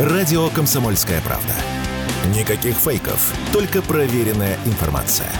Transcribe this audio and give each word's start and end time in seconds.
Радио 0.00 0.48
«Комсомольская 0.48 1.20
правда». 1.20 1.52
Никаких 2.34 2.74
фейков, 2.74 3.34
только 3.52 3.82
проверенная 3.82 4.56
информация. 4.64 5.30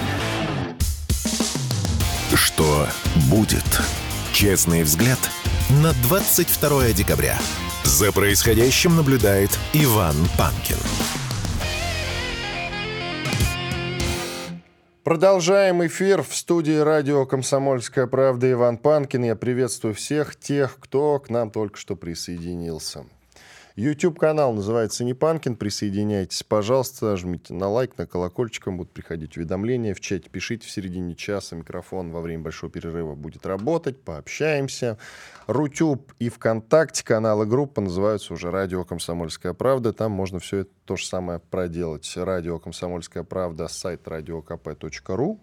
Что 2.35 2.85
будет? 3.31 3.65
Честный 4.31 4.83
взгляд 4.83 5.17
на 5.83 5.93
22 6.03 6.91
декабря. 6.91 7.39
За 7.85 8.11
происходящим 8.11 8.95
наблюдает 8.95 9.49
Иван 9.73 10.13
Панкин. 10.37 10.77
Продолжаем 15.03 15.83
эфир 15.87 16.21
в 16.21 16.35
студии 16.35 16.77
радио 16.77 17.25
«Комсомольская 17.25 18.05
правда» 18.05 18.51
Иван 18.51 18.77
Панкин. 18.77 19.23
Я 19.23 19.35
приветствую 19.35 19.95
всех 19.95 20.35
тех, 20.35 20.77
кто 20.79 21.17
к 21.17 21.31
нам 21.31 21.49
только 21.49 21.79
что 21.79 21.95
присоединился. 21.95 23.05
YouTube-канал 23.81 24.53
называется 24.53 25.03
Непанкин. 25.03 25.55
Присоединяйтесь, 25.55 26.43
пожалуйста, 26.43 27.17
жмите 27.17 27.53
на 27.53 27.67
лайк, 27.67 27.97
на 27.97 28.05
колокольчик, 28.05 28.67
будут 28.67 28.91
приходить 28.91 29.37
уведомления. 29.37 29.95
В 29.95 29.99
чате 29.99 30.29
пишите 30.29 30.67
в 30.67 30.71
середине 30.71 31.15
часа. 31.15 31.55
Микрофон 31.55 32.11
во 32.11 32.21
время 32.21 32.43
большого 32.43 32.71
перерыва 32.71 33.15
будет 33.15 33.45
работать. 33.47 33.99
Пообщаемся. 34.03 34.99
Рутюб 35.47 36.13
и 36.19 36.29
ВКонтакте 36.29 37.03
каналы 37.03 37.47
группы 37.47 37.81
называются 37.81 38.33
уже 38.33 38.51
«Радио 38.51 38.85
Комсомольская 38.85 39.53
правда». 39.53 39.93
Там 39.93 40.11
можно 40.11 40.37
все 40.37 40.59
это 40.59 40.71
то 40.85 40.95
же 40.95 41.05
самое 41.05 41.39
проделать. 41.39 42.11
«Радио 42.15 42.59
Комсомольская 42.59 43.23
правда», 43.23 43.67
сайт 43.67 44.07
radiokp.ru. 44.07 45.39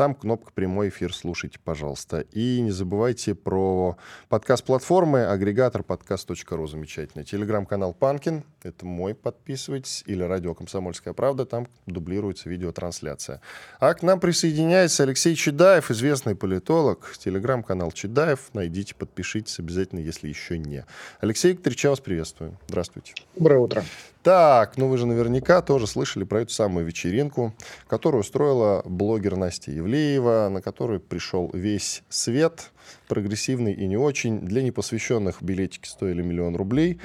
Там 0.00 0.14
кнопка 0.14 0.50
«Прямой 0.54 0.88
эфир». 0.88 1.12
Слушайте, 1.12 1.58
пожалуйста. 1.62 2.20
И 2.32 2.62
не 2.62 2.70
забывайте 2.70 3.34
про 3.34 3.98
подкаст-платформы, 4.30 5.26
агрегатор 5.26 5.82
подкаст.ру. 5.82 6.66
Замечательно. 6.66 7.22
Телеграм-канал 7.22 7.92
«Панкин». 7.92 8.42
Это 8.62 8.84
мой, 8.84 9.14
подписывайтесь. 9.14 10.02
Или 10.06 10.22
радио 10.22 10.54
«Комсомольская 10.54 11.14
правда». 11.14 11.46
Там 11.46 11.66
дублируется 11.86 12.50
видеотрансляция. 12.50 13.40
А 13.78 13.94
к 13.94 14.02
нам 14.02 14.20
присоединяется 14.20 15.04
Алексей 15.04 15.34
Чедаев, 15.34 15.90
известный 15.90 16.34
политолог. 16.34 17.16
Телеграм-канал 17.18 17.90
Чедаев. 17.92 18.50
Найдите, 18.52 18.94
подпишитесь 18.94 19.58
обязательно, 19.58 20.00
если 20.00 20.28
еще 20.28 20.58
не. 20.58 20.84
Алексей 21.20 21.52
Викторович, 21.52 21.84
я 21.84 21.90
вас 21.90 22.00
приветствую. 22.00 22.58
Здравствуйте. 22.68 23.14
Доброе 23.34 23.60
утро. 23.60 23.84
Так, 24.22 24.76
ну 24.76 24.88
вы 24.88 24.98
же 24.98 25.06
наверняка 25.06 25.62
тоже 25.62 25.86
слышали 25.86 26.24
про 26.24 26.42
эту 26.42 26.52
самую 26.52 26.84
вечеринку, 26.84 27.54
которую 27.86 28.20
устроила 28.20 28.82
блогер 28.84 29.36
Настя 29.36 29.70
Евлеева, 29.70 30.50
на 30.50 30.60
которую 30.60 31.00
пришел 31.00 31.50
весь 31.54 32.02
свет, 32.10 32.70
прогрессивный 33.08 33.72
и 33.72 33.86
не 33.86 33.96
очень. 33.96 34.40
Для 34.40 34.62
непосвященных 34.62 35.42
билетики 35.42 35.88
стоили 35.88 36.22
миллион 36.22 36.56
рублей, 36.56 37.00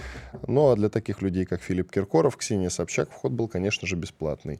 ну 0.47 0.71
а 0.71 0.75
для 0.75 0.89
таких 0.89 1.21
людей, 1.21 1.45
как 1.45 1.61
Филипп 1.61 1.91
Киркоров, 1.91 2.37
Ксения 2.37 2.69
Собчак, 2.69 3.09
вход 3.11 3.31
был, 3.31 3.47
конечно 3.47 3.87
же, 3.87 3.95
бесплатный. 3.95 4.59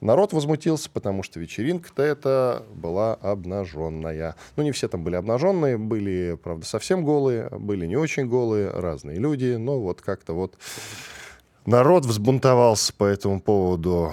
Народ 0.00 0.32
возмутился, 0.34 0.90
потому 0.90 1.22
что 1.22 1.40
вечеринка-то 1.40 2.02
эта 2.02 2.62
была 2.74 3.14
обнаженная. 3.14 4.36
Ну, 4.56 4.62
не 4.62 4.72
все 4.72 4.88
там 4.88 5.02
были 5.02 5.16
обнаженные, 5.16 5.78
были, 5.78 6.38
правда, 6.42 6.66
совсем 6.66 7.02
голые, 7.02 7.48
были 7.50 7.86
не 7.86 7.96
очень 7.96 8.28
голые, 8.28 8.70
разные 8.70 9.18
люди, 9.18 9.56
но 9.56 9.80
вот 9.80 10.02
как-то 10.02 10.34
вот 10.34 10.58
Народ 11.66 12.06
взбунтовался 12.06 12.94
по 12.94 13.02
этому 13.02 13.40
поводу. 13.40 14.12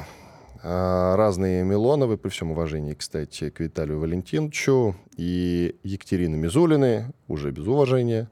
А, 0.66 1.18
разные 1.18 1.66
Милоновы, 1.66 2.18
при 2.18 2.30
всем 2.30 2.52
уважении, 2.52 2.94
кстати, 2.94 3.50
к 3.50 3.60
Виталию 3.60 4.00
Валентиновичу 4.00 4.96
и 5.18 5.76
Екатерины 5.84 6.38
Мизулины, 6.38 7.12
уже 7.28 7.52
без 7.52 7.68
уважения, 7.68 8.30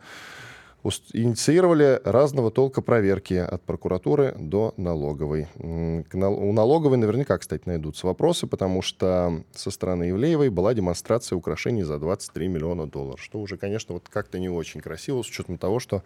инициировали 1.13 1.99
разного 2.05 2.49
толка 2.49 2.81
проверки 2.81 3.33
от 3.33 3.61
прокуратуры 3.63 4.33
до 4.39 4.73
налоговой. 4.77 5.47
У 5.57 6.53
налоговой 6.53 6.97
наверняка, 6.97 7.37
кстати, 7.37 7.63
найдутся 7.65 8.07
вопросы, 8.07 8.47
потому 8.47 8.81
что 8.81 9.43
со 9.53 9.69
стороны 9.69 10.05
Евлеевой 10.05 10.49
была 10.49 10.73
демонстрация 10.73 11.35
украшений 11.35 11.83
за 11.83 11.99
23 11.99 12.47
миллиона 12.47 12.87
долларов, 12.87 13.21
что 13.21 13.39
уже, 13.39 13.57
конечно, 13.57 13.93
вот 13.93 14.07
как-то 14.09 14.39
не 14.39 14.49
очень 14.49 14.79
красиво, 14.79 15.21
с 15.21 15.27
учетом 15.27 15.57
того, 15.57 15.79
что 15.81 16.01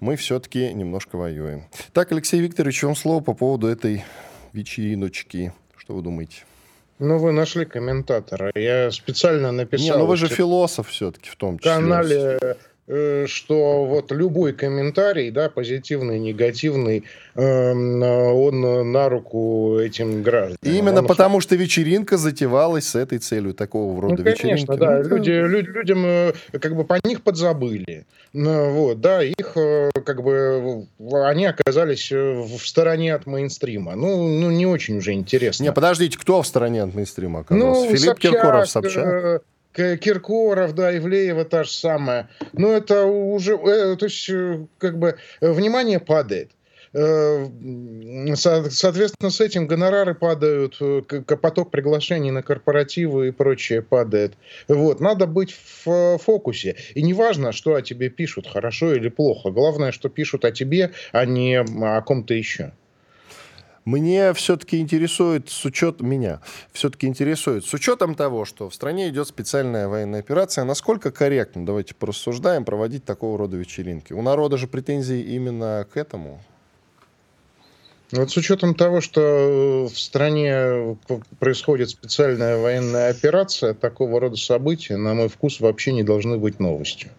мы 0.00 0.16
все-таки 0.16 0.74
немножко 0.74 1.16
воюем. 1.16 1.64
Так, 1.94 2.12
Алексей 2.12 2.40
Викторович, 2.42 2.82
вам 2.82 2.94
слово 2.94 3.22
по 3.22 3.32
поводу 3.32 3.66
этой 3.66 4.04
вечериночки. 4.56 5.52
Что 5.76 5.94
вы 5.94 6.02
думаете? 6.02 6.44
Ну, 6.98 7.18
вы 7.18 7.32
нашли 7.32 7.66
комментатора. 7.66 8.50
Я 8.54 8.90
специально 8.90 9.52
написал... 9.52 9.86
Не, 9.86 9.98
ну 9.98 10.06
вы 10.06 10.16
же 10.16 10.28
философ 10.28 10.88
все-таки 10.88 11.28
в 11.28 11.36
том 11.36 11.58
числе. 11.58 11.72
В 11.72 11.74
канале 11.74 12.38
что 12.86 13.84
вот 13.84 14.12
любой 14.12 14.52
комментарий, 14.52 15.30
да, 15.30 15.48
позитивный, 15.48 16.20
негативный, 16.20 17.04
эм, 17.34 18.02
он 18.02 18.92
на 18.92 19.08
руку 19.08 19.78
этим 19.80 20.22
гражданам. 20.22 20.58
Именно 20.62 21.00
он... 21.00 21.06
потому, 21.06 21.40
что 21.40 21.56
вечеринка 21.56 22.16
затевалась 22.16 22.88
с 22.88 22.94
этой 22.94 23.18
целью, 23.18 23.54
такого 23.54 24.00
рода 24.00 24.16
ну, 24.18 24.24
конечно, 24.24 24.46
вечеринки. 24.46 24.76
да, 24.78 25.02
ну, 25.02 25.08
люди, 25.16 25.30
люди, 25.30 25.68
людям 25.68 26.04
э, 26.06 26.32
как 26.60 26.76
бы 26.76 26.84
по 26.84 26.98
них 27.04 27.22
подзабыли, 27.22 28.06
ну, 28.32 28.70
вот, 28.72 29.00
да, 29.00 29.22
их 29.22 29.56
э, 29.56 29.90
как 30.04 30.22
бы, 30.22 30.86
они 31.24 31.46
оказались 31.46 32.12
в 32.12 32.58
стороне 32.58 33.14
от 33.14 33.26
мейнстрима, 33.26 33.96
ну, 33.96 34.28
ну 34.28 34.50
не 34.50 34.66
очень 34.66 34.98
уже 34.98 35.12
интересно. 35.12 35.64
Не, 35.64 35.72
подождите, 35.72 36.18
кто 36.18 36.40
в 36.42 36.46
стороне 36.46 36.84
от 36.84 36.94
мейнстрима 36.94 37.40
оказался? 37.40 37.80
Ну, 37.80 37.86
Филипп 37.86 38.00
Собчак, 38.00 38.32
Киркоров, 38.32 38.68
Собчак? 38.68 39.42
Киркоров, 39.76 40.74
да, 40.74 40.96
Ивлеева 40.96 41.44
та 41.44 41.64
же 41.64 41.70
самая. 41.70 42.28
Но 42.52 42.72
это 42.72 43.04
уже, 43.04 43.56
э, 43.56 43.96
то 43.96 44.06
есть, 44.06 44.28
э, 44.30 44.66
как 44.78 44.98
бы, 44.98 45.16
внимание 45.40 46.00
падает. 46.00 46.50
Э, 46.94 47.46
соответственно, 48.36 49.30
с 49.30 49.40
этим 49.40 49.66
гонорары 49.66 50.14
падают, 50.14 50.78
поток 51.42 51.70
приглашений 51.70 52.30
на 52.30 52.42
корпоративы 52.42 53.28
и 53.28 53.32
прочее 53.32 53.82
падает. 53.82 54.32
Вот. 54.66 55.00
Надо 55.00 55.26
быть 55.26 55.54
в 55.84 56.18
фокусе. 56.18 56.76
И 56.94 57.02
не 57.02 57.12
важно, 57.12 57.52
что 57.52 57.74
о 57.74 57.82
тебе 57.82 58.08
пишут, 58.08 58.46
хорошо 58.46 58.94
или 58.94 59.10
плохо. 59.10 59.50
Главное, 59.50 59.92
что 59.92 60.08
пишут 60.08 60.46
о 60.46 60.52
тебе, 60.52 60.92
а 61.12 61.26
не 61.26 61.56
о 61.60 62.00
ком-то 62.00 62.32
еще. 62.32 62.72
Мне 63.86 64.34
все-таки 64.34 64.80
интересует, 64.80 65.48
с 65.48 65.64
учетом 65.64 66.08
меня, 66.08 66.40
все-таки 66.72 67.06
интересует, 67.06 67.64
с 67.64 67.72
учетом 67.72 68.16
того, 68.16 68.44
что 68.44 68.68
в 68.68 68.74
стране 68.74 69.08
идет 69.10 69.28
специальная 69.28 69.86
военная 69.86 70.18
операция, 70.18 70.64
насколько 70.64 71.12
корректно, 71.12 71.64
давайте 71.64 71.94
порассуждаем, 71.94 72.64
проводить 72.64 73.04
такого 73.04 73.38
рода 73.38 73.56
вечеринки? 73.56 74.12
У 74.12 74.22
народа 74.22 74.56
же 74.56 74.66
претензии 74.66 75.20
именно 75.20 75.86
к 75.88 75.96
этому. 75.96 76.42
Вот 78.10 78.28
с 78.28 78.36
учетом 78.36 78.74
того, 78.74 79.00
что 79.00 79.88
в 79.88 79.96
стране 79.96 80.96
происходит 81.38 81.88
специальная 81.88 82.56
военная 82.56 83.10
операция, 83.10 83.72
такого 83.72 84.18
рода 84.18 84.36
события, 84.36 84.96
на 84.96 85.14
мой 85.14 85.28
вкус, 85.28 85.60
вообще 85.60 85.92
не 85.92 86.02
должны 86.02 86.38
быть 86.38 86.58
новостью. 86.58 87.10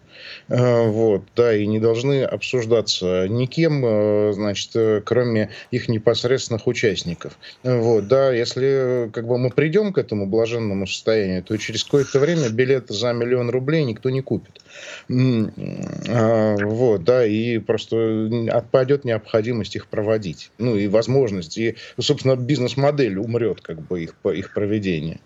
Э, 0.48 0.88
вот, 0.88 1.22
да, 1.36 1.54
и 1.54 1.66
не 1.66 1.78
должны 1.78 2.22
обсуждаться 2.22 3.26
никем, 3.28 3.84
э, 3.84 4.32
значит, 4.32 4.70
э, 4.74 5.02
кроме 5.04 5.50
их 5.70 5.88
непосредственных 5.88 6.66
участников. 6.66 7.38
Вот, 7.62 8.08
да, 8.08 8.32
если 8.32 9.10
как 9.12 9.26
бы 9.26 9.38
мы 9.38 9.50
придем 9.50 9.92
к 9.92 9.98
этому 9.98 10.26
блаженному 10.26 10.86
состоянию, 10.86 11.42
то 11.42 11.56
через 11.56 11.84
какое-то 11.84 12.18
время 12.18 12.48
билет 12.48 12.88
за 12.88 13.12
миллион 13.12 13.50
рублей 13.50 13.84
никто 13.84 14.10
не 14.10 14.22
купит. 14.22 14.60
Вот, 15.08 17.04
да, 17.04 17.26
и 17.26 17.58
просто 17.58 18.30
отпадет 18.50 19.04
необходимость 19.04 19.76
их 19.76 19.86
проводить. 19.86 20.50
Ну, 20.58 20.76
и 20.76 20.86
возможность, 20.86 21.58
и, 21.58 21.76
собственно, 21.98 22.36
бизнес-модель 22.36 23.18
умрет, 23.18 23.60
как 23.60 23.80
бы, 23.80 24.02
их, 24.02 24.14
их 24.24 24.52
проведение. 24.52 25.20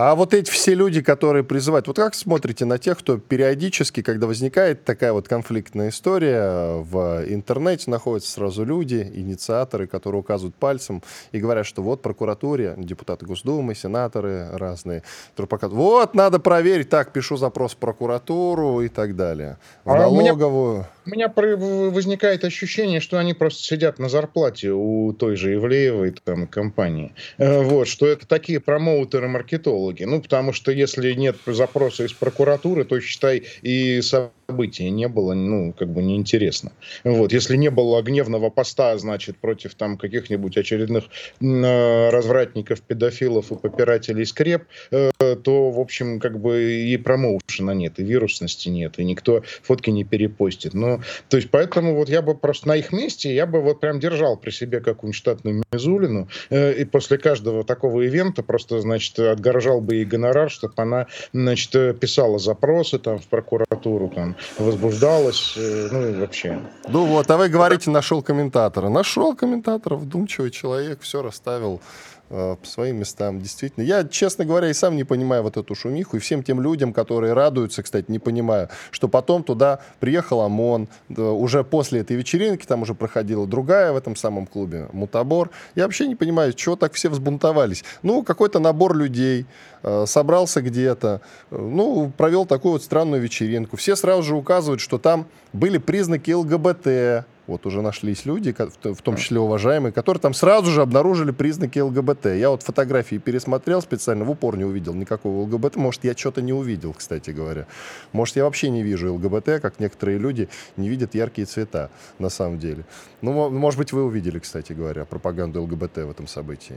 А 0.00 0.14
вот 0.14 0.32
эти 0.32 0.48
все 0.48 0.74
люди, 0.74 1.02
которые 1.02 1.42
призывают, 1.42 1.88
вот 1.88 1.96
как 1.96 2.14
смотрите 2.14 2.64
на 2.64 2.78
тех, 2.78 3.00
кто 3.00 3.18
периодически, 3.18 4.00
когда 4.00 4.28
возникает 4.28 4.84
такая 4.84 5.12
вот 5.12 5.26
конфликтная 5.26 5.88
история, 5.88 6.80
в 6.84 7.24
интернете 7.26 7.90
находятся 7.90 8.30
сразу 8.30 8.64
люди, 8.64 9.10
инициаторы, 9.12 9.88
которые 9.88 10.20
указывают 10.20 10.54
пальцем 10.54 11.02
и 11.32 11.40
говорят, 11.40 11.66
что 11.66 11.82
вот 11.82 12.00
прокуратуре, 12.00 12.74
депутаты 12.76 13.26
Госдумы, 13.26 13.74
сенаторы 13.74 14.50
разные, 14.52 15.02
которые 15.30 15.48
показывают, 15.48 15.84
вот, 15.84 16.14
надо 16.14 16.38
проверить, 16.38 16.90
так, 16.90 17.12
пишу 17.12 17.36
запрос 17.36 17.72
в 17.72 17.78
прокуратуру 17.78 18.82
и 18.82 18.88
так 18.88 19.16
далее, 19.16 19.58
в 19.84 19.90
а 19.90 19.98
налоговую. 19.98 20.74
Меня 20.76 20.88
у 21.08 21.10
меня 21.10 21.32
возникает 21.34 22.44
ощущение, 22.44 23.00
что 23.00 23.18
они 23.18 23.32
просто 23.32 23.62
сидят 23.62 23.98
на 23.98 24.08
зарплате 24.08 24.72
у 24.72 25.14
той 25.14 25.36
же 25.36 25.54
Ивлеевой 25.54 26.14
там, 26.22 26.46
компании. 26.46 27.14
Э, 27.38 27.62
вот, 27.62 27.88
что 27.88 28.06
это 28.06 28.26
такие 28.26 28.60
промоутеры-маркетологи. 28.60 30.04
Ну, 30.04 30.20
потому 30.20 30.52
что 30.52 30.70
если 30.70 31.12
нет 31.12 31.36
запроса 31.46 32.04
из 32.04 32.12
прокуратуры, 32.12 32.84
то, 32.84 33.00
считай, 33.00 33.44
и 33.62 34.02
события 34.02 34.90
не 34.90 35.08
было, 35.08 35.32
ну, 35.32 35.72
как 35.72 35.88
бы 35.88 36.02
неинтересно. 36.02 36.72
Вот, 37.04 37.32
если 37.32 37.56
не 37.56 37.70
было 37.70 38.02
гневного 38.02 38.50
поста, 38.50 38.96
значит, 38.98 39.38
против 39.38 39.74
там 39.74 39.96
каких-нибудь 39.96 40.58
очередных 40.58 41.04
э, 41.40 42.10
развратников, 42.10 42.82
педофилов 42.82 43.50
и 43.50 43.56
попирателей 43.56 44.26
скреп, 44.26 44.64
э, 44.90 45.10
то, 45.18 45.70
в 45.70 45.80
общем, 45.80 46.20
как 46.20 46.38
бы 46.38 46.62
и 46.62 46.96
промоушена 46.98 47.70
нет, 47.70 47.98
и 47.98 48.04
вирусности 48.04 48.68
нет, 48.68 48.98
и 48.98 49.04
никто 49.04 49.42
фотки 49.62 49.88
не 49.88 50.04
перепостит. 50.04 50.74
Но 50.74 50.97
То 51.28 51.36
есть, 51.36 51.50
поэтому 51.50 51.94
вот 51.94 52.08
я 52.08 52.22
бы 52.22 52.34
просто 52.34 52.68
на 52.68 52.76
их 52.76 52.92
месте, 52.92 53.34
я 53.34 53.46
бы 53.46 53.60
вот 53.60 53.80
прям 53.80 54.00
держал 54.00 54.36
при 54.36 54.50
себе 54.50 54.80
какую-нибудь 54.80 55.16
штатную 55.16 55.62
Мизулину, 55.72 56.28
э, 56.50 56.72
и 56.74 56.84
после 56.84 57.18
каждого 57.18 57.64
такого 57.64 58.02
ивента 58.02 58.42
просто, 58.42 58.80
значит, 58.80 59.18
отгорожал 59.18 59.80
бы 59.80 59.96
ей 59.96 60.04
гонорар, 60.04 60.50
чтобы 60.50 60.74
она, 60.76 61.06
значит, 61.32 61.74
э, 61.74 61.94
писала 61.94 62.38
запросы 62.38 62.98
там 62.98 63.18
в 63.18 63.26
прокуратуру, 63.26 64.08
там, 64.08 64.36
возбуждалась, 64.58 65.54
э, 65.56 65.88
ну 65.92 66.08
и 66.08 66.14
вообще. 66.14 66.58
Ну 66.88 67.04
вот, 67.06 67.30
а 67.30 67.36
вы 67.36 67.48
говорите, 67.48 67.90
нашел 67.90 68.22
комментатора. 68.22 68.88
Нашел 68.88 69.34
комментатора, 69.34 69.96
вдумчивый 69.96 70.50
человек, 70.50 71.00
все 71.02 71.22
расставил 71.22 71.80
по 72.28 72.58
своим 72.62 72.98
местам. 72.98 73.40
Действительно. 73.40 73.84
Я, 73.84 74.04
честно 74.04 74.44
говоря, 74.44 74.68
и 74.68 74.74
сам 74.74 74.96
не 74.96 75.04
понимаю 75.04 75.42
вот 75.42 75.56
эту 75.56 75.74
шумиху. 75.74 76.16
И 76.16 76.20
всем 76.20 76.42
тем 76.42 76.60
людям, 76.60 76.92
которые 76.92 77.32
радуются, 77.32 77.82
кстати, 77.82 78.10
не 78.10 78.18
понимаю, 78.18 78.68
что 78.90 79.08
потом 79.08 79.42
туда 79.42 79.80
приехал 80.00 80.40
ОМОН. 80.40 80.88
Уже 81.16 81.64
после 81.64 82.00
этой 82.00 82.16
вечеринки 82.16 82.66
там 82.66 82.82
уже 82.82 82.94
проходила 82.94 83.46
другая 83.46 83.92
в 83.92 83.96
этом 83.96 84.16
самом 84.16 84.46
клубе, 84.46 84.88
Мутабор. 84.92 85.50
Я 85.74 85.84
вообще 85.84 86.06
не 86.06 86.16
понимаю, 86.16 86.52
чего 86.52 86.76
так 86.76 86.92
все 86.94 87.08
взбунтовались. 87.08 87.84
Ну, 88.02 88.22
какой-то 88.22 88.58
набор 88.58 88.94
людей 88.94 89.46
э, 89.82 90.04
собрался 90.06 90.60
где-то, 90.60 91.20
э, 91.50 91.56
ну, 91.56 92.12
провел 92.16 92.46
такую 92.46 92.72
вот 92.72 92.82
странную 92.82 93.22
вечеринку. 93.22 93.76
Все 93.76 93.96
сразу 93.96 94.22
же 94.22 94.36
указывают, 94.36 94.80
что 94.80 94.98
там 94.98 95.26
были 95.52 95.78
признаки 95.78 96.30
ЛГБТ, 96.30 97.26
вот 97.48 97.66
уже 97.66 97.82
нашлись 97.82 98.26
люди, 98.26 98.54
в 98.82 99.02
том 99.02 99.16
числе 99.16 99.40
уважаемые, 99.40 99.90
которые 99.90 100.20
там 100.20 100.34
сразу 100.34 100.70
же 100.70 100.82
обнаружили 100.82 101.32
признаки 101.32 101.78
ЛГБТ. 101.78 102.26
Я 102.26 102.50
вот 102.50 102.62
фотографии 102.62 103.16
пересмотрел 103.16 103.82
специально, 103.82 104.24
в 104.24 104.30
упор 104.30 104.56
не 104.56 104.64
увидел 104.64 104.94
никакого 104.94 105.42
ЛГБТ. 105.42 105.76
Может, 105.76 106.04
я 106.04 106.14
что-то 106.14 106.42
не 106.42 106.52
увидел, 106.52 106.92
кстати 106.92 107.30
говоря. 107.30 107.66
Может, 108.12 108.36
я 108.36 108.44
вообще 108.44 108.70
не 108.70 108.82
вижу 108.82 109.14
ЛГБТ, 109.14 109.60
как 109.60 109.80
некоторые 109.80 110.18
люди 110.18 110.48
не 110.76 110.88
видят 110.88 111.14
яркие 111.14 111.46
цвета 111.46 111.90
на 112.18 112.28
самом 112.28 112.58
деле. 112.58 112.84
Ну, 113.22 113.50
может 113.50 113.78
быть, 113.78 113.92
вы 113.92 114.04
увидели, 114.04 114.38
кстати 114.38 114.72
говоря, 114.74 115.04
пропаганду 115.04 115.62
ЛГБТ 115.62 115.96
в 115.96 116.10
этом 116.10 116.26
событии. 116.26 116.76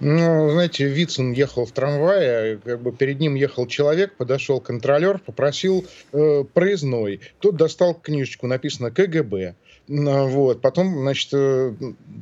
Ну, 0.00 0.50
знаете, 0.50 0.86
Вицин 0.86 1.32
ехал 1.32 1.66
в 1.66 1.72
трамвае, 1.72 2.58
как 2.64 2.80
бы 2.80 2.90
перед 2.90 3.20
ним 3.20 3.34
ехал 3.34 3.66
человек, 3.66 4.16
подошел 4.16 4.58
контролер, 4.58 5.18
попросил 5.18 5.86
э, 6.12 6.44
проездной. 6.54 7.20
Тот 7.38 7.56
достал 7.56 7.94
книжечку, 7.94 8.46
написано 8.46 8.90
КГБ. 8.90 9.54
Вот. 9.88 10.62
Потом, 10.62 11.00
значит, 11.00 11.30
э, 11.34 11.74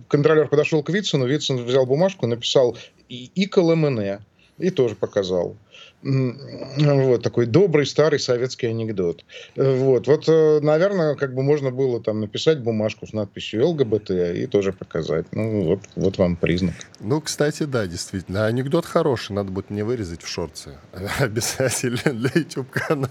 контролер 0.08 0.48
подошел 0.48 0.82
к 0.82 0.90
Вицину, 0.90 1.26
Вицин 1.26 1.64
взял 1.64 1.86
бумажку, 1.86 2.26
написал 2.26 2.76
ИКЛМН 3.08 4.18
и 4.58 4.70
тоже 4.70 4.96
показал. 4.96 5.56
Вот 6.02 7.22
такой 7.22 7.46
добрый 7.46 7.84
старый 7.84 8.20
советский 8.20 8.68
анекдот. 8.68 9.24
Вот, 9.56 10.06
вот, 10.06 10.28
э, 10.28 10.60
наверное, 10.60 11.16
как 11.16 11.34
бы 11.34 11.42
можно 11.42 11.72
было 11.72 12.00
там 12.00 12.20
написать 12.20 12.60
бумажку 12.60 13.06
с 13.06 13.12
надписью 13.12 13.66
ЛГБТ 13.66 14.10
и 14.10 14.46
тоже 14.46 14.72
показать. 14.72 15.26
Ну, 15.32 15.62
вот, 15.64 15.80
вот 15.96 16.18
вам 16.18 16.36
признак. 16.36 16.74
Ну, 17.00 17.20
кстати, 17.20 17.64
да, 17.64 17.86
действительно. 17.88 18.46
Анекдот 18.46 18.86
хороший, 18.86 19.32
надо 19.32 19.50
будет 19.50 19.70
мне 19.70 19.82
вырезать 19.82 20.22
в 20.22 20.28
шорты. 20.28 20.70
Обязательно 21.18 22.12
для 22.12 22.30
YouTube-канала. 22.32 23.10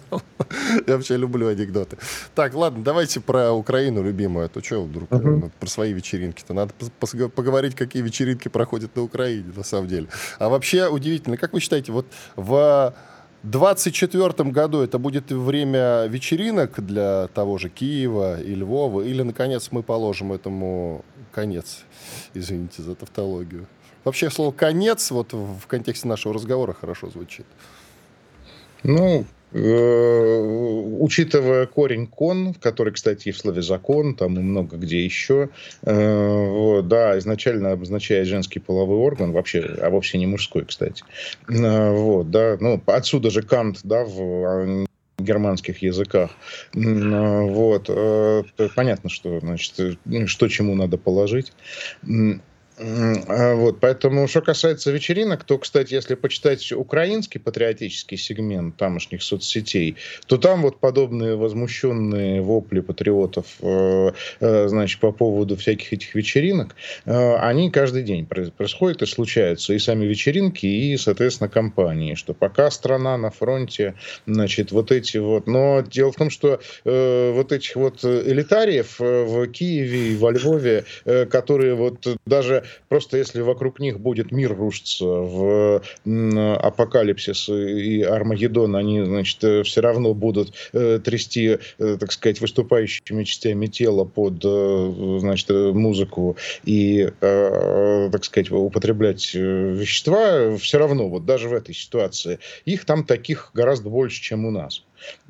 Я 0.87 0.95
вообще 0.95 1.17
люблю 1.17 1.49
анекдоты. 1.49 1.97
Так, 2.35 2.53
ладно, 2.53 2.83
давайте 2.83 3.19
про 3.19 3.51
Украину 3.51 4.01
любимую. 4.01 4.45
А 4.45 4.49
то 4.49 4.63
что 4.63 4.83
вдруг 4.83 5.09
uh-huh. 5.09 5.51
про 5.59 5.67
свои 5.67 5.91
вечеринки-то? 5.91 6.53
Надо 6.53 6.73
поговорить, 7.35 7.75
какие 7.75 8.01
вечеринки 8.01 8.47
проходят 8.47 8.95
на 8.95 9.03
Украине, 9.03 9.51
на 9.53 9.63
самом 9.63 9.89
деле. 9.89 10.07
А 10.39 10.47
вообще 10.47 10.87
удивительно, 10.87 11.35
как 11.35 11.51
вы 11.51 11.59
считаете, 11.59 11.91
вот 11.91 12.05
в 12.37 12.76
2024 13.43 14.49
году 14.49 14.81
это 14.81 14.97
будет 14.97 15.31
время 15.31 16.05
вечеринок 16.07 16.83
для 16.83 17.27
того 17.27 17.57
же 17.57 17.69
Киева 17.69 18.41
и 18.41 18.55
Львова, 18.55 19.01
или, 19.01 19.21
наконец, 19.21 19.69
мы 19.71 19.83
положим 19.83 20.33
этому 20.33 21.05
конец? 21.31 21.83
Извините 22.33 22.81
за 22.81 22.95
тавтологию. 22.95 23.67
Вообще 24.03 24.29
слово 24.29 24.51
«конец» 24.51 25.11
вот 25.11 25.33
в 25.33 25.67
контексте 25.67 26.07
нашего 26.07 26.33
разговора 26.33 26.73
хорошо 26.73 27.09
звучит. 27.09 27.45
Ну, 28.83 29.25
учитывая 29.53 31.67
корень 31.67 32.07
кон, 32.07 32.53
который, 32.53 32.93
кстати, 32.93 33.29
и 33.29 33.31
в 33.31 33.37
слове 33.37 33.61
закон, 33.61 34.15
там 34.15 34.37
и 34.37 34.41
много 34.41 34.77
где 34.77 35.03
еще, 35.03 35.49
э, 35.83 36.49
вот, 36.49 36.87
да, 36.87 37.17
изначально 37.17 37.71
обозначает 37.71 38.27
женский 38.27 38.59
половой 38.59 38.97
орган, 38.97 39.31
вообще, 39.31 39.61
а 39.81 39.89
вовсе 39.89 40.17
не 40.17 40.27
мужской, 40.27 40.65
кстати. 40.65 41.03
Э, 41.49 41.91
вот, 41.91 42.29
да, 42.29 42.57
ну, 42.59 42.81
отсюда 42.87 43.29
же 43.29 43.41
Кант, 43.41 43.79
да, 43.83 44.03
в 44.03 44.19
а, 44.19 44.85
германских 45.17 45.81
языках. 45.81 46.31
Вот. 46.73 47.89
Понятно, 48.75 49.09
что, 49.09 49.39
значит, 49.39 49.97
что 50.27 50.47
чему 50.47 50.75
надо 50.75 50.97
положить. 50.97 51.53
А, 52.79 53.55
вот, 53.55 53.79
поэтому, 53.79 54.27
что 54.27 54.41
касается 54.41 54.91
вечеринок, 54.91 55.43
то, 55.43 55.57
кстати, 55.57 55.95
если 55.95 56.13
почитать 56.13 56.71
украинский 56.71 57.39
патриотический 57.39 58.17
сегмент 58.17 58.77
тамошних 58.77 59.23
соцсетей, 59.23 59.95
то 60.27 60.37
там 60.37 60.61
вот 60.61 60.79
подобные 60.79 61.35
возмущенные 61.35 62.41
вопли 62.41 62.81
патриотов, 62.81 63.45
э, 63.61 64.11
э, 64.39 64.67
значит, 64.67 64.99
по 64.99 65.11
поводу 65.11 65.55
всяких 65.55 65.91
этих 65.93 66.13
вечеринок, 66.13 66.75
э, 67.05 67.35
они 67.37 67.71
каждый 67.71 68.03
день 68.03 68.27
происходят 68.27 69.01
и 69.01 69.07
случаются. 69.07 69.73
И 69.73 69.79
сами 69.79 70.05
вечеринки, 70.05 70.67
и, 70.67 70.97
соответственно, 70.97 71.49
компании, 71.49 72.13
что 72.13 72.35
пока 72.35 72.69
страна 72.69 73.17
на 73.17 73.31
фронте, 73.31 73.95
значит, 74.27 74.71
вот 74.71 74.91
эти 74.91 75.17
вот... 75.17 75.47
Но 75.47 75.81
дело 75.81 76.11
в 76.11 76.15
том, 76.15 76.29
что 76.29 76.59
вот 76.83 77.51
этих 77.51 77.75
вот 77.75 78.03
элитариев 78.03 78.99
в 78.99 79.47
Киеве 79.47 80.13
и 80.13 80.15
во 80.15 80.31
Львове, 80.31 80.85
которые 81.29 81.75
вот 81.75 82.05
даже 82.25 82.66
Просто 82.89 83.17
если 83.17 83.41
вокруг 83.41 83.79
них 83.79 83.99
будет 83.99 84.31
мир 84.31 84.55
рушиться 84.55 85.05
в 85.05 85.81
апокалипсис 86.05 87.49
и 87.49 88.01
Армагеддон, 88.01 88.75
они, 88.75 89.03
значит, 89.03 89.43
э, 89.43 89.63
все 89.63 89.81
равно 89.81 90.13
будут 90.13 90.53
э, 90.73 90.99
трясти, 91.03 91.57
э, 91.77 91.97
так 91.99 92.11
сказать, 92.11 92.41
выступающими 92.41 93.23
частями 93.23 93.67
тела 93.67 94.05
под, 94.05 94.41
значит, 95.21 95.49
музыку 95.49 96.37
и, 96.63 97.09
так 97.19 98.23
сказать, 98.23 98.51
употреблять 98.51 99.33
вещества, 99.33 100.55
все 100.57 100.77
равно, 100.77 101.09
вот 101.09 101.25
даже 101.25 101.49
в 101.49 101.53
этой 101.53 101.75
ситуации, 101.75 102.39
их 102.65 102.85
там 102.85 103.03
таких 103.03 103.51
гораздо 103.53 103.89
больше, 103.89 104.21
чем 104.21 104.45
у 104.45 104.51
нас. 104.51 104.83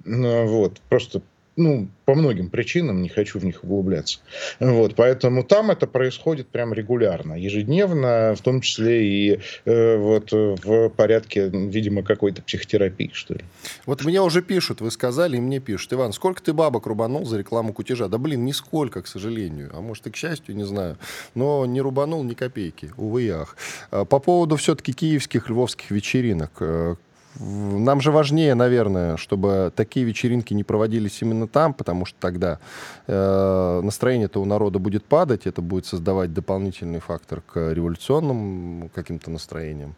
Вот, 0.06 0.80
просто 0.90 1.22
ну, 1.58 1.90
по 2.06 2.16
многим 2.16 2.50
причинам, 2.50 3.02
не 3.02 3.10
хочу 3.10 3.40
в 3.40 3.44
них 3.44 3.64
углубляться. 3.64 4.20
Вот, 4.60 4.96
поэтому 4.96 5.44
там 5.44 5.72
это 5.72 5.88
происходит 5.88 6.48
прям 6.48 6.74
регулярно, 6.74 7.34
ежедневно, 7.34 8.36
в 8.38 8.42
том 8.42 8.62
числе 8.62 9.06
и 9.06 9.40
э, 9.66 9.98
вот 9.98 10.32
в 10.32 10.90
порядке, 10.90 11.50
видимо, 11.50 12.04
какой-то 12.04 12.44
психотерапии, 12.44 13.10
что 13.12 13.34
ли. 13.34 13.42
Вот 13.86 14.06
мне 14.06 14.22
уже 14.22 14.42
пишут, 14.42 14.82
вы 14.82 14.92
сказали, 14.92 15.38
и 15.38 15.42
мне 15.42 15.60
пишут, 15.60 15.92
Иван, 15.94 16.14
сколько 16.14 16.42
ты 16.42 16.54
бабок 16.54 16.86
рубанул 16.86 17.26
за 17.26 17.40
рекламу 17.40 17.74
кутежа? 17.74 18.08
Да, 18.08 18.20
блин, 18.20 18.46
нисколько, 18.46 19.02
к 19.02 19.08
сожалению. 19.08 19.72
А 19.74 19.82
может 19.82 20.08
и 20.08 20.12
к 20.12 20.16
счастью, 20.16 20.56
не 20.56 20.64
знаю. 20.64 20.98
Но 21.34 21.66
не 21.66 21.82
рубанул 21.82 22.24
ни 22.24 22.36
копейки, 22.36 22.92
увы 22.98 23.24
и 23.24 23.30
ах. 23.30 23.58
А 23.90 24.06
по 24.06 24.20
поводу 24.20 24.56
все-таки 24.58 24.94
киевских, 24.94 25.50
львовских 25.50 25.90
вечеринок. 25.92 26.98
Нам 27.40 28.02
же 28.02 28.12
важнее, 28.12 28.56
наверное, 28.56 29.18
чтобы 29.18 29.72
такие 29.76 30.06
вечеринки 30.06 30.54
не 30.54 30.64
проводились 30.64 31.22
именно 31.22 31.48
там, 31.48 31.74
потому 31.74 32.06
что 32.06 32.18
тогда 32.20 32.60
э, 33.06 33.82
настроение-то 33.84 34.42
у 34.42 34.46
народа 34.46 34.80
будет 34.80 35.06
падать, 35.06 35.46
это 35.46 35.62
будет 35.62 35.86
создавать 35.86 36.34
дополнительный 36.34 37.00
фактор 37.00 37.42
к 37.42 37.74
революционным 37.74 38.90
каким-то 38.94 39.30
настроениям. 39.30 39.96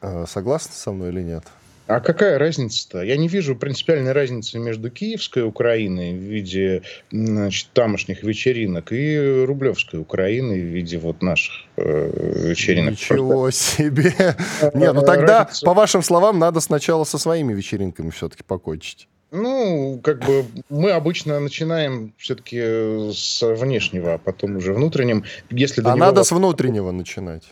Э, 0.00 0.24
согласны 0.26 0.72
со 0.74 0.92
мной 0.92 1.10
или 1.10 1.22
нет? 1.22 1.44
А 1.90 1.98
какая 1.98 2.38
разница-то? 2.38 3.02
Я 3.02 3.16
не 3.16 3.26
вижу 3.26 3.56
принципиальной 3.56 4.12
разницы 4.12 4.60
между 4.60 4.90
киевской 4.90 5.42
Украиной 5.42 6.12
в 6.12 6.22
виде 6.22 6.82
значит, 7.10 7.68
тамошних 7.74 8.22
вечеринок 8.22 8.92
и 8.92 9.44
рублевской 9.44 9.98
Украиной 9.98 10.60
в 10.60 10.66
виде 10.66 10.98
вот 10.98 11.20
наших 11.20 11.52
э, 11.76 12.48
вечеринок. 12.48 12.92
Ничего 12.92 13.50
себе! 13.50 14.14
Не, 14.74 14.92
ну 14.92 15.02
тогда, 15.02 15.50
по 15.64 15.74
вашим 15.74 16.02
словам, 16.02 16.38
надо 16.38 16.60
сначала 16.60 17.02
со 17.02 17.18
своими 17.18 17.52
вечеринками 17.54 18.10
все-таки 18.10 18.44
покончить. 18.44 19.08
Ну, 19.32 19.98
как 20.02 20.24
бы 20.24 20.44
мы 20.68 20.92
обычно 20.92 21.40
начинаем 21.40 22.14
все-таки 22.18 23.12
с 23.12 23.42
внешнего, 23.42 24.14
а 24.14 24.18
потом 24.18 24.56
уже 24.56 24.74
внутренним. 24.74 25.24
Если 25.50 25.82
а 25.84 25.96
надо 25.96 26.22
с 26.22 26.30
внутреннего 26.30 26.92
начинать. 26.92 27.44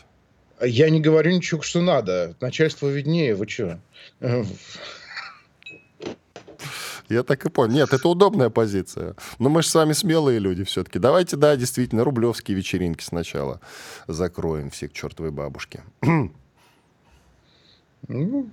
Я 0.61 0.89
не 0.89 0.99
говорю 0.99 1.31
ничего, 1.31 1.61
что 1.61 1.81
надо. 1.81 2.35
Начальство 2.39 2.87
виднее, 2.87 3.35
вы 3.35 3.47
что? 3.47 3.79
Я 7.09 7.23
так 7.23 7.43
и 7.45 7.49
понял. 7.49 7.73
Нет, 7.73 7.91
это 7.91 8.07
удобная 8.07 8.49
позиция. 8.51 9.15
Но 9.39 9.49
мы 9.49 9.63
же 9.63 9.69
с 9.69 9.75
вами 9.75 9.93
смелые 9.93 10.37
люди 10.37 10.63
все-таки. 10.63 10.99
Давайте, 10.99 11.37
да, 11.37 11.55
действительно, 11.55 12.03
рублевские 12.03 12.55
вечеринки 12.55 13.03
сначала 13.03 13.61
закроем 14.07 14.69
все 14.69 14.87
к 14.87 14.93
чертовой 14.93 15.31
бабушке. 15.31 15.83
Ну, 18.07 18.49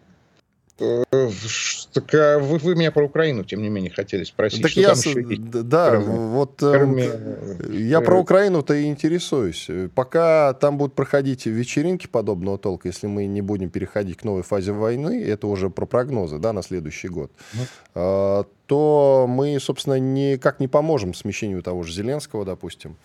так, 0.76 2.14
а 2.14 2.38
вы, 2.38 2.59
вы 2.59 2.75
меня 2.75 2.92
про 2.92 3.04
Украину, 3.04 3.45
тем 3.45 3.62
не 3.62 3.71
менее, 3.71 3.90
хотели 3.90 4.25
спросить. 4.25 4.62
Так 4.62 4.73
я, 4.73 4.95
с... 4.95 5.06
да, 5.06 5.90
кроме, 5.90 6.06
вот 6.06 6.62
э, 6.62 6.73
кроме... 6.73 7.11
я 7.71 8.02
про 8.02 8.21
Украину-то 8.21 8.75
и 8.75 8.85
интересуюсь. 8.85 9.68
Пока 9.95 10.52
там 10.54 10.76
будут 10.76 10.95
проходить 10.95 11.47
вечеринки 11.47 12.06
подобного 12.06 12.59
толка, 12.59 12.88
если 12.88 13.06
мы 13.06 13.26
не 13.26 13.40
будем 13.40 13.71
переходить 13.71 14.18
к 14.18 14.25
новой 14.25 14.42
фазе 14.42 14.73
войны, 14.73 15.23
это 15.23 15.47
уже 15.47 15.71
про 15.71 15.87
прогнозы, 15.87 16.38
да, 16.38 16.52
на 16.52 16.62
следующий 16.62 17.09
год, 17.09 17.30
mm. 17.95 18.47
то 18.66 19.26
мы, 19.28 19.59
собственно, 19.61 19.99
никак 19.99 20.61
не 20.61 20.68
поможем 20.68 21.14
смещению 21.14 21.62
того 21.62 21.83
же 21.85 21.92
Зеленского, 21.92 22.45
допустим. 22.45 22.97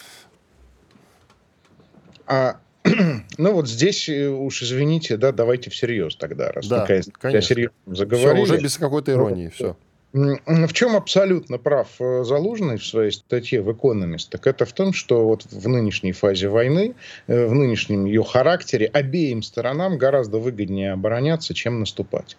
А 2.27 2.57
ну 3.37 3.53
вот 3.53 3.67
здесь 3.67 4.09
э, 4.09 4.29
уж 4.29 4.63
извините, 4.63 5.17
да, 5.17 5.31
давайте 5.31 5.69
всерьез 5.69 6.15
тогда, 6.15 6.51
раз 6.51 6.67
да, 6.67 6.81
такая, 6.81 7.03
конечно. 7.19 7.41
серьезно 7.41 7.75
заговорили. 7.85 8.45
Все, 8.45 8.53
уже 8.53 8.63
без 8.63 8.77
какой-то 8.77 9.11
иронии, 9.11 9.45
вот. 9.45 9.53
все. 9.53 9.75
В 10.13 10.73
чем 10.73 10.97
абсолютно 10.97 11.57
прав 11.57 11.87
э, 11.99 12.23
Залужный 12.25 12.77
в 12.77 12.85
своей 12.85 13.11
статье 13.11 13.61
в 13.61 13.69
Economist, 13.69 14.27
так 14.29 14.45
это 14.45 14.65
в 14.65 14.73
том, 14.73 14.91
что 14.91 15.25
вот 15.25 15.45
в 15.49 15.67
нынешней 15.69 16.11
фазе 16.11 16.49
войны, 16.49 16.95
э, 17.27 17.45
в 17.45 17.53
нынешнем 17.53 18.05
ее 18.05 18.23
характере 18.23 18.87
обеим 18.87 19.41
сторонам 19.41 19.97
гораздо 19.97 20.39
выгоднее 20.39 20.91
обороняться, 20.91 21.53
чем 21.53 21.79
наступать. 21.79 22.35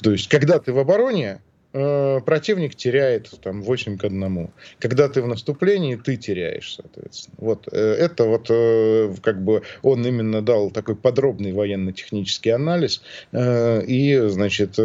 То 0.00 0.12
есть, 0.12 0.28
когда 0.28 0.60
ты 0.60 0.72
в 0.72 0.78
обороне, 0.78 1.40
Э, 1.74 2.20
противник 2.24 2.74
теряет 2.74 3.30
там 3.42 3.62
8 3.62 3.96
к 3.96 4.04
1. 4.04 4.50
Когда 4.78 5.08
ты 5.08 5.22
в 5.22 5.26
наступлении, 5.26 5.96
ты 5.96 6.16
теряешь, 6.16 6.74
соответственно. 6.74 7.36
Вот 7.38 7.68
э, 7.72 7.78
это 7.78 8.24
вот 8.24 8.46
э, 8.50 9.14
как 9.22 9.42
бы 9.42 9.62
он 9.80 10.06
именно 10.06 10.42
дал 10.42 10.70
такой 10.70 10.96
подробный 10.96 11.52
военно-технический 11.52 12.50
анализ 12.50 13.02
и, 13.32 14.22
значит, 14.28 14.76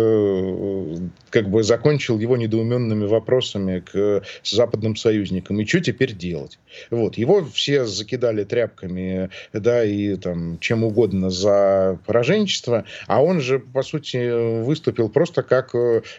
как 1.29 1.49
бы 1.49 1.63
закончил 1.63 2.19
его 2.19 2.37
недоуменными 2.37 3.05
вопросами 3.05 3.79
к 3.79 4.23
западным 4.43 4.95
союзникам. 4.95 5.59
И 5.59 5.65
что 5.65 5.81
теперь 5.81 6.13
делать? 6.13 6.59
Вот. 6.89 7.17
Его 7.17 7.43
все 7.45 7.85
закидали 7.85 8.43
тряпками, 8.43 9.29
да, 9.53 9.83
и 9.83 10.15
там 10.15 10.59
чем 10.59 10.83
угодно 10.83 11.29
за 11.29 11.99
пораженчество, 12.05 12.85
а 13.07 13.21
он 13.21 13.41
же, 13.41 13.59
по 13.59 13.83
сути, 13.83 14.61
выступил 14.61 15.09
просто 15.09 15.43
как, 15.43 15.73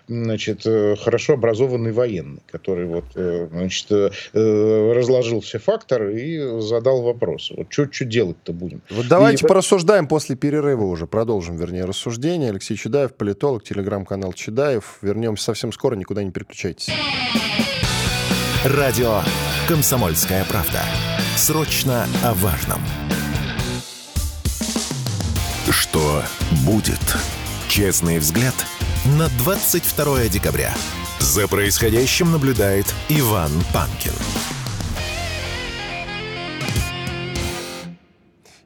значит, 0.09 0.58
значит, 0.59 0.67
э, 0.67 0.97
хорошо 1.03 1.35
образованный 1.35 1.93
военный, 1.93 2.43
который 2.51 2.87
вот, 2.87 3.05
э, 3.15 3.49
значит, 3.51 3.87
э, 3.91 4.93
разложил 4.93 5.41
все 5.41 5.59
факторы 5.59 6.21
и 6.21 6.61
задал 6.61 7.03
вопрос. 7.03 7.53
Вот 7.57 7.67
что 7.71 8.05
делать-то 8.05 8.53
будем? 8.53 8.83
Вот 8.91 9.09
давайте 9.09 9.45
и... 9.45 9.49
порассуждаем 9.49 10.07
после 10.07 10.37
перерыва 10.37 10.85
уже, 10.85 11.07
продолжим, 11.07 11.57
вернее, 11.57 11.85
рассуждение. 11.85 12.51
Алексей 12.51 12.77
Чудаев, 12.77 13.15
политолог, 13.15 13.65
телеграм-канал 13.65 14.33
Чудаев. 14.33 14.99
Вернемся 15.03 15.45
совсем 15.45 15.73
скоро, 15.73 15.95
никуда 15.95 16.23
не 16.23 16.31
переключайтесь. 16.31 16.89
Радио 18.65 19.21
«Комсомольская 19.69 20.45
правда». 20.45 20.83
Срочно 21.37 22.07
о 22.25 22.35
важном. 22.35 22.81
Что 25.71 26.23
будет? 26.67 26.99
Честный 27.69 28.19
взгляд– 28.19 28.55
на 29.07 29.29
22 29.39 30.29
декабря. 30.29 30.75
За 31.21 31.47
происходящим 31.49 32.33
наблюдает 32.33 32.87
Иван 33.09 33.51
Панкин. 33.73 34.13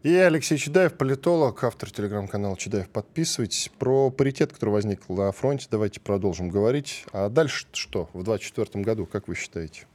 И 0.03 0.13
Алексей 0.15 0.59
Чудаев, 0.59 0.95
политолог, 0.95 1.63
автор 1.63 1.91
телеграм-канала 1.91 2.57
Чудаев. 2.57 2.89
Подписывайтесь. 2.89 3.71
Про 3.79 4.11
паритет, 4.11 4.53
который 4.53 4.71
возник 4.71 5.09
на 5.09 5.31
фронте, 5.31 5.69
давайте 5.71 6.01
продолжим 6.01 6.49
говорить. 6.49 7.05
А 7.13 7.29
дальше 7.29 7.67
что 7.73 8.09
в 8.13 8.25
2024 8.25 8.85
году, 8.85 9.07
как 9.07 9.29
вы 9.29 9.37
считаете? 9.37 9.87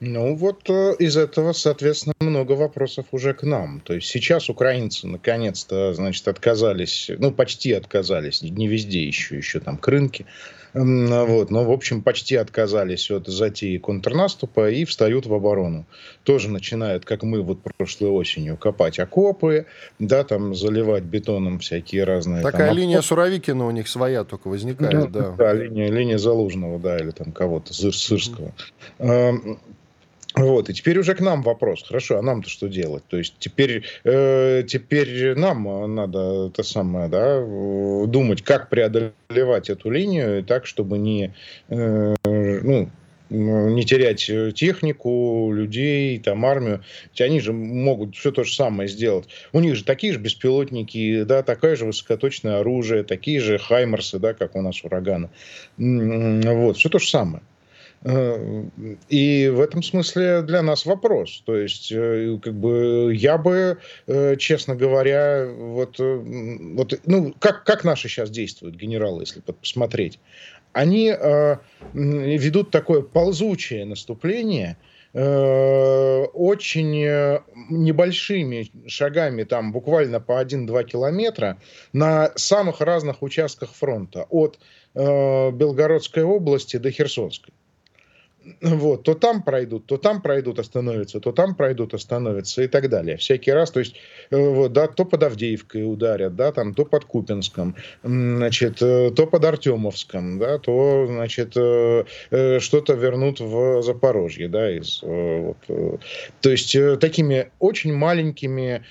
Ну 0.00 0.34
вот 0.34 0.68
э, 0.70 0.94
из 0.98 1.18
этого, 1.18 1.52
соответственно, 1.52 2.14
много 2.20 2.52
вопросов 2.52 3.06
уже 3.12 3.34
к 3.34 3.42
нам. 3.42 3.80
То 3.80 3.94
есть 3.94 4.08
сейчас 4.08 4.48
украинцы 4.48 5.06
наконец-то, 5.06 5.92
значит, 5.92 6.26
отказались, 6.26 7.10
ну 7.18 7.30
почти 7.32 7.72
отказались, 7.72 8.42
не 8.42 8.66
везде 8.66 9.06
еще, 9.06 9.36
еще 9.36 9.60
там 9.60 9.76
к 9.76 9.86
рынке, 9.88 10.24
вот, 10.72 11.50
но 11.50 11.64
в 11.64 11.72
общем 11.72 12.00
почти 12.00 12.36
отказались 12.36 13.10
от 13.10 13.26
затеи 13.26 13.76
контрнаступа 13.78 14.70
и 14.70 14.84
встают 14.84 15.26
в 15.26 15.34
оборону. 15.34 15.84
Тоже 16.22 16.48
начинают, 16.48 17.04
как 17.04 17.22
мы 17.22 17.42
вот 17.42 17.58
прошлой 17.60 18.10
осенью, 18.10 18.56
копать 18.56 18.98
окопы, 18.98 19.66
да, 19.98 20.22
там 20.22 20.54
заливать 20.54 21.02
бетоном 21.02 21.58
всякие 21.58 22.04
разные. 22.04 22.42
Такая 22.42 22.68
там, 22.68 22.76
линия 22.76 23.00
Суровикина 23.02 23.66
у 23.66 23.70
них 23.70 23.88
своя 23.88 24.24
только 24.24 24.48
возникает, 24.48 25.10
да. 25.10 25.30
Да, 25.30 25.36
да 25.36 25.52
линия, 25.52 25.90
линия 25.90 26.18
Залужного, 26.18 26.78
да, 26.78 26.96
или 26.98 27.10
там 27.10 27.32
кого-то, 27.32 27.74
Сырского. 27.74 28.52
Mm-hmm. 28.98 29.58
Вот, 30.36 30.70
и 30.70 30.74
теперь 30.74 30.98
уже 30.98 31.14
к 31.14 31.20
нам 31.20 31.42
вопрос. 31.42 31.82
Хорошо, 31.86 32.18
а 32.18 32.22
нам-то 32.22 32.48
что 32.48 32.68
делать? 32.68 33.02
То 33.08 33.18
есть 33.18 33.34
теперь, 33.38 33.82
э, 34.04 34.62
теперь 34.66 35.34
нам 35.36 35.94
надо 35.94 36.50
это 36.52 36.62
самое, 36.62 37.08
да, 37.08 37.40
думать, 38.06 38.42
как 38.42 38.68
преодолевать 38.68 39.70
эту 39.70 39.90
линию 39.90 40.44
так, 40.44 40.66
чтобы 40.66 40.98
не, 40.98 41.34
э, 41.68 42.14
ну, 42.24 42.90
не 43.30 43.84
терять 43.84 44.30
технику, 44.54 45.52
людей, 45.52 46.18
там, 46.18 46.44
армию. 46.44 46.82
Ведь 47.10 47.20
они 47.20 47.40
же 47.40 47.52
могут 47.52 48.16
все 48.16 48.32
то 48.32 48.44
же 48.44 48.52
самое 48.52 48.88
сделать. 48.88 49.28
У 49.52 49.60
них 49.60 49.76
же 49.76 49.84
такие 49.84 50.12
же 50.12 50.18
беспилотники, 50.18 51.22
да, 51.22 51.42
такое 51.42 51.76
же 51.76 51.86
высокоточное 51.86 52.58
оружие, 52.58 53.04
такие 53.04 53.40
же 53.40 53.58
хаймерсы, 53.58 54.18
да, 54.18 54.34
как 54.34 54.56
у 54.56 54.62
нас 54.62 54.82
ураганы. 54.84 55.30
Вот, 55.76 56.76
все 56.76 56.88
то 56.88 56.98
же 56.98 57.08
самое. 57.08 57.42
Э, 58.02 58.64
и 59.08 59.48
в 59.48 59.60
этом 59.60 59.82
смысле 59.82 60.42
для 60.42 60.62
нас 60.62 60.86
вопрос. 60.86 61.42
То 61.44 61.56
есть, 61.56 61.92
э, 61.92 62.38
как 62.42 62.54
бы 62.54 63.12
я 63.14 63.36
бы, 63.36 63.78
э, 64.06 64.36
честно 64.36 64.74
говоря, 64.74 65.46
вот, 65.46 65.98
вот 65.98 67.00
ну, 67.04 67.34
как, 67.38 67.64
как 67.64 67.84
наши 67.84 68.08
сейчас 68.08 68.30
действуют 68.30 68.76
генералы, 68.76 69.22
если 69.22 69.40
посмотреть? 69.40 70.18
Они 70.72 71.10
э, 71.10 71.56
ведут 71.92 72.70
такое 72.70 73.02
ползучее 73.02 73.84
наступление, 73.84 74.76
очень 75.12 77.00
небольшими 77.68 78.70
шагами, 78.86 79.42
там 79.42 79.72
буквально 79.72 80.20
по 80.20 80.40
1-2 80.40 80.84
километра, 80.84 81.58
на 81.92 82.30
самых 82.36 82.80
разных 82.80 83.20
участках 83.20 83.72
фронта, 83.72 84.28
от 84.30 84.60
э, 84.94 85.50
Белгородской 85.50 86.22
области 86.22 86.76
до 86.76 86.92
Херсонской 86.92 87.52
вот, 88.60 89.02
то 89.02 89.14
там 89.14 89.42
пройдут, 89.42 89.86
то 89.86 89.96
там 89.96 90.22
пройдут, 90.22 90.58
остановятся, 90.58 91.20
то 91.20 91.32
там 91.32 91.54
пройдут, 91.54 91.94
остановятся 91.94 92.62
и 92.62 92.68
так 92.68 92.88
далее. 92.88 93.16
Всякий 93.16 93.52
раз, 93.52 93.70
то 93.70 93.80
есть, 93.80 93.96
э, 94.30 94.36
вот, 94.36 94.72
да, 94.72 94.86
то 94.86 95.04
под 95.04 95.22
Авдеевкой 95.22 95.90
ударят, 95.90 96.36
да, 96.36 96.52
там, 96.52 96.74
то 96.74 96.84
под 96.84 97.04
Купинском, 97.04 97.76
значит, 98.02 98.80
э, 98.80 99.10
то 99.10 99.26
под 99.26 99.44
Артемовском, 99.44 100.38
да, 100.38 100.58
то, 100.58 101.06
значит, 101.06 101.52
э, 101.56 102.04
что-то 102.60 102.94
вернут 102.94 103.40
в 103.40 103.82
Запорожье, 103.82 104.48
да, 104.48 104.70
из, 104.70 105.00
вот, 105.02 105.58
то 106.40 106.50
есть, 106.50 106.76
такими 107.00 107.50
очень 107.58 107.92
маленькими 107.92 108.84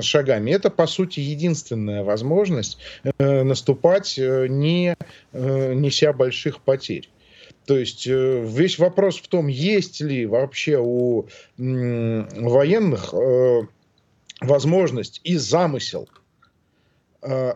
шагами. 0.00 0.50
Это, 0.50 0.70
по 0.70 0.86
сути, 0.86 1.20
единственная 1.20 2.04
возможность 2.04 2.78
наступать, 3.18 4.18
не 4.18 4.96
неся 5.32 6.12
больших 6.12 6.60
потерь. 6.60 7.08
То 7.66 7.76
есть 7.76 8.06
э, 8.06 8.44
весь 8.46 8.78
вопрос 8.78 9.18
в 9.18 9.26
том, 9.28 9.48
есть 9.48 10.00
ли 10.00 10.24
вообще 10.24 10.78
у 10.78 11.26
военных 11.58 13.12
э, 13.12 13.62
возможность 14.40 15.20
и 15.24 15.36
замысел 15.36 16.08
э, 17.22 17.54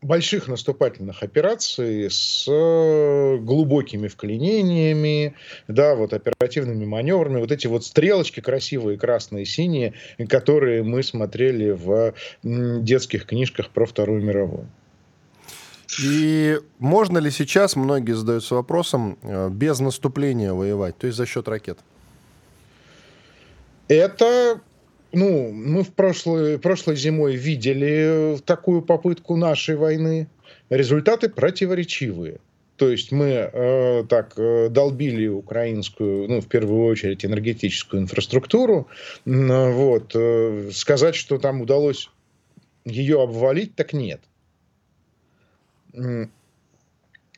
больших 0.00 0.46
наступательных 0.46 1.24
операций 1.24 2.08
с 2.10 2.46
глубокими 2.46 4.06
вклинениями, 4.06 5.34
да, 5.66 5.96
вот 5.96 6.14
оперативными 6.14 6.84
маневрами, 6.86 7.40
вот 7.40 7.50
эти 7.50 7.66
вот 7.66 7.84
стрелочки 7.84 8.38
красивые, 8.40 8.96
красные, 8.98 9.44
синие, 9.46 9.94
которые 10.28 10.84
мы 10.84 11.02
смотрели 11.02 11.72
в 11.72 12.14
детских 12.42 13.26
книжках 13.26 13.70
про 13.70 13.84
Вторую 13.84 14.22
мировую. 14.22 14.68
И 15.98 16.58
можно 16.78 17.18
ли 17.18 17.30
сейчас, 17.30 17.74
многие 17.74 18.12
задаются 18.12 18.54
вопросом, 18.54 19.18
э, 19.22 19.48
без 19.50 19.80
наступления 19.80 20.52
воевать, 20.52 20.96
то 20.98 21.06
есть 21.06 21.16
за 21.16 21.26
счет 21.26 21.48
ракет? 21.48 21.78
Это 23.88 24.60
ну, 25.12 25.50
мы 25.52 25.82
в 25.82 25.92
прошлой, 25.92 26.58
прошлой 26.58 26.96
зимой 26.96 27.34
видели 27.34 28.38
такую 28.44 28.82
попытку 28.82 29.36
нашей 29.36 29.76
войны. 29.76 30.28
Результаты 30.68 31.28
противоречивые. 31.28 32.38
То 32.76 32.88
есть 32.88 33.12
мы 33.12 33.50
э, 33.52 34.04
так 34.08 34.34
э, 34.38 34.68
долбили 34.70 35.26
украинскую, 35.26 36.28
ну, 36.28 36.40
в 36.40 36.46
первую 36.46 36.86
очередь, 36.86 37.24
энергетическую 37.24 38.02
инфраструктуру. 38.02 38.86
Э, 39.26 39.72
вот, 39.72 40.12
э, 40.14 40.70
сказать, 40.72 41.14
что 41.14 41.38
там 41.38 41.60
удалось 41.60 42.08
ее 42.84 43.22
обвалить, 43.22 43.74
так 43.74 43.92
нет 43.92 44.20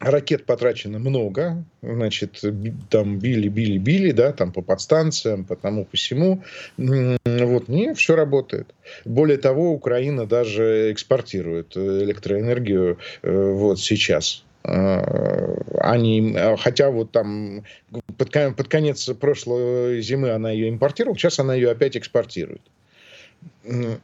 ракет 0.02 0.46
потрачено 0.46 0.98
много, 0.98 1.64
значит, 1.82 2.42
там 2.90 3.18
били, 3.18 3.48
били, 3.48 3.78
били, 3.78 4.10
да, 4.12 4.32
там 4.32 4.52
по 4.52 4.62
подстанциям, 4.62 5.44
по 5.44 5.56
тому, 5.56 5.84
по 5.84 5.96
всему. 5.96 6.42
Вот, 6.76 7.68
не, 7.68 7.94
все 7.94 8.16
работает. 8.16 8.74
Более 9.04 9.38
того, 9.38 9.72
Украина 9.72 10.26
даже 10.26 10.92
экспортирует 10.92 11.76
электроэнергию 11.76 12.98
э, 13.22 13.52
вот 13.52 13.78
сейчас. 13.78 14.44
А, 14.64 15.56
они, 15.78 16.36
хотя 16.58 16.90
вот 16.90 17.12
там 17.12 17.64
под, 18.16 18.30
под 18.56 18.68
конец 18.68 19.08
прошлой 19.20 20.00
зимы 20.02 20.30
она 20.30 20.50
ее 20.50 20.68
импортировала, 20.68 21.16
сейчас 21.16 21.38
она 21.38 21.54
ее 21.54 21.70
опять 21.70 21.96
экспортирует 21.96 22.62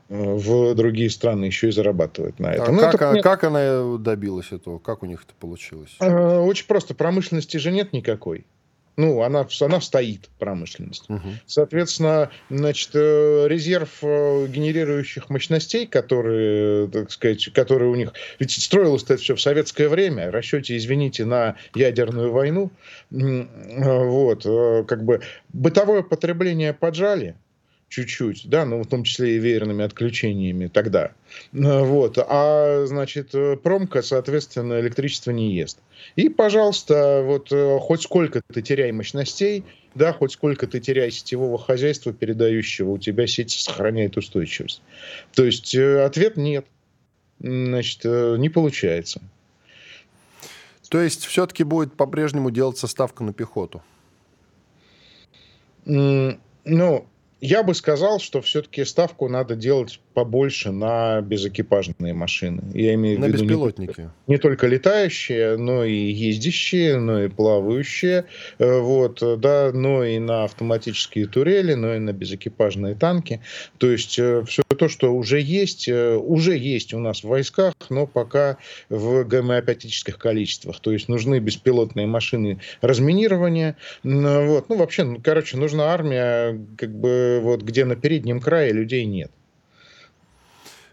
в 0.09 0.75
другие 0.75 1.11
страны 1.11 1.47
еще 1.47 1.69
и 1.69 1.73
зарабатывает 1.73 2.39
на 2.39 2.53
этом. 2.53 2.69
А 2.69 2.73
ну, 2.73 2.81
как, 2.81 2.95
это, 2.95 3.21
как 3.23 3.45
она 3.45 3.97
добилась 3.99 4.53
этого? 4.53 4.79
Как 4.79 5.03
у 5.03 5.07
них 5.07 5.25
это 5.25 5.35
получилось? 5.39 5.97
А, 5.99 6.41
очень 6.41 6.67
просто. 6.67 6.95
Промышленности 6.95 7.57
же 7.57 7.73
нет 7.73 7.93
никакой. 7.93 8.47
Ну, 8.99 9.23
она, 9.23 9.47
она 9.61 9.81
стоит, 9.81 10.29
промышленность. 10.41 11.09
Угу. 11.09 11.29
Соответственно, 11.47 12.31
значит, 12.51 12.91
э, 12.95 13.47
резерв 13.47 13.91
э, 14.03 14.49
генерирующих 14.49 15.31
мощностей, 15.31 15.87
которые, 15.87 16.89
так 16.89 17.13
сказать, 17.13 17.49
которые 17.53 17.91
у 17.93 17.95
них... 17.95 18.13
Ведь 18.41 18.51
строилось 18.51 19.05
это 19.05 19.17
все 19.17 19.37
в 19.37 19.41
советское 19.41 19.89
время, 19.89 20.33
расчете, 20.33 20.77
извините, 20.77 21.25
на 21.25 21.55
ядерную 21.77 22.33
войну. 22.33 22.73
Вот, 23.11 24.45
э, 24.45 24.85
как 24.89 25.05
бы 25.05 25.21
бытовое 25.51 26.03
потребление 26.03 26.75
поджали, 26.75 27.37
чуть-чуть, 27.89 28.49
да, 28.49 28.65
ну, 28.65 28.83
в 28.83 28.87
том 28.87 29.03
числе 29.03 29.37
и 29.37 29.39
веерными 29.39 29.85
отключениями 29.85 30.67
тогда. 30.67 31.13
Э, 31.53 31.83
вот. 31.83 32.19
А, 32.19 32.85
значит, 32.87 33.35
э, 33.35 33.57
промка, 33.57 34.03
соответственно, 34.03 34.81
электричество 34.81 35.31
не 35.31 35.55
ест. 35.55 35.79
И, 36.17 36.29
пожалуйста, 36.29 37.23
вот 37.25 37.51
э, 37.51 37.79
хоть 37.81 38.03
сколько 38.03 38.43
ты 38.53 38.63
теряй 38.63 38.93
мощностей, 38.93 39.65
да, 39.95 40.13
хоть 40.13 40.33
сколько 40.33 40.67
ты 40.67 40.81
теряй 40.81 41.11
сетевого 41.11 41.59
хозяйства 41.59 42.13
передающего, 42.13 42.91
у 42.91 42.99
тебя 42.99 43.27
сеть 43.27 43.51
сохраняет 43.51 44.17
устойчивость. 44.17 44.83
То 45.35 45.45
есть 45.45 45.75
ответ 45.75 46.37
нет. 46.37 46.67
Значит, 47.41 48.05
не 48.05 48.49
получается. 48.49 49.23
То 50.89 51.01
есть 51.01 51.25
все-таки 51.25 51.65
будет 51.65 51.95
по-прежнему 51.95 52.51
делаться 52.51 52.87
ставка 52.87 53.23
на 53.23 53.33
пехоту? 53.33 53.83
Ну, 55.85 57.07
я 57.41 57.63
бы 57.63 57.75
сказал, 57.75 58.19
что 58.19 58.41
все-таки 58.41 58.85
ставку 58.85 59.29
надо 59.29 59.55
делать 59.55 60.01
побольше 60.15 60.73
на 60.73 61.21
безэкипажные 61.21 62.13
машины. 62.13 62.63
Я 62.75 62.95
имею 62.95 63.21
на 63.21 63.27
в 63.27 63.29
виду 63.29 63.45
беспилотники. 63.45 64.11
Не, 64.27 64.35
не 64.35 64.39
только 64.39 64.67
летающие, 64.67 65.57
но 65.57 65.85
и 65.85 65.95
ездящие, 65.95 66.99
но 66.99 67.23
и 67.23 67.29
плавающие, 67.29 68.25
э, 68.59 68.79
вот, 68.81 69.23
да, 69.41 69.71
но 69.73 70.05
и 70.05 70.19
на 70.19 70.45
автоматические 70.45 71.27
турели, 71.27 71.75
но 71.75 71.95
и 71.95 71.99
на 71.99 72.13
безэкипажные 72.13 72.95
танки. 72.97 73.41
То 73.79 73.91
есть 73.91 74.19
э, 74.19 74.43
все 74.47 74.63
то, 74.79 74.89
что 74.89 75.15
уже 75.15 75.41
есть, 75.41 75.89
э, 75.89 76.17
уже 76.17 76.57
есть 76.57 76.95
у 76.95 76.99
нас 76.99 77.23
в 77.23 77.29
войсках, 77.29 77.75
но 77.91 78.07
пока 78.07 78.57
в 78.89 79.25
гомеопатических 79.25 80.19
количествах. 80.19 80.81
То 80.81 80.93
есть 80.93 81.09
нужны 81.09 81.39
беспилотные 81.39 82.07
машины 82.07 82.61
разминирования. 82.81 83.77
Вот. 84.03 84.69
Ну, 84.69 84.77
вообще, 84.77 85.19
короче, 85.23 85.57
нужна 85.57 85.93
армия, 85.93 86.59
как 86.77 86.95
бы, 86.95 87.41
вот, 87.43 87.63
где 87.63 87.85
на 87.85 87.97
переднем 87.97 88.41
крае 88.41 88.73
людей 88.73 89.05
нет. 89.05 89.31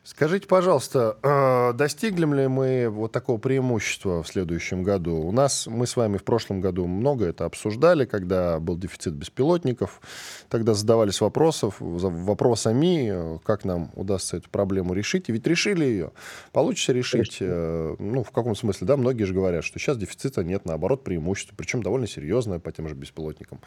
Скажите, 0.05 0.45
пожалуйста, 0.47 1.17
а, 1.23 1.73
достигли 1.73 2.27
ли 2.27 2.47
мы 2.47 2.89
вот 2.91 3.11
такого 3.11 3.39
преимущества 3.39 4.21
в 4.21 4.27
следующем 4.27 4.83
году? 4.83 5.15
У 5.15 5.31
нас, 5.31 5.65
мы 5.65 5.87
с 5.87 5.95
вами 5.95 6.17
в 6.17 6.23
прошлом 6.23 6.61
году 6.61 6.85
много 6.85 7.25
это 7.25 7.45
обсуждали, 7.45 8.05
когда 8.05 8.59
был 8.59 8.77
дефицит 8.77 9.15
беспилотников. 9.15 9.99
Тогда 10.47 10.75
задавались 10.75 11.21
вопросов, 11.21 11.77
вопросами, 11.79 13.39
как 13.45 13.65
нам 13.65 13.89
удастся 13.95 14.37
эту 14.37 14.47
проблему 14.51 14.93
решить. 14.93 15.27
И 15.29 15.31
ведь 15.31 15.47
решили 15.47 15.83
ее. 15.83 16.11
Получится 16.51 16.93
решить. 16.93 17.37
Э, 17.39 17.95
ну, 17.97 18.23
в 18.23 18.29
каком 18.29 18.55
смысле, 18.55 18.85
да, 18.85 18.97
многие 18.97 19.23
же 19.23 19.33
говорят, 19.33 19.63
что 19.63 19.79
сейчас 19.79 19.97
дефицита 19.97 20.43
нет, 20.43 20.65
наоборот, 20.65 21.03
преимущество, 21.03 21.55
причем 21.57 21.81
довольно 21.81 22.05
серьезное 22.05 22.59
по 22.59 22.71
тем 22.71 22.87
же 22.87 22.93
беспилотникам. 22.93 23.59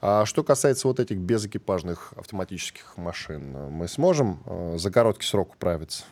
А 0.00 0.24
что 0.24 0.42
касается 0.42 0.88
вот 0.88 0.98
этих 0.98 1.18
безэкипажных 1.18 2.12
автоматических 2.16 2.96
машин, 2.96 3.52
мы 3.70 3.86
сможем 3.86 4.42
э, 4.46 4.76
за 4.78 4.90
короткий 4.90 5.26
срок 5.26 5.56
управиться? 5.82 6.04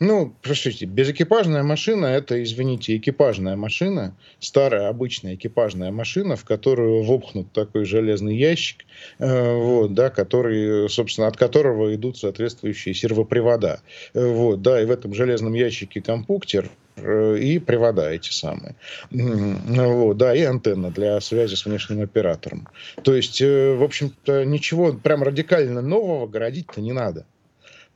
Ну, 0.00 0.34
простите, 0.42 0.86
безэкипажная 0.86 1.62
машина– 1.62 2.06
это, 2.06 2.42
извините, 2.42 2.96
экипажная 2.96 3.54
машина, 3.54 4.16
старая 4.40 4.88
обычная 4.88 5.36
экипажная 5.36 5.92
машина, 5.92 6.34
в 6.34 6.44
которую 6.44 7.04
вопхнут 7.04 7.52
такой 7.52 7.84
железный 7.84 8.36
ящик, 8.36 8.84
э, 9.20 9.54
вот, 9.54 9.94
да, 9.94 10.10
который, 10.10 10.88
собственно, 10.88 11.28
от 11.28 11.36
которого 11.36 11.94
идут 11.94 12.18
соответствующие 12.18 12.94
сервопривода. 12.94 13.80
Э, 14.12 14.26
вот, 14.26 14.60
да, 14.60 14.82
и 14.82 14.86
в 14.86 14.90
этом 14.90 15.14
железном 15.14 15.54
ящике 15.54 16.00
компуктер, 16.00 16.68
Э, 16.96 17.36
и 17.38 17.58
привода 17.58 18.10
эти 18.10 18.30
самые. 18.30 18.74
Вот, 19.10 20.16
да, 20.16 20.34
и 20.34 20.42
антенна 20.42 20.90
для 20.90 21.20
связи 21.20 21.54
с 21.54 21.64
внешним 21.64 22.02
оператором. 22.02 22.68
То 23.02 23.14
есть, 23.14 23.40
э, 23.40 23.74
в 23.74 23.82
общем-то, 23.82 24.44
ничего 24.44 24.92
прям 24.92 25.22
радикально 25.22 25.80
нового 25.80 26.26
городить-то 26.26 26.80
не 26.80 26.92
надо 26.92 27.26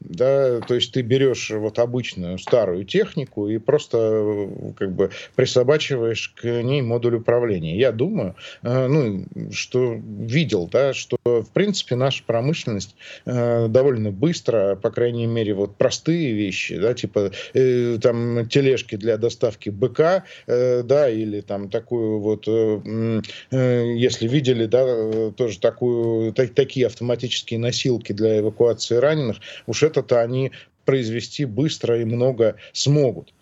да, 0.01 0.61
то 0.61 0.75
есть 0.75 0.93
ты 0.93 1.03
берешь 1.03 1.51
вот 1.51 1.79
обычную 1.79 2.39
старую 2.39 2.85
технику 2.85 3.49
и 3.49 3.59
просто 3.59 4.49
как 4.77 4.93
бы 4.93 5.11
присобачиваешь 5.35 6.33
к 6.37 6.45
ней 6.45 6.83
модуль 6.83 7.17
управления. 7.17 7.79
Я 7.79 7.93
думаю, 7.93 8.37
э, 8.63 8.87
ну, 8.87 9.25
что 9.51 9.99
видел, 10.05 10.69
да, 10.71 10.93
что 10.93 11.17
в 11.25 11.51
принципе 11.53 11.97
наша 11.97 12.23
промышленность 12.25 12.95
э, 13.25 13.69
довольно 13.69 14.11
быстро, 14.11 14.77
по 14.77 14.91
крайней 14.91 15.27
мере, 15.27 15.55
вот 15.55 15.77
простые 15.77 16.33
вещи, 16.33 16.77
да, 16.79 16.95
типа 16.95 17.33
э, 17.55 17.99
там 18.01 18.49
тележки 18.49 18.97
для 18.97 19.17
доставки 19.17 19.71
БК, 19.71 20.25
да, 20.47 21.11
или 21.11 21.41
там 21.41 21.69
такую 21.69 22.21
вот, 22.21 22.47
если 22.47 24.29
видели, 24.29 24.67
да, 24.67 25.31
тоже 25.33 25.59
такую, 25.59 26.33
так, 26.33 26.55
такие 26.55 26.87
автоматические 26.87 27.59
носилки 27.59 28.13
для 28.13 28.41
эвакуации 28.41 28.97
раненых, 28.97 29.39
уж 29.67 29.83
это-то 29.87 30.21
они 30.21 30.53
произвести 30.85 31.45
быстро 31.45 32.01
и 32.01 32.05
много 32.05 32.57
смогут. 32.73 33.33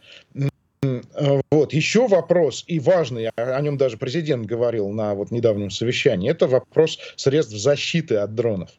Вот. 1.51 1.73
Еще 1.73 2.07
вопрос, 2.07 2.65
и 2.67 2.79
важный, 2.79 3.29
о 3.37 3.61
нем 3.61 3.79
даже 3.79 3.97
президент 3.97 4.47
говорил 4.47 4.91
на 4.91 5.15
вот 5.15 5.31
недавнем 5.31 5.71
совещании, 5.71 6.31
это 6.31 6.47
вопрос 6.47 6.99
средств 7.17 7.55
защиты 7.55 8.17
от 8.17 8.35
дронов. 8.35 8.71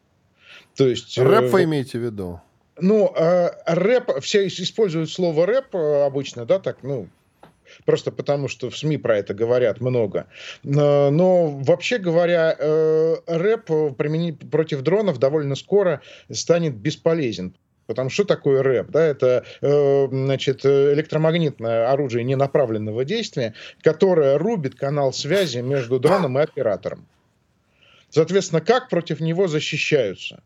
То 0.76 0.86
есть, 0.86 1.18
рэп 1.18 1.50
вы 1.50 1.64
имеете 1.64 1.98
в 1.98 2.02
виду? 2.02 2.40
Ну, 2.78 3.12
э, 3.16 3.50
рэп, 3.66 4.20
все 4.20 4.46
используют 4.46 5.10
слово 5.10 5.46
рэп 5.46 5.74
э, 5.74 6.04
обычно, 6.04 6.44
да, 6.44 6.58
так, 6.58 6.82
ну, 6.82 7.08
просто 7.84 8.10
потому 8.10 8.48
что 8.48 8.70
в 8.70 8.76
СМИ 8.76 8.98
про 8.98 9.18
это 9.18 9.34
говорят 9.34 9.80
много. 9.80 10.26
Но 10.62 11.48
вообще 11.48 11.98
говоря, 11.98 12.56
э, 12.58 13.16
рэп 13.26 13.96
применить 13.96 14.50
против 14.50 14.82
дронов 14.82 15.18
довольно 15.18 15.54
скоро 15.54 16.00
станет 16.30 16.74
бесполезен. 16.76 17.56
Потому 17.86 18.10
что 18.10 18.24
такое 18.24 18.62
рэп? 18.62 18.90
Да, 18.90 19.04
это 19.04 19.44
э, 19.60 20.08
значит, 20.10 20.66
электромагнитное 20.66 21.90
оружие 21.90 22.24
ненаправленного 22.24 23.04
действия, 23.04 23.54
которое 23.80 24.38
рубит 24.38 24.74
канал 24.74 25.12
связи 25.12 25.58
между 25.58 26.00
дроном 26.00 26.38
и 26.38 26.42
оператором. 26.42 27.06
Соответственно, 28.10 28.60
как 28.60 28.88
против 28.88 29.20
него 29.20 29.46
защищаются? 29.46 30.42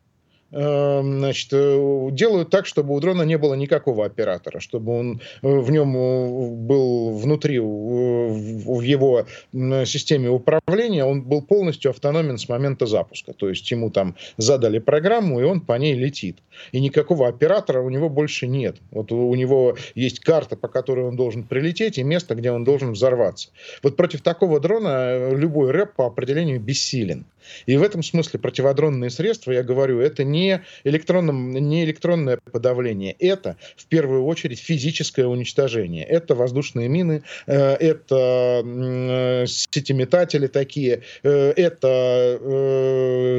Эм, 0.53 1.19
значит, 1.19 1.51
э, 1.53 2.09
делают 2.11 2.51
так, 2.51 2.67
чтобы 2.67 2.95
у 2.95 3.01
дрона 3.01 3.23
не 3.23 3.39
было 3.39 3.55
никакого 3.55 4.05
оператора, 4.05 4.59
чтобы 4.59 4.99
он 4.99 5.21
э, 5.43 5.49
в 5.49 5.71
нем 5.71 5.97
э, 5.97 6.51
был 6.57 7.13
внутри, 7.17 7.61
в 7.61 8.81
его 8.81 9.27
системе 9.53 10.29
управления, 10.29 11.05
он 11.05 11.23
был 11.23 11.43
полностью 11.43 11.91
автономен 11.91 12.37
с 12.37 12.49
момента 12.49 12.87
запуска. 12.87 13.33
То 13.33 13.49
есть 13.49 13.71
ему 13.71 13.91
там 13.91 14.17
задали 14.39 14.81
программу, 14.81 15.41
и 15.41 15.45
он 15.45 15.61
по 15.61 15.75
ней 15.75 15.95
летит. 15.95 16.39
И 16.73 16.81
никакого 16.81 17.29
оператора 17.29 17.81
у 17.81 17.91
него 17.91 18.09
больше 18.09 18.49
нет. 18.49 18.77
Вот 18.91 19.13
у 19.13 19.35
него 19.35 19.77
есть 19.95 20.21
карта, 20.21 20.57
по 20.57 20.67
которой 20.67 21.07
он 21.07 21.17
должен 21.17 21.45
прилететь, 21.45 21.99
и 21.99 22.03
место, 22.03 22.35
где 22.35 22.51
он 22.51 22.65
должен 22.65 22.93
взорваться. 22.93 23.51
Вот 23.83 23.97
против 23.97 24.23
такого 24.23 24.59
дрона 24.59 25.31
любой 25.33 25.71
рэп 25.71 25.95
по 25.95 26.07
определению 26.07 26.61
бессилен. 26.61 27.25
И 27.67 27.77
в 27.77 27.83
этом 27.83 28.03
смысле 28.03 28.39
противодронные 28.41 29.11
средства, 29.11 29.53
я 29.53 29.63
говорю, 29.63 30.01
это 30.01 30.25
не 30.25 30.40
не, 30.41 30.63
электронном, 30.85 31.53
не 31.53 31.85
электронное 31.85 32.39
подавление. 32.39 33.13
Это, 33.19 33.57
в 33.77 33.87
первую 33.87 34.25
очередь, 34.25 34.59
физическое 34.59 35.27
уничтожение. 35.27 36.05
Это 36.05 36.35
воздушные 36.35 36.89
мины, 36.89 37.23
э, 37.47 37.75
это 37.75 38.63
э, 38.65 39.47
сетиметатели 39.47 40.47
такие, 40.47 41.03
э, 41.23 41.53
это 41.57 42.39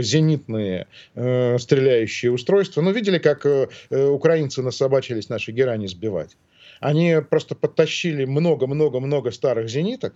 зенитные 0.02 0.88
стреляющие 1.14 2.32
устройства. 2.32 2.82
Ну, 2.82 2.92
видели, 2.92 3.18
как 3.18 3.46
украинцы 3.90 4.62
насобачились 4.62 5.30
наши 5.30 5.52
герани 5.52 5.88
сбивать? 5.88 6.38
Они 6.80 7.18
просто 7.30 7.56
подтащили 7.56 8.26
много-много-много 8.26 9.32
старых 9.32 9.70
зениток, 9.70 10.16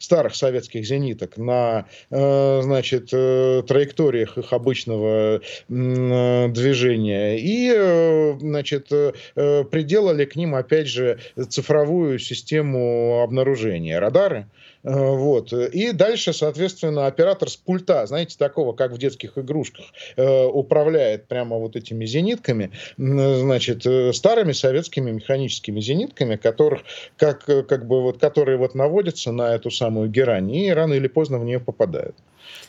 старых 0.00 0.34
советских 0.34 0.84
зениток 0.84 1.36
на, 1.36 1.86
э, 2.10 2.60
значит, 2.62 3.10
э, 3.12 3.62
траекториях 3.68 4.38
их 4.38 4.52
обычного 4.52 5.36
э, 5.36 6.48
движения 6.48 7.36
и, 7.38 8.38
значит, 8.40 8.88
приделали 8.88 10.24
к 10.24 10.36
ним, 10.36 10.54
опять 10.54 10.88
же, 10.88 11.18
цифровую 11.48 12.18
систему 12.18 13.22
обнаружения. 13.22 14.00
Радары, 14.00 14.46
вот. 14.82 15.52
И 15.52 15.92
дальше, 15.92 16.32
соответственно, 16.32 17.06
оператор 17.06 17.50
с 17.50 17.56
пульта, 17.56 18.06
знаете, 18.06 18.36
такого, 18.38 18.72
как 18.72 18.92
в 18.92 18.98
детских 18.98 19.36
игрушках, 19.36 19.84
э, 20.16 20.44
управляет 20.46 21.28
прямо 21.28 21.58
вот 21.58 21.76
этими 21.76 22.06
зенитками, 22.06 22.70
значит, 22.96 23.84
э, 23.86 24.12
старыми 24.12 24.52
советскими 24.52 25.10
механическими 25.10 25.80
зенитками, 25.80 26.36
которых, 26.36 26.80
как, 27.16 27.44
как 27.44 27.86
бы 27.86 28.02
вот, 28.02 28.18
которые 28.18 28.56
вот 28.56 28.74
наводятся 28.74 29.32
на 29.32 29.54
эту 29.54 29.70
самую 29.70 30.08
герань 30.08 30.50
и 30.50 30.72
рано 30.72 30.94
или 30.94 31.08
поздно 31.08 31.38
в 31.38 31.44
нее 31.44 31.60
попадают. 31.60 32.16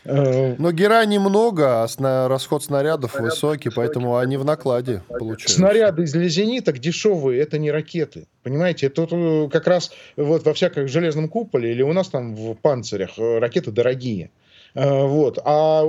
Но 0.04 0.72
герани 0.72 1.18
много, 1.18 1.84
а 1.84 2.28
расход 2.28 2.64
снарядов 2.64 3.12
Снаряд 3.12 3.32
высокий, 3.32 3.70
высокий, 3.70 3.76
поэтому 3.76 4.18
они 4.18 4.38
в 4.38 4.46
накладе 4.46 5.04
получаются. 5.08 5.56
Снаряды 5.56 6.06
для 6.06 6.28
зениток 6.28 6.80
дешевые, 6.80 7.42
это 7.42 7.58
не 7.58 7.72
ракеты. 7.72 8.28
Понимаете, 8.44 8.88
это 8.88 9.06
тут 9.06 9.52
как 9.52 9.68
раз 9.68 9.92
вот 10.16 10.46
во 10.46 10.54
всяком 10.54 10.88
железном 10.88 11.28
куполе 11.28 11.72
или 11.72 11.82
у 11.82 11.94
нас 11.94 12.10
там 12.10 12.36
в 12.36 12.56
панцирях 12.56 13.18
э, 13.18 13.40
ракеты 13.40 13.72
дорогие. 13.72 14.32
Э, 14.74 15.06
вот. 15.06 15.40
А 15.44 15.84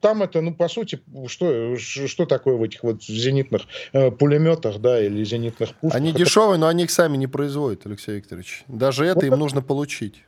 там 0.00 0.22
это, 0.22 0.40
ну, 0.40 0.54
по 0.54 0.68
сути, 0.68 1.00
что, 1.26 1.76
что 1.76 2.26
такое 2.26 2.54
в 2.54 2.62
этих 2.62 2.82
вот 2.82 3.02
зенитных 3.02 3.62
э, 3.92 4.10
пулеметах, 4.10 4.80
да, 4.80 5.00
или 5.00 5.24
зенитных 5.24 5.74
пушках? 5.74 5.96
Они 5.96 6.12
дешевые, 6.12 6.58
но 6.58 6.68
они 6.68 6.84
их 6.84 6.90
сами 6.90 7.16
не 7.16 7.26
производят, 7.26 7.86
Алексей 7.86 8.16
Викторович. 8.16 8.64
Даже 8.68 9.04
это 9.04 9.16
вот 9.16 9.24
им 9.24 9.32
это, 9.32 9.40
нужно 9.40 9.62
получить. 9.62 10.22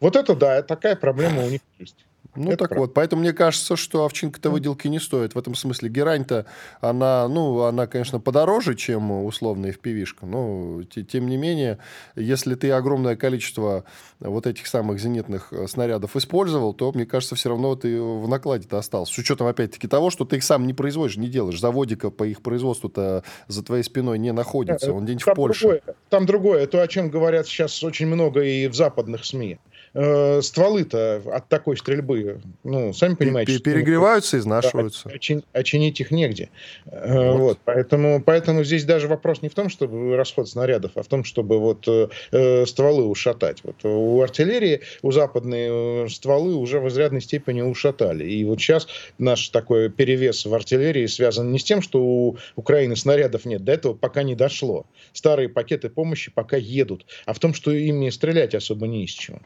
Вот 0.00 0.16
это 0.16 0.34
да, 0.34 0.62
такая 0.62 0.96
проблема 0.96 1.44
у 1.44 1.48
них 1.48 1.60
есть. 1.78 1.96
Ну 2.34 2.48
это 2.48 2.58
так 2.58 2.68
правда. 2.70 2.80
вот, 2.80 2.94
поэтому 2.94 3.22
мне 3.22 3.32
кажется, 3.34 3.76
что 3.76 4.04
овчинка-то 4.06 4.50
выделки 4.50 4.88
не 4.88 4.98
стоит. 4.98 5.34
В 5.34 5.38
этом 5.38 5.54
смысле 5.54 5.90
герань-то, 5.90 6.46
она, 6.80 7.28
ну, 7.28 7.62
она, 7.62 7.86
конечно, 7.86 8.20
подороже, 8.20 8.74
чем 8.74 9.24
условная 9.24 9.72
FPV-шка, 9.72 10.24
но 10.24 10.82
тем 10.84 11.26
не 11.26 11.36
менее, 11.36 11.78
если 12.16 12.54
ты 12.54 12.70
огромное 12.70 13.16
количество 13.16 13.84
вот 14.18 14.46
этих 14.46 14.66
самых 14.66 14.98
зенитных 14.98 15.52
э, 15.52 15.66
снарядов 15.66 16.16
использовал, 16.16 16.72
то, 16.72 16.90
мне 16.92 17.04
кажется, 17.04 17.34
все 17.34 17.50
равно 17.50 17.76
ты 17.76 18.00
в 18.00 18.26
накладе-то 18.26 18.78
остался. 18.78 19.12
С 19.12 19.18
учетом, 19.18 19.46
опять-таки, 19.46 19.86
того, 19.86 20.08
что 20.10 20.24
ты 20.24 20.36
их 20.36 20.44
сам 20.44 20.66
не 20.66 20.72
производишь, 20.72 21.16
не 21.16 21.28
делаешь. 21.28 21.60
Заводика 21.60 22.10
по 22.10 22.24
их 22.24 22.42
производству-то 22.42 23.24
за 23.48 23.62
твоей 23.62 23.82
спиной 23.82 24.18
не 24.18 24.32
находится, 24.32 24.92
он 24.92 25.04
где-нибудь 25.04 25.26
в 25.26 25.34
Польше. 25.34 25.60
Другое, 25.60 25.82
там 26.08 26.26
другое, 26.26 26.66
то, 26.66 26.80
о 26.80 26.88
чем 26.88 27.10
говорят 27.10 27.46
сейчас 27.46 27.82
очень 27.84 28.06
много 28.06 28.42
и 28.42 28.68
в 28.68 28.74
западных 28.74 29.24
СМИ 29.24 29.58
э, 29.94 30.42
стволы-то 30.42 31.22
от 31.32 31.48
такой 31.48 31.76
стрельбы, 31.76 32.40
ну, 32.64 32.92
сами 32.92 33.14
понимаете... 33.14 33.58
Перегреваются, 33.58 34.30
что, 34.30 34.38
изнашиваются. 34.38 35.08
Да, 35.08 35.14
очин, 35.14 35.44
очинить 35.52 36.00
их 36.00 36.10
негде. 36.10 36.50
Э, 36.86 37.32
вот. 37.32 37.38
вот. 37.38 37.58
Поэтому, 37.64 38.22
поэтому 38.22 38.64
здесь 38.64 38.84
даже 38.84 39.08
вопрос 39.08 39.42
не 39.42 39.48
в 39.48 39.54
том, 39.54 39.68
чтобы 39.68 40.16
расход 40.16 40.48
снарядов, 40.48 40.92
а 40.94 41.02
в 41.02 41.06
том, 41.06 41.24
чтобы 41.24 41.58
вот 41.58 41.86
э, 41.86 42.66
стволы 42.66 43.04
ушатать. 43.04 43.62
Вот 43.64 43.84
у 43.84 44.20
артиллерии, 44.20 44.80
у 45.02 45.12
западной 45.12 46.04
э, 46.04 46.08
стволы 46.08 46.54
уже 46.54 46.80
в 46.80 46.88
изрядной 46.88 47.20
степени 47.20 47.60
ушатали. 47.60 48.24
И 48.24 48.44
вот 48.44 48.60
сейчас 48.60 48.88
наш 49.18 49.48
такой 49.48 49.90
перевес 49.90 50.44
в 50.44 50.54
артиллерии 50.54 51.06
связан 51.06 51.52
не 51.52 51.58
с 51.58 51.64
тем, 51.64 51.82
что 51.82 52.02
у 52.02 52.38
Украины 52.56 52.96
снарядов 52.96 53.44
нет, 53.44 53.64
до 53.64 53.72
этого 53.72 53.94
пока 53.94 54.22
не 54.22 54.34
дошло. 54.34 54.86
Старые 55.12 55.48
пакеты 55.48 55.88
помощи 55.88 56.30
пока 56.30 56.56
едут, 56.56 57.06
а 57.26 57.32
в 57.32 57.38
том, 57.38 57.54
что 57.54 57.70
ими 57.70 58.10
стрелять 58.10 58.54
особо 58.54 58.86
не 58.86 59.04
из 59.04 59.10
чего. 59.10 59.40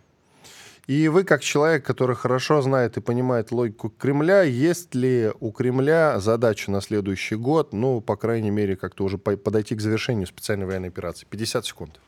И 0.87 1.09
вы, 1.09 1.25
как 1.25 1.43
человек, 1.43 1.85
который 1.85 2.15
хорошо 2.15 2.63
знает 2.63 2.97
и 2.97 3.01
понимает 3.01 3.51
логику 3.51 3.91
Кремля, 3.91 4.43
есть 4.43 4.95
ли 4.95 5.33
у 5.41 5.51
Кремля 5.51 6.21
задача 6.21 6.71
на 6.71 6.81
следующий 6.81 7.35
год, 7.35 7.73
ну, 7.73 8.01
по 8.01 8.17
крайней 8.17 8.51
мере, 8.51 8.77
как-то 8.77 9.03
уже 9.03 9.19
подойти 9.19 9.75
к 9.75 9.81
завершению 9.81 10.29
специальной 10.29 10.67
военной 10.67 10.89
операции? 10.89 11.27
50 11.29 11.67
секунд. 11.67 12.01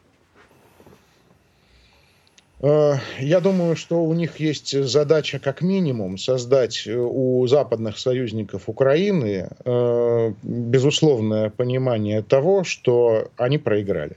Э, 2.60 2.94
я 3.18 3.40
думаю, 3.40 3.74
что 3.74 4.02
у 4.04 4.14
них 4.14 4.38
есть 4.38 4.84
задача 4.84 5.38
как 5.38 5.60
минимум 5.60 6.18
создать 6.18 6.86
э, 6.86 6.96
у 6.96 7.46
западных 7.46 7.98
союзников 7.98 8.68
Украины 8.68 9.48
э, 9.64 10.32
безусловное 10.42 11.50
понимание 11.50 12.22
того, 12.22 12.62
что 12.62 13.30
они 13.36 13.58
проиграли. 13.58 14.16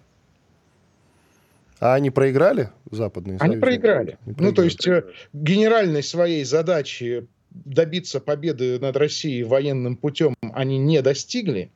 А 1.82 1.96
они 1.96 2.12
проиграли 2.12 2.70
западные? 2.91 3.38
Они 3.39 3.58
проиграли. 3.58 4.17
проиграли. 4.24 4.39
Ну, 4.39 4.54
то 4.54 4.62
есть 4.62 4.88
э, 4.88 5.04
генеральной 5.34 6.04
своей 6.04 6.44
задачи 6.44 7.28
добиться 7.50 8.20
победы 8.20 8.80
над 8.80 8.96
Россией 8.96 9.44
военным 9.44 9.98
путем 9.98 10.36
они 10.54 10.78
не 10.78 11.02
достигли. 11.02 11.72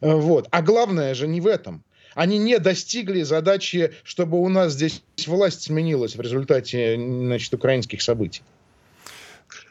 Э, 0.00 0.14
вот. 0.14 0.46
А 0.52 0.62
главное 0.62 1.12
же 1.14 1.26
не 1.26 1.40
в 1.40 1.48
этом. 1.48 1.82
Они 2.14 2.38
не 2.38 2.60
достигли 2.60 3.22
задачи, 3.22 3.92
чтобы 4.04 4.40
у 4.40 4.48
нас 4.48 4.74
здесь 4.74 5.02
власть 5.26 5.62
сменилась 5.62 6.14
в 6.14 6.20
результате 6.20 6.94
значит, 6.96 7.52
украинских 7.52 8.00
событий. 8.00 8.42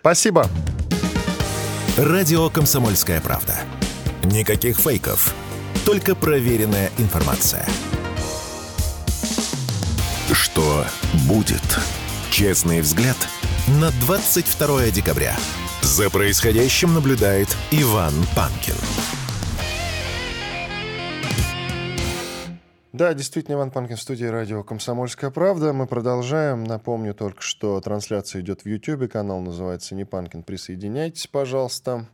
Спасибо. 0.02 0.47
Радио 1.97 2.50
«Комсомольская 2.50 3.21
правда». 3.21 3.56
Никаких 4.26 4.78
фейков, 4.78 5.34
только 5.86 6.13
проверенная 6.13 6.91
информация. 6.97 7.65
Что 10.33 10.85
будет? 11.25 11.79
Честный 12.31 12.81
взгляд 12.81 13.17
на 13.67 13.91
22 13.91 14.91
декабря. 14.91 15.37
За 15.81 16.09
происходящим 16.09 16.93
наблюдает 16.93 17.55
Иван 17.71 18.13
Панкин. 18.35 18.75
Да, 22.97 23.13
действительно, 23.13 23.53
Иван 23.53 23.69
Панкин 23.69 23.95
в 23.95 24.01
студии 24.01 24.25
радио 24.25 24.63
«Комсомольская 24.63 25.29
правда». 25.29 25.71
Мы 25.71 25.86
продолжаем. 25.86 26.63
Напомню 26.63 27.13
только, 27.13 27.43
что 27.43 27.79
трансляция 27.79 28.41
идет 28.41 28.62
в 28.62 28.65
YouTube. 28.65 29.07
Канал 29.12 29.39
называется 29.39 29.93
«Не 29.93 30.03
Панкин». 30.03 30.41
Присоединяйтесь, 30.41 31.27
пожалуйста. 31.27 32.07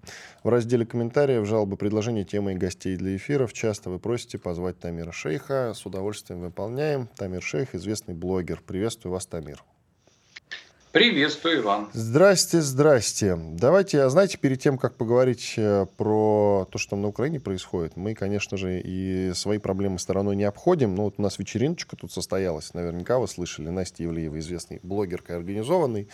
В 0.43 0.49
разделе 0.49 0.85
комментариев, 0.85 1.47
жалобы, 1.47 1.77
предложения, 1.77 2.25
темы 2.25 2.51
и 2.51 2.55
гостей 2.55 2.97
для 2.97 3.15
эфиров 3.15 3.53
часто 3.53 3.91
вы 3.91 3.97
просите 3.97 4.37
позвать 4.37 4.77
Тамира 4.77 5.13
Шейха. 5.13 5.71
С 5.73 5.85
удовольствием 5.85 6.41
выполняем. 6.41 7.07
Тамир 7.15 7.41
Шейх, 7.41 7.75
известный 7.75 8.13
блогер. 8.13 8.61
Приветствую 8.67 9.13
вас, 9.13 9.25
Тамир. 9.25 9.63
Приветствую, 10.93 11.61
Иван. 11.61 11.87
Здрасте, 11.93 12.61
здрасте. 12.61 13.35
Давайте, 13.35 14.03
а 14.03 14.09
знаете, 14.09 14.37
перед 14.37 14.61
тем, 14.61 14.77
как 14.77 14.95
поговорить 14.95 15.55
э, 15.57 15.87
про 15.97 16.67
то, 16.71 16.77
что 16.77 16.91
там 16.91 17.01
на 17.01 17.07
Украине 17.07 17.39
происходит, 17.39 17.97
мы, 17.97 18.13
конечно 18.13 18.57
же, 18.57 18.79
и 18.79 19.31
свои 19.33 19.57
проблемы 19.57 19.97
стороной 19.97 20.35
не 20.35 20.43
обходим. 20.43 20.93
Ну, 20.93 21.05
вот 21.05 21.15
у 21.17 21.21
нас 21.23 21.39
вечериночка 21.39 21.95
тут 21.95 22.11
состоялась, 22.11 22.75
наверняка 22.75 23.17
вы 23.17 23.27
слышали, 23.27 23.69
Настя 23.69 24.03
Евлеева, 24.03 24.37
известный 24.37 24.81
блогерка 24.83 25.35
организованный, 25.35 26.09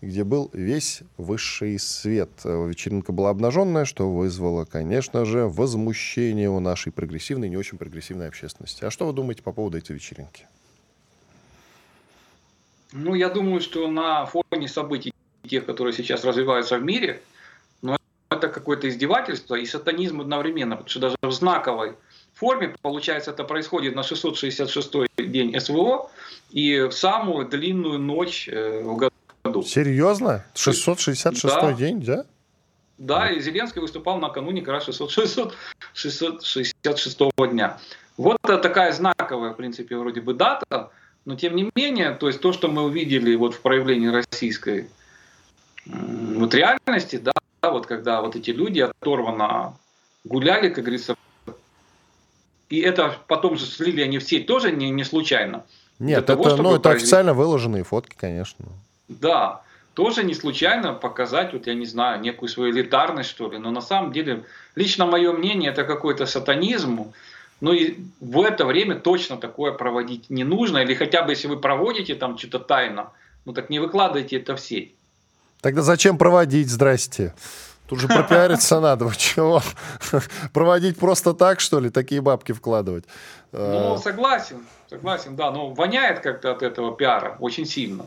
где 0.00 0.24
был 0.24 0.50
весь 0.52 1.02
высший 1.16 1.78
свет. 1.78 2.30
Вечеринка 2.42 3.12
была 3.12 3.30
обнаженная, 3.30 3.84
что 3.84 4.10
вызвало, 4.10 4.64
конечно 4.64 5.24
же, 5.24 5.46
возмущение 5.46 6.50
у 6.50 6.58
нашей 6.58 6.90
прогрессивной, 6.90 7.48
не 7.48 7.56
очень 7.56 7.78
прогрессивной 7.78 8.26
общественности. 8.26 8.84
А 8.84 8.90
что 8.90 9.06
вы 9.06 9.12
думаете 9.12 9.44
по 9.44 9.52
поводу 9.52 9.78
этой 9.78 9.92
вечеринки? 9.92 10.46
Ну, 12.92 13.14
я 13.14 13.28
думаю, 13.28 13.60
что 13.60 13.88
на 13.88 14.26
фоне 14.26 14.68
событий, 14.68 15.12
тех, 15.48 15.66
которые 15.66 15.92
сейчас 15.92 16.24
развиваются 16.24 16.78
в 16.78 16.82
мире, 16.82 17.22
ну, 17.82 17.96
это 18.30 18.48
какое-то 18.48 18.88
издевательство 18.88 19.54
и 19.54 19.66
сатанизм 19.66 20.20
одновременно, 20.20 20.76
потому 20.76 20.90
что 20.90 21.00
даже 21.00 21.16
в 21.22 21.32
знаковой 21.32 21.94
форме, 22.34 22.74
получается, 22.82 23.30
это 23.30 23.44
происходит 23.44 23.94
на 23.94 24.00
666-й 24.00 25.26
день 25.26 25.58
СВО 25.58 26.10
и 26.50 26.80
в 26.80 26.92
самую 26.92 27.48
длинную 27.48 27.98
ночь 27.98 28.48
э, 28.48 28.82
в 28.82 28.96
году. 28.96 29.62
Серьезно? 29.62 30.44
666 30.54 31.42
да. 31.42 31.72
день, 31.72 32.00
да? 32.02 32.24
Да, 32.98 33.30
и 33.30 33.40
Зеленский 33.40 33.80
выступал 33.80 34.18
накануне 34.18 34.62
как 34.62 34.74
раз 34.74 34.84
600, 34.84 35.54
666 35.92 37.18
дня. 37.50 37.78
Вот 38.16 38.38
такая 38.42 38.92
знаковая, 38.92 39.52
в 39.52 39.56
принципе, 39.56 39.96
вроде 39.96 40.22
бы 40.22 40.32
дата, 40.32 40.90
но 41.26 41.34
тем 41.34 41.56
не 41.56 41.70
менее, 41.74 42.12
то 42.12 42.28
есть 42.28 42.40
то, 42.40 42.52
что 42.52 42.68
мы 42.68 42.84
увидели 42.84 43.34
вот 43.34 43.54
в 43.54 43.60
проявлении 43.60 44.06
российской 44.06 44.88
вот 45.84 46.54
реальности, 46.54 47.16
да, 47.16 47.32
вот 47.62 47.86
когда 47.86 48.22
вот 48.22 48.36
эти 48.36 48.50
люди 48.50 48.80
оторвано 48.80 49.74
гуляли, 50.24 50.68
как 50.68 50.84
говорится. 50.84 51.16
И 52.68 52.80
это 52.80 53.16
потом 53.28 53.56
же 53.56 53.66
слили 53.66 54.00
они 54.02 54.18
в 54.18 54.24
сеть 54.24 54.46
тоже 54.46 54.72
не, 54.72 54.90
не 54.90 55.04
случайно. 55.04 55.64
Нет, 55.98 56.18
это, 56.18 56.36
того, 56.36 56.44
ну, 56.56 56.72
это 56.72 56.80
произвести... 56.80 57.06
официально 57.06 57.34
выложенные 57.34 57.84
фотки, 57.84 58.16
конечно. 58.18 58.66
Да, 59.08 59.62
тоже 59.94 60.24
не 60.24 60.34
случайно 60.34 60.92
показать, 60.92 61.52
вот 61.52 61.66
я 61.66 61.74
не 61.74 61.86
знаю, 61.86 62.20
некую 62.20 62.48
свою 62.48 62.72
элитарность, 62.72 63.30
что 63.30 63.50
ли. 63.50 63.58
Но 63.58 63.70
на 63.70 63.80
самом 63.80 64.12
деле, 64.12 64.44
лично 64.74 65.06
мое 65.06 65.32
мнение, 65.32 65.70
это 65.70 65.84
какой-то 65.84 66.26
сатанизм. 66.26 67.12
Ну 67.60 67.72
и 67.72 67.98
в 68.20 68.42
это 68.42 68.64
время 68.66 68.96
точно 68.96 69.36
такое 69.36 69.72
проводить 69.72 70.28
не 70.30 70.44
нужно. 70.44 70.78
Или 70.78 70.94
хотя 70.94 71.22
бы 71.22 71.32
если 71.32 71.48
вы 71.48 71.58
проводите 71.58 72.14
там 72.14 72.36
что-то 72.36 72.58
тайно, 72.58 73.12
ну 73.44 73.52
так 73.52 73.70
не 73.70 73.78
выкладывайте 73.78 74.36
это 74.36 74.56
в 74.56 74.60
сеть. 74.60 74.94
Тогда 75.60 75.82
зачем 75.82 76.18
проводить, 76.18 76.68
здрасте? 76.68 77.34
Тут 77.88 78.00
же 78.00 78.08
пропиариться 78.08 78.80
надо, 78.80 79.06
вы 79.06 79.14
чего? 79.16 79.62
Проводить 80.52 80.98
просто 80.98 81.34
так, 81.34 81.60
что 81.60 81.80
ли, 81.80 81.90
такие 81.90 82.20
бабки 82.20 82.52
вкладывать? 82.52 83.04
Ну, 83.52 83.94
а. 83.94 83.98
согласен, 83.98 84.66
согласен, 84.90 85.36
да, 85.36 85.50
но 85.50 85.70
воняет 85.70 86.20
как-то 86.20 86.52
от 86.52 86.62
этого 86.62 86.94
пиара 86.94 87.36
очень 87.40 87.64
сильно. 87.64 88.06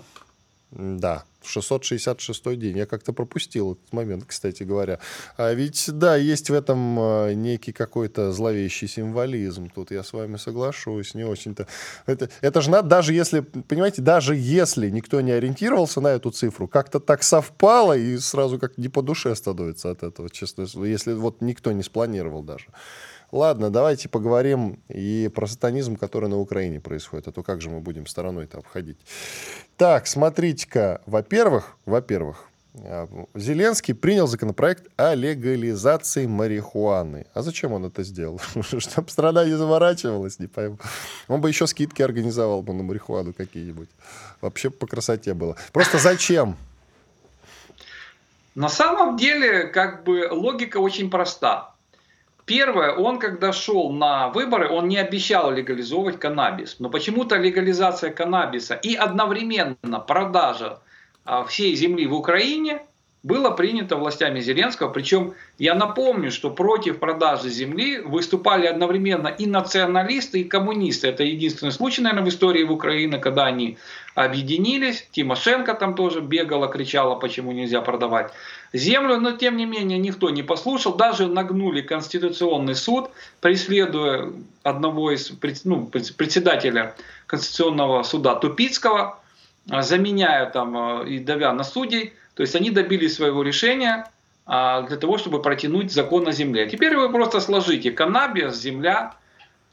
Да, 0.71 1.23
666 1.43 2.59
день. 2.59 2.77
Я 2.77 2.85
как-то 2.85 3.13
пропустил 3.13 3.73
этот 3.73 3.93
момент, 3.93 4.25
кстати 4.25 4.63
говоря. 4.63 4.99
А 5.37 5.53
ведь, 5.53 5.85
да, 5.91 6.15
есть 6.15 6.49
в 6.49 6.53
этом 6.53 6.97
а, 6.99 7.33
некий 7.33 7.71
какой-то 7.71 8.31
зловещий 8.31 8.87
символизм. 8.87 9.69
Тут 9.69 9.91
я 9.91 10.03
с 10.03 10.13
вами 10.13 10.37
соглашусь, 10.37 11.13
не 11.13 11.23
очень-то. 11.23 11.67
Это, 12.05 12.29
это 12.41 12.61
же 12.61 12.69
надо, 12.69 12.87
даже 12.87 13.13
если, 13.13 13.39
понимаете, 13.39 14.01
даже 14.01 14.35
если 14.35 14.89
никто 14.89 15.21
не 15.21 15.31
ориентировался 15.31 16.01
на 16.01 16.09
эту 16.09 16.31
цифру, 16.31 16.67
как-то 16.67 16.99
так 16.99 17.23
совпало 17.23 17.97
и 17.97 18.17
сразу 18.17 18.59
как 18.59 18.77
не 18.77 18.89
по 18.89 19.01
душе 19.01 19.35
становится 19.35 19.91
от 19.91 20.03
этого, 20.03 20.29
честно. 20.29 20.65
Если 20.85 21.13
вот 21.13 21.41
никто 21.41 21.71
не 21.71 21.83
спланировал 21.83 22.43
даже. 22.43 22.67
Ладно, 23.31 23.69
давайте 23.69 24.09
поговорим 24.09 24.79
и 24.87 25.29
про 25.33 25.45
сатанизм, 25.45 25.95
который 25.95 26.29
на 26.29 26.37
Украине 26.37 26.79
происходит. 26.79 27.27
А 27.27 27.31
то 27.31 27.43
как 27.43 27.61
же 27.61 27.69
мы 27.69 27.79
будем 27.79 28.07
стороной 28.07 28.45
это 28.45 28.57
обходить? 28.57 28.97
Так, 29.77 30.07
смотрите-ка. 30.07 31.01
Во-первых, 31.05 31.77
во-первых, 31.85 32.49
а, 32.75 33.07
Зеленский 33.35 33.93
принял 33.93 34.27
законопроект 34.27 34.87
о 34.97 35.13
легализации 35.13 36.25
марихуаны. 36.25 37.27
А 37.33 37.41
зачем 37.43 37.73
он 37.73 37.85
это 37.85 38.03
сделал? 38.03 38.41
Чтобы 38.61 39.09
страна 39.09 39.45
не 39.45 39.55
заворачивалась, 39.55 40.39
не 40.39 40.47
пойму. 40.47 40.79
Он 41.27 41.39
бы 41.39 41.49
еще 41.49 41.67
скидки 41.67 42.01
организовал 42.01 42.63
бы 42.63 42.73
на 42.73 42.83
марихуану 42.83 43.33
какие-нибудь. 43.33 43.89
Вообще 44.41 44.69
по 44.69 44.87
красоте 44.87 45.33
было. 45.33 45.55
Просто 45.71 45.99
зачем? 45.99 46.57
На 48.55 48.69
самом 48.69 49.17
деле, 49.17 49.67
как 49.67 50.03
бы 50.03 50.27
логика 50.31 50.77
очень 50.77 51.09
проста. 51.09 51.75
Первое, 52.49 52.93
он 52.93 53.19
когда 53.19 53.53
шел 53.53 53.91
на 53.91 54.29
выборы, 54.29 54.69
он 54.69 54.87
не 54.87 54.97
обещал 54.97 55.51
легализовывать 55.51 56.17
каннабис. 56.17 56.77
Но 56.79 56.89
почему-то 56.89 57.35
легализация 57.35 58.09
каннабиса 58.09 58.73
и 58.73 58.95
одновременно 58.95 59.99
продажа 59.99 60.79
а, 61.25 61.43
всей 61.43 61.75
земли 61.75 62.07
в 62.07 62.15
Украине 62.15 62.81
было 63.21 63.51
принято 63.51 63.97
властями 63.97 64.39
Зеленского. 64.39 64.89
Причем 64.89 65.35
я 65.59 65.75
напомню, 65.75 66.31
что 66.31 66.49
против 66.49 66.97
продажи 66.97 67.49
земли 67.49 67.99
выступали 67.99 68.65
одновременно 68.65 69.27
и 69.27 69.45
националисты, 69.45 70.41
и 70.41 70.43
коммунисты. 70.43 71.09
Это 71.09 71.23
единственный 71.23 71.71
случай, 71.71 72.01
наверное, 72.01 72.25
в 72.25 72.29
истории 72.29 72.63
в 72.63 72.71
Украине, 72.71 73.19
когда 73.19 73.45
они 73.45 73.77
объединились. 74.15 75.07
Тимошенко 75.11 75.75
там 75.75 75.93
тоже 75.93 76.21
бегала, 76.21 76.67
кричала, 76.67 77.13
почему 77.13 77.51
нельзя 77.51 77.81
продавать 77.81 78.31
землю, 78.73 79.17
но 79.17 79.31
тем 79.33 79.57
не 79.57 79.65
менее 79.65 79.97
никто 79.97 80.29
не 80.29 80.43
послушал. 80.43 80.95
Даже 80.95 81.27
нагнули 81.27 81.81
Конституционный 81.81 82.75
суд, 82.75 83.09
преследуя 83.41 84.31
одного 84.63 85.11
из 85.11 85.31
ну, 85.63 85.85
председателя 85.87 86.95
Конституционного 87.25 88.03
суда 88.03 88.35
Тупицкого, 88.35 89.19
заменяя 89.65 90.49
там 90.49 91.03
и 91.05 91.19
давя 91.19 91.53
на 91.53 91.63
судей. 91.63 92.13
То 92.35 92.43
есть 92.43 92.55
они 92.55 92.71
добились 92.71 93.15
своего 93.15 93.43
решения 93.43 94.09
а, 94.45 94.81
для 94.83 94.97
того, 94.97 95.17
чтобы 95.17 95.41
протянуть 95.41 95.91
закон 95.91 96.27
о 96.27 96.31
земле. 96.31 96.67
Теперь 96.67 96.95
вы 96.95 97.11
просто 97.11 97.39
сложите 97.39 97.91
каннабис, 97.91 98.55
земля. 98.55 99.13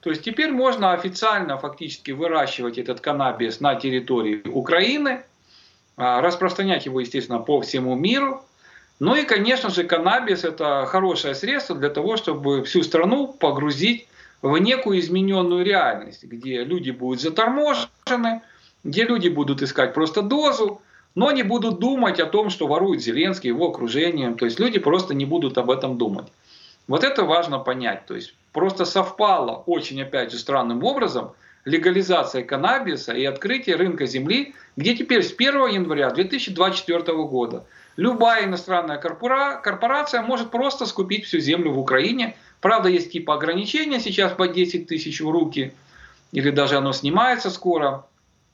То 0.00 0.10
есть 0.10 0.22
теперь 0.22 0.50
можно 0.50 0.92
официально 0.92 1.56
фактически 1.58 2.10
выращивать 2.10 2.76
этот 2.76 3.00
каннабис 3.00 3.60
на 3.60 3.74
территории 3.76 4.42
Украины, 4.46 5.22
а, 5.96 6.20
распространять 6.20 6.86
его, 6.86 7.00
естественно, 7.00 7.38
по 7.38 7.60
всему 7.60 7.94
миру. 7.94 8.44
Ну 8.98 9.14
и, 9.14 9.24
конечно 9.24 9.70
же, 9.70 9.84
каннабис– 9.84 10.44
это 10.44 10.86
хорошее 10.86 11.34
средство 11.34 11.76
для 11.76 11.90
того, 11.90 12.16
чтобы 12.16 12.64
всю 12.64 12.82
страну 12.82 13.28
погрузить 13.28 14.08
в 14.40 14.56
некую 14.56 15.00
измененную 15.00 15.64
реальность, 15.64 16.24
где 16.24 16.64
люди 16.64 16.90
будут 16.90 17.20
заторможены, 17.20 18.42
где 18.84 19.04
люди 19.04 19.28
будут 19.28 19.62
искать 19.62 19.92
просто 19.92 20.22
дозу, 20.22 20.80
но 21.14 21.30
не 21.30 21.42
будут 21.42 21.78
думать 21.78 22.20
о 22.20 22.26
том, 22.26 22.50
что 22.50 22.66
ворует 22.66 23.02
Зеленский, 23.02 23.48
его 23.48 23.68
окружением. 23.68 24.36
То 24.36 24.44
есть 24.46 24.58
люди 24.58 24.78
просто 24.78 25.14
не 25.14 25.24
будут 25.24 25.58
об 25.58 25.70
этом 25.70 25.98
думать. 25.98 26.26
Вот 26.88 27.04
это 27.04 27.24
важно 27.24 27.58
понять. 27.58 28.06
То 28.06 28.14
есть 28.14 28.34
просто 28.52 28.84
совпало 28.84 29.62
очень, 29.66 30.00
опять 30.00 30.32
же, 30.32 30.38
странным 30.38 30.84
образом 30.84 31.32
легализация 31.66 32.42
каннабиса 32.42 33.12
и 33.12 33.24
открытие 33.24 33.76
рынка 33.76 34.06
земли, 34.06 34.54
где 34.76 34.96
теперь 34.96 35.22
с 35.22 35.34
1 35.36 35.66
января 35.66 36.08
2024 36.10 37.02
года 37.24 37.66
любая 37.96 38.44
иностранная 38.44 38.98
корпорация 38.98 40.22
может 40.22 40.50
просто 40.50 40.86
скупить 40.86 41.24
всю 41.24 41.40
землю 41.40 41.72
в 41.72 41.78
Украине. 41.78 42.36
Правда, 42.60 42.88
есть 42.88 43.12
типа 43.12 43.34
ограничения 43.34 44.00
сейчас 44.00 44.32
по 44.32 44.48
10 44.48 44.86
тысяч 44.86 45.20
в 45.20 45.28
руки, 45.28 45.72
или 46.32 46.50
даже 46.50 46.76
оно 46.76 46.92
снимается 46.92 47.50
скоро. 47.50 48.06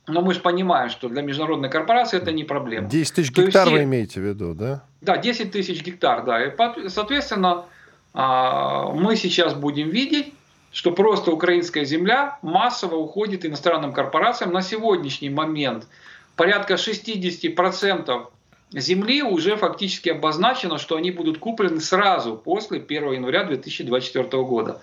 Но 0.08 0.20
мы 0.20 0.34
же 0.34 0.40
понимаем, 0.40 0.90
что 0.90 1.08
для 1.08 1.22
международной 1.22 1.70
корпорации 1.70 2.16
это 2.16 2.32
не 2.32 2.42
проблема. 2.42 2.88
10 2.88 3.14
тысяч 3.14 3.30
гектар 3.30 3.66
все... 3.66 3.76
вы 3.76 3.84
имеете 3.84 4.20
в 4.20 4.24
виду, 4.24 4.54
да? 4.54 4.84
Да, 5.00 5.16
10 5.16 5.52
тысяч 5.52 5.82
гектар, 5.84 6.24
да. 6.24 6.44
И, 6.44 6.88
соответственно, 6.88 7.66
а, 8.12 8.90
мы 8.90 9.14
сейчас 9.14 9.54
будем 9.54 9.90
видеть, 9.90 10.32
что 10.72 10.90
просто 10.90 11.30
украинская 11.30 11.84
земля 11.84 12.38
массово 12.42 12.96
уходит 12.96 13.44
иностранным 13.44 13.92
корпорациям. 13.92 14.52
На 14.52 14.62
сегодняшний 14.62 15.30
момент 15.30 15.86
порядка 16.34 16.74
60% 16.74 18.26
земли 18.72 19.22
уже 19.22 19.56
фактически 19.56 20.08
обозначено, 20.08 20.78
что 20.78 20.96
они 20.96 21.10
будут 21.10 21.38
куплены 21.38 21.80
сразу 21.80 22.36
после 22.36 22.78
1 22.80 23.12
января 23.12 23.44
2024 23.44 24.42
года. 24.42 24.80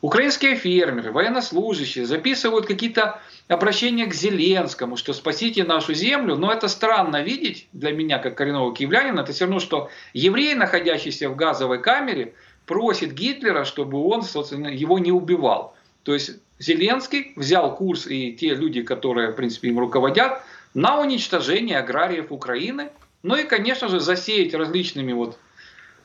Украинские 0.00 0.54
фермеры, 0.54 1.10
военнослужащие 1.10 2.06
записывают 2.06 2.66
какие-то 2.66 3.20
обращения 3.48 4.06
к 4.06 4.14
Зеленскому, 4.14 4.96
что 4.96 5.12
спасите 5.12 5.64
нашу 5.64 5.92
землю. 5.92 6.36
Но 6.36 6.52
это 6.52 6.68
странно 6.68 7.20
видеть 7.20 7.66
для 7.72 7.90
меня, 7.90 8.18
как 8.18 8.36
коренного 8.36 8.72
киевлянина. 8.72 9.20
Это 9.20 9.32
все 9.32 9.46
равно, 9.46 9.58
что 9.58 9.90
еврей, 10.12 10.54
находящийся 10.54 11.28
в 11.28 11.34
газовой 11.34 11.82
камере, 11.82 12.34
просит 12.68 13.14
Гитлера, 13.14 13.64
чтобы 13.64 13.98
он, 14.06 14.22
собственно, 14.22 14.68
его 14.68 14.98
не 15.00 15.10
убивал. 15.10 15.74
То 16.04 16.14
есть 16.14 16.30
Зеленский 16.60 17.32
взял 17.34 17.74
курс 17.74 18.06
и 18.06 18.32
те 18.32 18.54
люди, 18.54 18.82
которые, 18.82 19.32
в 19.32 19.36
принципе, 19.36 19.68
им 19.68 19.78
руководят, 19.78 20.42
на 20.74 21.00
уничтожение 21.00 21.78
аграриев 21.78 22.30
Украины. 22.30 22.90
Ну 23.22 23.34
и, 23.34 23.42
конечно 23.44 23.88
же, 23.88 23.98
засеять 23.98 24.54
различными 24.54 25.12
вот 25.12 25.38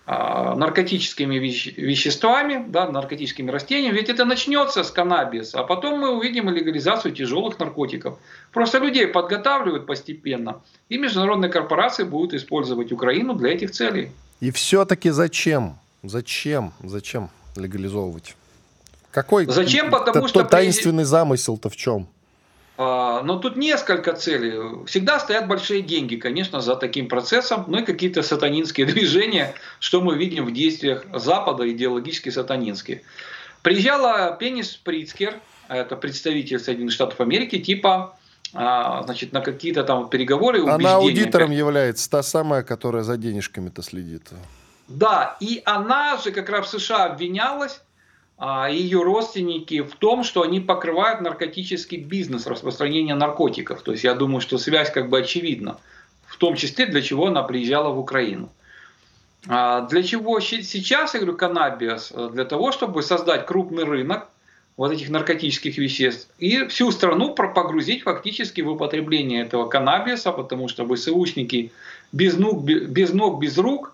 а, 0.05 0.55
наркотическими 0.55 1.37
веще, 1.37 1.71
веществами, 1.71 2.65
да, 2.67 2.89
наркотическими 2.89 3.51
растениями, 3.51 3.95
ведь 3.95 4.09
это 4.09 4.25
начнется 4.25 4.83
с 4.83 4.91
каннабиса, 4.91 5.59
а 5.59 5.63
потом 5.63 5.99
мы 5.99 6.09
увидим 6.09 6.49
легализацию 6.49 7.13
тяжелых 7.13 7.59
наркотиков. 7.59 8.17
Просто 8.51 8.79
людей 8.79 9.07
подготавливают 9.07 9.85
постепенно, 9.85 10.61
и 10.89 10.97
международные 10.97 11.49
корпорации 11.49 12.03
будут 12.03 12.33
использовать 12.33 12.91
Украину 12.91 13.33
для 13.33 13.53
этих 13.53 13.71
целей. 13.71 14.11
И 14.41 14.51
все-таки 14.51 15.09
зачем? 15.09 15.77
Зачем? 16.03 16.73
Зачем 16.83 17.29
легализовывать? 17.55 18.35
Какой 19.11 19.45
Зачем? 19.45 19.89
Потому 19.89 20.27
что 20.27 20.43
таинственный 20.43 21.05
замысел-то 21.05 21.69
в 21.69 21.75
чем? 21.75 22.07
А, 22.77 23.21
но 23.21 23.37
тут 23.37 23.55
несколько 23.55 24.13
целей. 24.13 24.85
Всегда 24.85 25.19
стоят 25.19 25.47
большие 25.47 25.81
деньги, 25.81 26.15
конечно, 26.15 26.59
за 26.59 26.75
таким 26.75 27.07
процессом, 27.07 27.65
ну 27.67 27.79
и 27.79 27.85
какие-то 27.85 28.23
сатанинские 28.23 28.85
движения, 28.93 29.53
что 29.79 30.01
мы 30.01 30.17
видим 30.17 30.45
в 30.45 30.51
действиях 30.51 31.05
Запада, 31.13 31.69
идеологически 31.71 32.29
сатанинские. 32.29 33.03
Приезжала 33.61 34.35
Пенис 34.37 34.75
Прицкер, 34.75 35.39
это 35.69 35.95
представитель 35.95 36.59
Соединенных 36.59 36.93
Штатов 36.93 37.21
Америки, 37.21 37.59
типа 37.59 38.17
а, 38.53 39.03
значит, 39.03 39.31
на 39.31 39.41
какие-то 39.41 39.83
там 39.83 40.09
переговоры. 40.09 40.63
Она 40.67 40.95
аудитором 40.95 41.51
является, 41.51 42.09
та 42.09 42.23
самая, 42.23 42.63
которая 42.63 43.03
за 43.03 43.17
денежками-то 43.17 43.81
следит. 43.81 44.29
Да, 44.93 45.37
и 45.39 45.63
она 45.65 46.17
же 46.17 46.31
как 46.31 46.49
раз 46.49 46.67
в 46.67 46.79
США 46.79 47.05
обвинялась, 47.05 47.81
а, 48.37 48.69
ее 48.69 49.01
родственники 49.01 49.81
в 49.81 49.95
том, 49.95 50.23
что 50.23 50.43
они 50.43 50.59
покрывают 50.59 51.21
наркотический 51.21 51.97
бизнес, 51.97 52.45
распространение 52.45 53.15
наркотиков. 53.15 53.81
То 53.81 53.93
есть 53.93 54.03
я 54.03 54.13
думаю, 54.13 54.39
что 54.39 54.59
связь 54.59 54.91
как 54.91 55.09
бы 55.09 55.19
очевидна. 55.19 55.77
В 56.27 56.37
том 56.37 56.55
числе, 56.55 56.85
для 56.85 57.01
чего 57.01 57.27
она 57.27 57.41
приезжала 57.41 57.89
в 57.89 57.97
Украину. 57.97 58.51
А 59.47 59.81
для 59.81 60.03
чего 60.03 60.39
сейчас, 60.39 61.15
я 61.15 61.19
говорю, 61.19 61.37
каннабис? 61.37 62.13
Для 62.31 62.45
того, 62.45 62.71
чтобы 62.71 63.01
создать 63.01 63.47
крупный 63.47 63.85
рынок 63.85 64.29
вот 64.77 64.91
этих 64.91 65.09
наркотических 65.09 65.77
веществ 65.77 66.29
и 66.37 66.65
всю 66.67 66.91
страну 66.91 67.33
погрузить 67.33 68.03
фактически 68.03 68.61
в 68.61 68.69
употребление 68.69 69.41
этого 69.41 69.67
каннабиса, 69.67 70.31
потому 70.31 70.67
что 70.67 70.87
ВСУшники 70.87 71.71
без 72.11 72.37
ног, 72.37 72.63
без, 72.63 73.13
ног, 73.13 73.39
без 73.39 73.57
рук, 73.57 73.93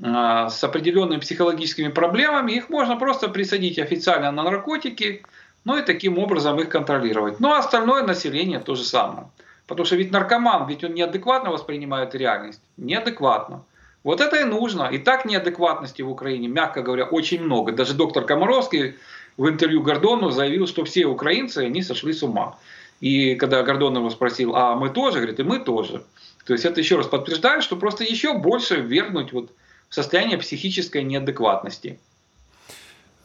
с 0.00 0.64
определенными 0.64 1.20
психологическими 1.20 1.88
проблемами, 1.88 2.52
их 2.52 2.70
можно 2.70 2.96
просто 2.96 3.28
присадить 3.28 3.78
официально 3.78 4.32
на 4.32 4.42
наркотики, 4.42 5.22
ну 5.64 5.76
и 5.76 5.82
таким 5.82 6.18
образом 6.18 6.58
их 6.58 6.70
контролировать. 6.70 7.38
Ну 7.38 7.50
а 7.50 7.58
остальное 7.58 8.02
население 8.02 8.60
то 8.60 8.74
же 8.74 8.84
самое. 8.84 9.28
Потому 9.66 9.84
что 9.84 9.96
ведь 9.96 10.10
наркоман, 10.10 10.66
ведь 10.66 10.82
он 10.84 10.94
неадекватно 10.94 11.50
воспринимает 11.50 12.14
реальность. 12.14 12.60
Неадекватно. 12.76 13.62
Вот 14.02 14.20
это 14.20 14.40
и 14.40 14.44
нужно. 14.44 14.84
И 14.84 14.98
так 14.98 15.26
неадекватности 15.26 16.00
в 16.02 16.10
Украине, 16.10 16.48
мягко 16.48 16.82
говоря, 16.82 17.04
очень 17.04 17.42
много. 17.42 17.72
Даже 17.72 17.94
доктор 17.94 18.24
Комаровский 18.24 18.94
в 19.36 19.48
интервью 19.48 19.82
Гордону 19.82 20.30
заявил, 20.30 20.66
что 20.66 20.84
все 20.84 21.04
украинцы, 21.04 21.58
они 21.58 21.82
сошли 21.82 22.14
с 22.14 22.22
ума. 22.22 22.58
И 23.00 23.34
когда 23.34 23.62
Гордон 23.62 23.96
его 23.96 24.10
спросил, 24.10 24.56
а 24.56 24.74
мы 24.74 24.88
тоже, 24.88 25.18
говорит, 25.18 25.38
и 25.38 25.42
мы 25.42 25.58
тоже. 25.58 26.02
То 26.46 26.54
есть 26.54 26.64
это 26.64 26.80
еще 26.80 26.96
раз 26.96 27.06
подтверждает, 27.06 27.62
что 27.62 27.76
просто 27.76 28.02
еще 28.02 28.32
больше 28.32 28.76
вернуть 28.76 29.32
вот 29.32 29.50
состояние 29.90 30.38
психической 30.38 31.02
неадекватности. 31.02 31.98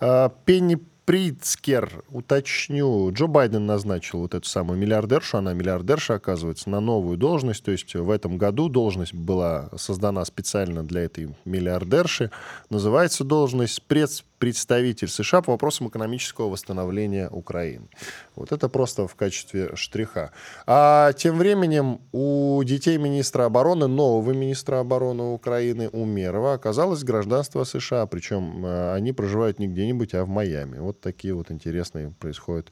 А, 0.01 0.33
Пенни 0.45 0.77
Прицкер, 1.05 2.03
уточню, 2.09 3.11
Джо 3.13 3.27
Байден 3.27 3.67
назначил 3.67 4.21
вот 4.21 4.33
эту 4.33 4.49
самую 4.49 4.79
миллиардершу, 4.79 5.37
она 5.37 5.53
миллиардерша, 5.53 6.15
оказывается, 6.15 6.71
на 6.71 6.79
новую 6.79 7.15
должность, 7.15 7.63
то 7.63 7.71
есть 7.71 7.93
в 7.93 8.09
этом 8.09 8.39
году 8.39 8.69
должность 8.69 9.13
была 9.13 9.69
создана 9.77 10.25
специально 10.25 10.83
для 10.83 11.01
этой 11.01 11.29
миллиардерши, 11.45 12.31
называется 12.71 13.23
должность 13.23 13.83
пресс 13.83 14.25
представитель 14.39 15.07
США 15.07 15.41
по 15.41 15.51
вопросам 15.51 15.87
экономического 15.87 16.49
восстановления 16.49 17.29
Украины. 17.29 17.87
Вот 18.35 18.51
это 18.51 18.69
просто 18.69 19.07
в 19.07 19.15
качестве 19.15 19.75
штриха. 19.75 20.31
А 20.65 21.13
тем 21.13 21.37
временем 21.37 22.01
у 22.11 22.61
детей 22.63 22.97
министра 22.97 23.45
обороны, 23.45 23.87
нового 23.87 24.31
министра 24.31 24.79
обороны 24.79 25.23
Украины 25.33 25.89
Умерова, 25.89 26.53
оказалось 26.53 27.03
гражданство 27.03 27.63
США, 27.63 28.05
причем 28.05 28.65
э, 28.65 28.93
они 28.93 29.13
проживают 29.13 29.59
не 29.59 29.67
где-нибудь, 29.67 30.13
а 30.13 30.25
в 30.25 30.29
Майами. 30.29 30.79
Вот 30.79 30.99
такие 31.01 31.33
вот 31.33 31.51
интересные 31.51 32.11
происходят 32.11 32.71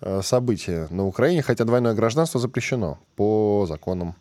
э, 0.00 0.20
события 0.22 0.86
на 0.90 1.06
Украине, 1.06 1.42
хотя 1.42 1.64
двойное 1.64 1.94
гражданство 1.94 2.40
запрещено 2.40 2.98
по 3.16 3.66
законам 3.68 4.14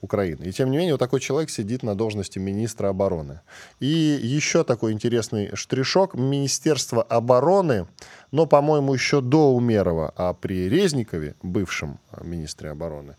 Украины. 0.00 0.44
И 0.44 0.52
тем 0.52 0.70
не 0.70 0.76
менее, 0.76 0.94
вот 0.94 0.98
такой 0.98 1.20
человек 1.20 1.50
сидит 1.50 1.82
на 1.82 1.94
должности 1.94 2.38
министра 2.38 2.88
обороны. 2.88 3.40
И 3.80 3.86
еще 3.86 4.64
такой 4.64 4.92
интересный 4.92 5.54
штришок. 5.54 6.14
Министерство 6.14 7.02
обороны, 7.02 7.86
но, 8.30 8.46
по-моему, 8.46 8.94
еще 8.94 9.20
до 9.20 9.54
Умерова, 9.54 10.12
а 10.16 10.34
при 10.34 10.68
Резникове, 10.68 11.34
бывшем 11.42 11.98
министре 12.22 12.70
обороны, 12.70 13.16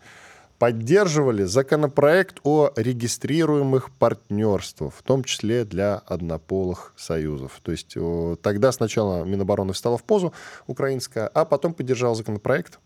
поддерживали 0.58 1.42
законопроект 1.44 2.38
о 2.44 2.70
регистрируемых 2.76 3.90
партнерствах, 3.90 4.94
в 4.94 5.02
том 5.02 5.24
числе 5.24 5.64
для 5.64 5.96
однополых 5.96 6.94
союзов. 6.96 7.60
То 7.62 7.72
есть 7.72 7.96
тогда 8.40 8.72
сначала 8.72 9.24
Минобороны 9.24 9.72
встала 9.72 9.98
в 9.98 10.04
позу 10.04 10.32
украинская, 10.66 11.26
а 11.26 11.44
потом 11.44 11.74
поддержал 11.74 12.14
законопроект, 12.14 12.78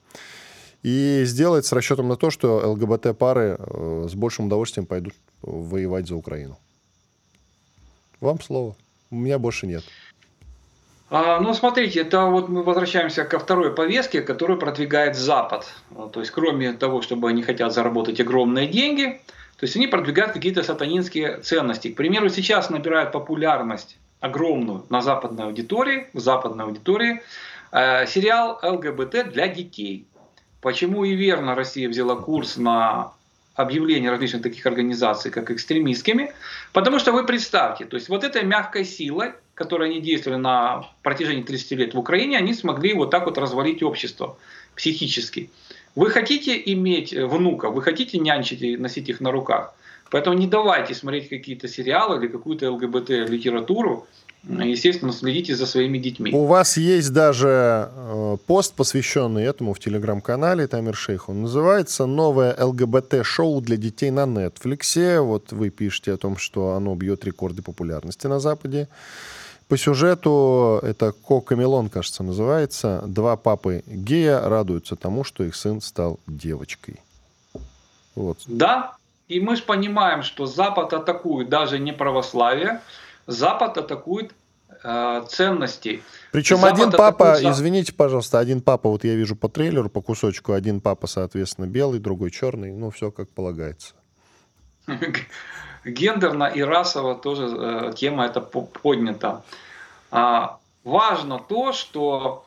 и 0.82 1.22
сделает 1.24 1.66
с 1.66 1.72
расчетом 1.72 2.08
на 2.08 2.16
то, 2.16 2.30
что 2.30 2.58
ЛГБТ-пары 2.72 3.56
э, 3.58 4.06
с 4.08 4.14
большим 4.14 4.46
удовольствием 4.46 4.86
пойдут 4.86 5.14
воевать 5.42 6.06
за 6.06 6.16
Украину. 6.16 6.58
Вам 8.20 8.40
слово. 8.40 8.76
У 9.10 9.16
меня 9.16 9.38
больше 9.38 9.66
нет. 9.66 9.84
А, 11.10 11.40
ну, 11.40 11.54
смотрите, 11.54 12.00
это 12.00 12.26
вот 12.26 12.48
мы 12.48 12.62
возвращаемся 12.62 13.24
ко 13.24 13.38
второй 13.38 13.74
повестке, 13.74 14.20
которую 14.20 14.58
продвигает 14.58 15.16
Запад. 15.16 15.66
А, 15.96 16.08
то 16.08 16.20
есть, 16.20 16.32
кроме 16.32 16.72
того, 16.72 17.00
чтобы 17.00 17.30
они 17.30 17.42
хотят 17.42 17.72
заработать 17.72 18.20
огромные 18.20 18.66
деньги, 18.66 19.20
то 19.58 19.64
есть 19.64 19.74
они 19.76 19.86
продвигают 19.86 20.32
какие-то 20.32 20.62
сатанинские 20.62 21.38
ценности. 21.38 21.88
К 21.88 21.96
примеру, 21.96 22.28
сейчас 22.28 22.70
набирает 22.70 23.12
популярность 23.12 23.96
огромную 24.20 24.84
на 24.90 25.00
западной 25.00 25.46
аудитории, 25.46 26.08
в 26.12 26.20
западной 26.20 26.64
аудитории, 26.64 27.22
э, 27.72 28.06
сериал 28.06 28.58
ЛГБТ 28.62 29.32
для 29.32 29.48
детей. 29.48 30.06
Почему 30.60 31.04
и 31.04 31.14
верно 31.14 31.54
Россия 31.54 31.88
взяла 31.88 32.16
курс 32.16 32.56
на 32.56 33.12
объявление 33.54 34.10
различных 34.10 34.42
таких 34.42 34.66
организаций, 34.66 35.30
как 35.30 35.50
экстремистскими? 35.50 36.32
Потому 36.72 36.98
что 36.98 37.12
вы 37.12 37.24
представьте, 37.24 37.84
то 37.84 37.96
есть 37.96 38.08
вот 38.08 38.24
этой 38.24 38.44
мягкой 38.44 38.84
силой, 38.84 39.32
которой 39.54 39.90
они 39.90 40.00
действовали 40.00 40.38
на 40.38 40.88
протяжении 41.02 41.42
30 41.42 41.72
лет 41.72 41.94
в 41.94 41.98
Украине, 41.98 42.38
они 42.38 42.54
смогли 42.54 42.94
вот 42.94 43.10
так 43.10 43.26
вот 43.26 43.38
развалить 43.38 43.82
общество 43.82 44.36
психически. 44.76 45.50
Вы 45.96 46.10
хотите 46.10 46.60
иметь 46.72 47.12
внуков, 47.12 47.74
вы 47.74 47.82
хотите 47.82 48.18
нянчить 48.18 48.62
и 48.62 48.76
носить 48.76 49.08
их 49.08 49.20
на 49.20 49.32
руках. 49.32 49.74
Поэтому 50.10 50.36
не 50.36 50.46
давайте 50.46 50.94
смотреть 50.94 51.28
какие-то 51.28 51.68
сериалы 51.68 52.18
или 52.18 52.28
какую-то 52.28 52.70
ЛГБТ-литературу, 52.70 54.06
естественно, 54.44 55.12
следите 55.12 55.54
за 55.54 55.66
своими 55.66 55.98
детьми. 55.98 56.32
У 56.32 56.46
вас 56.46 56.76
есть 56.76 57.12
даже 57.12 57.90
э, 57.94 58.36
пост, 58.46 58.74
посвященный 58.74 59.44
этому 59.44 59.74
в 59.74 59.80
телеграм-канале 59.80 60.66
Тамир 60.66 60.94
Шейх. 60.94 61.28
Он 61.28 61.42
называется 61.42 62.06
«Новое 62.06 62.54
ЛГБТ-шоу 62.58 63.60
для 63.60 63.76
детей 63.76 64.10
на 64.10 64.26
Нетфликсе». 64.26 65.20
Вот 65.20 65.52
вы 65.52 65.70
пишете 65.70 66.12
о 66.12 66.16
том, 66.16 66.36
что 66.36 66.74
оно 66.74 66.94
бьет 66.94 67.24
рекорды 67.24 67.62
популярности 67.62 68.26
на 68.26 68.40
Западе. 68.40 68.88
По 69.68 69.76
сюжету 69.76 70.80
это 70.82 71.12
Кокамелон, 71.12 71.90
кажется, 71.90 72.22
называется. 72.22 73.02
Два 73.06 73.36
папы 73.36 73.82
гея 73.86 74.40
радуются 74.40 74.96
тому, 74.96 75.24
что 75.24 75.44
их 75.44 75.54
сын 75.54 75.82
стал 75.82 76.18
девочкой. 76.26 77.00
Вот. 78.14 78.38
Да, 78.46 78.96
и 79.28 79.40
мы 79.40 79.56
же 79.56 79.62
понимаем, 79.62 80.22
что 80.22 80.46
Запад 80.46 80.94
атакует 80.94 81.50
даже 81.50 81.78
не 81.78 81.92
православие, 81.92 82.80
Запад 83.28 83.76
атакует 83.76 84.32
э, 84.82 85.22
ценности. 85.28 86.02
Причем 86.32 86.56
Запад 86.56 86.72
один 86.72 86.90
папа, 86.90 87.32
атакует... 87.32 87.54
извините, 87.54 87.92
пожалуйста, 87.92 88.38
один 88.38 88.62
папа, 88.62 88.88
вот 88.88 89.04
я 89.04 89.14
вижу 89.14 89.36
по 89.36 89.50
трейлеру, 89.50 89.90
по 89.90 90.00
кусочку, 90.00 90.54
один 90.54 90.80
папа, 90.80 91.06
соответственно, 91.06 91.66
белый, 91.66 92.00
другой 92.00 92.30
черный, 92.30 92.72
ну, 92.72 92.90
все 92.90 93.10
как 93.10 93.28
полагается. 93.28 93.94
Гендерно 95.84 96.44
и 96.44 96.62
расово 96.62 97.16
тоже 97.16 97.48
э, 97.50 97.92
тема 97.94 98.24
эта 98.24 98.40
поднята. 98.40 99.42
А, 100.10 100.58
важно 100.82 101.38
то, 101.38 101.72
что, 101.72 102.46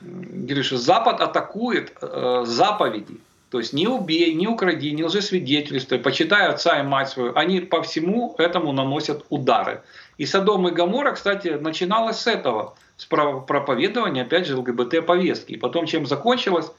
Гриша, 0.00 0.78
Запад 0.78 1.20
атакует 1.20 1.96
э, 2.00 2.44
заповеди. 2.46 3.18
То 3.52 3.58
есть 3.58 3.74
не 3.74 3.86
убей, 3.86 4.32
не 4.32 4.48
укради, 4.48 4.92
не 4.92 5.04
лжесвидетельствуй, 5.04 5.98
почитай 5.98 6.46
отца 6.46 6.80
и 6.80 6.82
мать 6.82 7.10
свою. 7.10 7.36
Они 7.36 7.60
по 7.60 7.82
всему 7.82 8.34
этому 8.38 8.72
наносят 8.72 9.26
удары. 9.28 9.82
И 10.16 10.24
Содом 10.24 10.68
и 10.68 10.70
Гамора, 10.70 11.12
кстати, 11.12 11.48
начиналось 11.48 12.16
с 12.16 12.26
этого, 12.26 12.74
с 12.96 13.04
проповедования, 13.04 14.22
опять 14.22 14.46
же, 14.46 14.56
ЛГБТ-повестки. 14.56 15.52
И 15.52 15.58
потом, 15.58 15.84
чем 15.84 16.06
закончилось, 16.06 16.72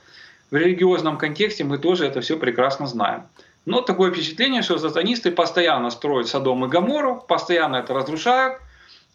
в 0.49 0.55
религиозном 0.55 1.19
контексте 1.19 1.63
мы 1.63 1.77
тоже 1.77 2.07
это 2.07 2.21
все 2.21 2.38
прекрасно 2.38 2.88
знаем. 2.88 3.27
Но 3.65 3.81
такое 3.81 4.09
впечатление, 4.09 4.63
что 4.63 4.79
сатанисты 4.79 5.29
постоянно 5.29 5.91
строят 5.91 6.27
Содом 6.27 6.65
и 6.65 6.69
Гамору, 6.69 7.23
постоянно 7.27 7.75
это 7.75 7.93
разрушают, 7.93 8.57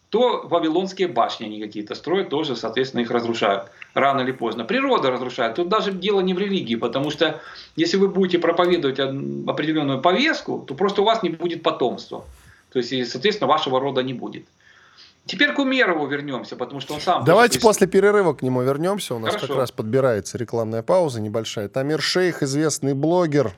то 0.09 0.41
вавилонские 0.47 1.07
башни 1.07 1.45
они 1.45 1.61
какие-то 1.61 1.93
строят, 1.93 2.29
тоже, 2.29 2.55
соответственно, 2.55 3.01
их 3.01 3.11
разрушают 3.11 3.69
рано 3.93 4.21
или 4.21 4.31
поздно. 4.31 4.65
Природа 4.65 5.11
разрушает. 5.11 5.55
Тут 5.55 5.69
даже 5.69 5.91
дело 5.91 6.21
не 6.21 6.33
в 6.33 6.39
религии, 6.39 6.75
потому 6.75 7.11
что 7.11 7.39
если 7.75 7.97
вы 7.97 8.07
будете 8.07 8.39
проповедовать 8.39 8.99
определенную 8.99 10.01
повестку, 10.01 10.63
то 10.67 10.73
просто 10.73 11.03
у 11.03 11.05
вас 11.05 11.21
не 11.21 11.29
будет 11.29 11.61
потомства. 11.61 12.25
То 12.71 12.79
есть, 12.79 12.91
и, 12.91 13.05
соответственно, 13.05 13.47
вашего 13.47 13.79
рода 13.79 14.01
не 14.01 14.13
будет. 14.13 14.45
Теперь 15.25 15.53
к 15.53 15.59
Умерову 15.59 16.07
вернемся, 16.07 16.55
потому 16.55 16.79
что 16.79 16.95
он 16.95 17.01
сам... 17.01 17.23
Давайте 17.23 17.59
после 17.59 17.85
перерыва 17.85 18.33
к 18.33 18.41
нему 18.41 18.63
вернемся. 18.63 19.13
У 19.13 19.19
нас 19.19 19.35
Хорошо. 19.35 19.47
как 19.47 19.57
раз 19.57 19.71
подбирается 19.71 20.39
рекламная 20.39 20.81
пауза 20.81 21.21
небольшая. 21.21 21.67
Тамир 21.69 22.01
Шейх, 22.01 22.41
известный 22.41 22.95
блогер, 22.95 23.53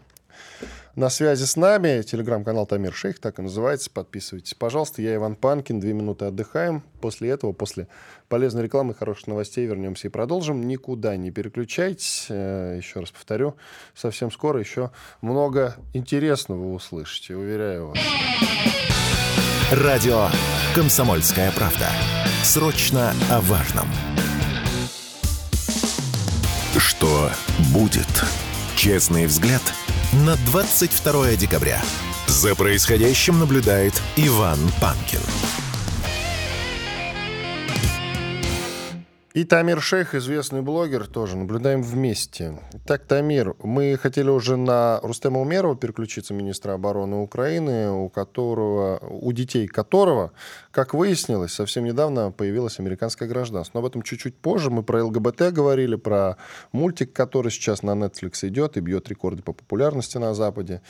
на 0.96 1.10
связи 1.10 1.46
с 1.46 1.56
нами. 1.56 2.02
Телеграм-канал 2.02 2.66
Тамир 2.66 2.94
Шейх, 2.94 3.20
так 3.20 3.40
и 3.40 3.42
называется. 3.42 3.90
Подписывайтесь, 3.90 4.54
пожалуйста. 4.54 5.02
Я 5.02 5.16
Иван 5.16 5.36
Панкин. 5.36 5.80
Две 5.80 5.94
минуты 5.94 6.26
отдыхаем. 6.26 6.84
После 7.00 7.30
этого, 7.30 7.54
после 7.54 7.88
полезной 8.28 8.64
рекламы 8.64 8.94
хороших 8.94 9.28
новостей 9.28 9.66
вернемся 9.66 10.08
и 10.08 10.12
продолжим. 10.12 10.68
Никуда 10.68 11.16
не 11.16 11.32
переключайтесь. 11.32 12.28
Э, 12.30 12.76
еще 12.78 13.00
раз 13.00 13.12
повторю, 13.12 13.56
совсем 13.96 14.32
скоро 14.32 14.60
еще 14.60 14.92
много 15.22 15.76
интересного 15.94 16.74
услышите, 16.74 17.36
уверяю 17.36 17.90
вас. 17.90 18.00
Радио 19.72 20.28
«Комсомольская 20.76 21.52
правда». 21.52 21.88
Срочно 22.44 23.14
о 23.30 23.40
важном. 23.42 23.88
Что 26.78 27.30
будет? 27.74 28.08
Честный 28.76 29.28
взгляд 29.28 29.62
на 30.14 30.36
22 30.36 31.36
декабря. 31.38 31.82
За 32.28 32.54
происходящим 32.54 33.40
наблюдает 33.40 33.94
Иван 34.18 34.60
Панкин. 34.82 35.22
И 39.34 39.46
Тамир 39.46 39.82
Шейх, 39.82 40.14
известный 40.14 40.62
блогер, 40.62 41.08
тоже 41.08 41.38
наблюдаем 41.38 41.82
вместе. 41.82 42.60
Так, 42.86 43.06
Тамир, 43.06 43.56
мы 43.64 43.98
хотели 43.98 44.30
уже 44.30 44.58
на 44.58 45.00
Рустема 45.04 45.40
Умерова 45.40 45.78
переключиться, 45.78 46.34
министра 46.34 46.74
обороны 46.74 47.16
Украины, 47.16 47.90
у 47.92 48.10
которого, 48.10 49.00
у 49.00 49.32
детей 49.32 49.68
которого, 49.68 50.34
как 50.72 50.94
выяснилось, 50.94 51.54
совсем 51.54 51.84
недавно 51.84 52.32
появилось 52.32 52.80
американское 52.80 53.28
гражданство. 53.28 53.78
Но 53.78 53.86
об 53.86 53.90
этом 53.90 54.02
чуть-чуть 54.02 54.36
позже. 54.36 54.70
Мы 54.70 54.84
про 54.84 55.04
ЛГБТ 55.04 55.52
говорили, 55.52 55.96
про 55.96 56.38
мультик, 56.72 57.14
который 57.14 57.52
сейчас 57.52 57.84
на 57.84 57.92
Netflix 57.92 58.48
идет 58.48 58.78
и 58.78 58.80
бьет 58.80 59.10
рекорды 59.10 59.44
по 59.44 59.54
популярности 59.54 60.18
на 60.18 60.34
Западе. 60.34 60.82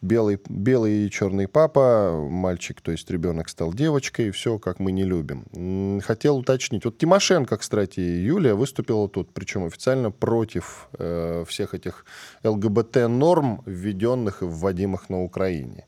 Белый, 0.00 0.40
белый 0.48 1.06
и 1.06 1.10
черный 1.10 1.48
папа, 1.48 2.12
мальчик, 2.28 2.80
то 2.80 2.92
есть 2.92 3.10
ребенок 3.10 3.48
стал 3.48 3.72
девочкой, 3.72 4.30
все 4.30 4.58
как 4.58 4.80
мы 4.80 4.92
не 4.92 5.04
любим. 5.04 6.00
Хотел 6.00 6.38
уточнить. 6.38 6.84
Вот 6.84 6.98
Тимошенко, 6.98 7.56
кстати, 7.56 8.00
Юлия 8.00 8.54
выступила 8.54 9.08
тут, 9.08 9.32
причем 9.32 9.64
официально 9.64 10.10
против 10.10 10.88
э, 10.98 11.44
всех 11.46 11.74
этих 11.74 12.04
ЛГБТ-норм, 12.42 13.62
введенных 13.66 14.42
и 14.42 14.46
вводимых 14.46 15.08
на 15.08 15.22
Украине. 15.22 15.86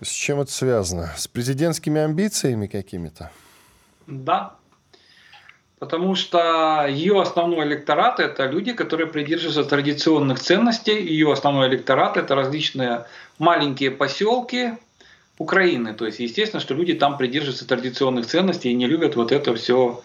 С 0.00 0.08
чем 0.08 0.40
это 0.40 0.50
связано? 0.50 1.12
С 1.16 1.28
президентскими 1.28 2.00
амбициями 2.00 2.66
какими-то? 2.66 3.30
Да. 4.06 4.54
Потому 5.78 6.14
что 6.14 6.86
ее 6.88 7.20
основной 7.20 7.66
электорат– 7.66 8.20
это 8.20 8.46
люди, 8.46 8.72
которые 8.72 9.08
придерживаются 9.08 9.64
традиционных 9.64 10.38
ценностей. 10.38 11.04
Ее 11.04 11.32
основной 11.32 11.68
электорат– 11.68 12.16
это 12.18 12.34
различные 12.34 13.06
маленькие 13.38 13.90
поселки, 13.90 14.74
Украины. 15.38 15.94
То 15.94 16.06
есть, 16.06 16.20
естественно, 16.20 16.60
что 16.60 16.74
люди 16.74 16.94
там 16.94 17.16
придерживаются 17.18 17.66
традиционных 17.66 18.26
ценностей 18.26 18.70
и 18.70 18.74
не 18.74 18.86
любят 18.86 19.16
вот 19.16 19.32
это 19.32 19.54
все 19.54 20.02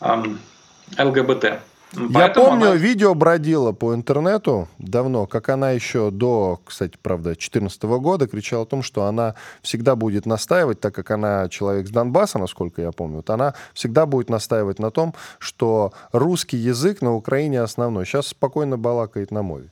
ЛГБТ. 0.00 1.60
Поэтому 1.92 2.18
Я 2.18 2.28
помню, 2.28 2.66
она... 2.70 2.74
видео 2.74 3.14
бродило 3.14 3.72
по 3.72 3.94
интернету 3.94 4.68
давно, 4.78 5.26
как 5.26 5.48
она 5.48 5.70
еще 5.70 6.10
до, 6.10 6.60
кстати, 6.64 6.98
правда, 7.00 7.30
2014 7.30 7.82
года 7.84 8.26
кричала 8.26 8.64
о 8.64 8.66
том, 8.66 8.82
что 8.82 9.04
она 9.04 9.34
всегда 9.62 9.94
будет 9.94 10.26
настаивать, 10.26 10.80
так 10.80 10.94
как 10.94 11.10
она 11.10 11.48
человек 11.48 11.86
с 11.86 11.90
Донбасса, 11.90 12.38
насколько 12.38 12.82
я 12.82 12.92
помню, 12.92 13.16
вот 13.16 13.30
она 13.30 13.54
всегда 13.72 14.04
будет 14.04 14.28
настаивать 14.30 14.78
на 14.78 14.90
том, 14.90 15.14
что 15.38 15.92
русский 16.12 16.56
язык 16.56 17.02
на 17.02 17.14
Украине 17.14 17.60
основной. 17.60 18.04
Сейчас 18.04 18.28
спокойно 18.28 18.76
балакает 18.76 19.30
на 19.30 19.42
мове. 19.42 19.68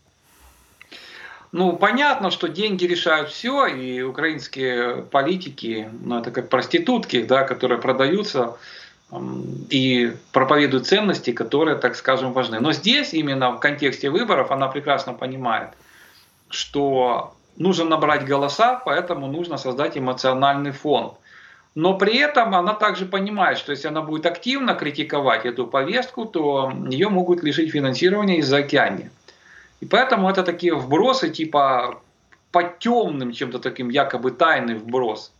Ну, 1.54 1.76
понятно, 1.76 2.32
что 2.32 2.48
деньги 2.48 2.84
решают 2.84 3.30
все, 3.30 3.66
и 3.66 4.02
украинские 4.02 5.02
политики, 5.02 5.88
ну, 6.04 6.18
это 6.18 6.32
как 6.32 6.48
проститутки, 6.48 7.22
да, 7.22 7.44
которые 7.44 7.80
продаются 7.80 8.56
и 9.70 10.12
проповедует 10.32 10.86
ценности, 10.86 11.32
которые, 11.32 11.76
так 11.76 11.94
скажем, 11.96 12.32
важны. 12.32 12.60
Но 12.60 12.72
здесь, 12.72 13.14
именно 13.14 13.52
в 13.52 13.60
контексте 13.60 14.10
выборов, 14.10 14.50
она 14.50 14.68
прекрасно 14.68 15.12
понимает, 15.12 15.70
что 16.48 17.34
нужно 17.56 17.84
набрать 17.84 18.24
голоса, 18.24 18.80
поэтому 18.84 19.26
нужно 19.26 19.56
создать 19.56 19.96
эмоциональный 19.96 20.72
фон. 20.72 21.14
Но 21.74 21.98
при 21.98 22.18
этом 22.18 22.54
она 22.54 22.72
также 22.74 23.04
понимает, 23.04 23.58
что 23.58 23.72
если 23.72 23.88
она 23.88 24.00
будет 24.00 24.26
активно 24.26 24.74
критиковать 24.74 25.44
эту 25.44 25.66
повестку, 25.66 26.24
то 26.24 26.72
ее 26.88 27.08
могут 27.08 27.42
лишить 27.42 27.72
финансирования 27.72 28.38
из-за 28.38 28.58
океана. 28.58 29.10
И 29.80 29.86
поэтому 29.86 30.30
это 30.30 30.44
такие 30.44 30.74
вбросы 30.74 31.30
типа 31.30 32.00
по 32.52 32.62
темным 32.62 33.32
чем-то 33.32 33.58
таким 33.58 33.88
якобы 33.88 34.30
тайный 34.30 34.76
вброс. 34.76 35.32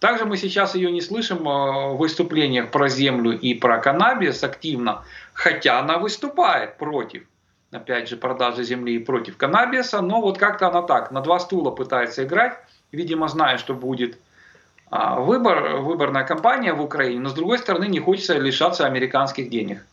Также 0.00 0.24
мы 0.24 0.36
сейчас 0.36 0.74
ее 0.74 0.92
не 0.92 1.00
слышим 1.00 1.48
э, 1.48 1.92
в 1.92 1.96
выступлениях 1.96 2.70
про 2.70 2.88
землю 2.88 3.38
и 3.38 3.54
про 3.54 3.78
каннабис 3.78 4.44
активно, 4.44 5.04
хотя 5.32 5.80
она 5.80 5.98
выступает 5.98 6.76
против, 6.76 7.24
опять 7.72 8.08
же, 8.08 8.16
продажи 8.16 8.62
земли 8.62 8.94
и 8.94 8.98
против 8.98 9.36
каннабиса, 9.36 10.00
но 10.00 10.20
вот 10.20 10.38
как-то 10.38 10.68
она 10.68 10.82
так, 10.82 11.10
на 11.10 11.20
два 11.20 11.40
стула 11.40 11.72
пытается 11.72 12.22
играть, 12.24 12.58
видимо, 12.92 13.26
зная, 13.26 13.58
что 13.58 13.74
будет 13.74 14.18
а, 14.90 15.20
выбор, 15.20 15.78
выборная 15.78 16.24
кампания 16.24 16.72
в 16.72 16.80
Украине, 16.80 17.20
но 17.20 17.28
с 17.28 17.34
другой 17.34 17.58
стороны 17.58 17.88
не 17.88 17.98
хочется 17.98 18.38
лишаться 18.38 18.86
американских 18.86 19.50
денег. 19.50 19.84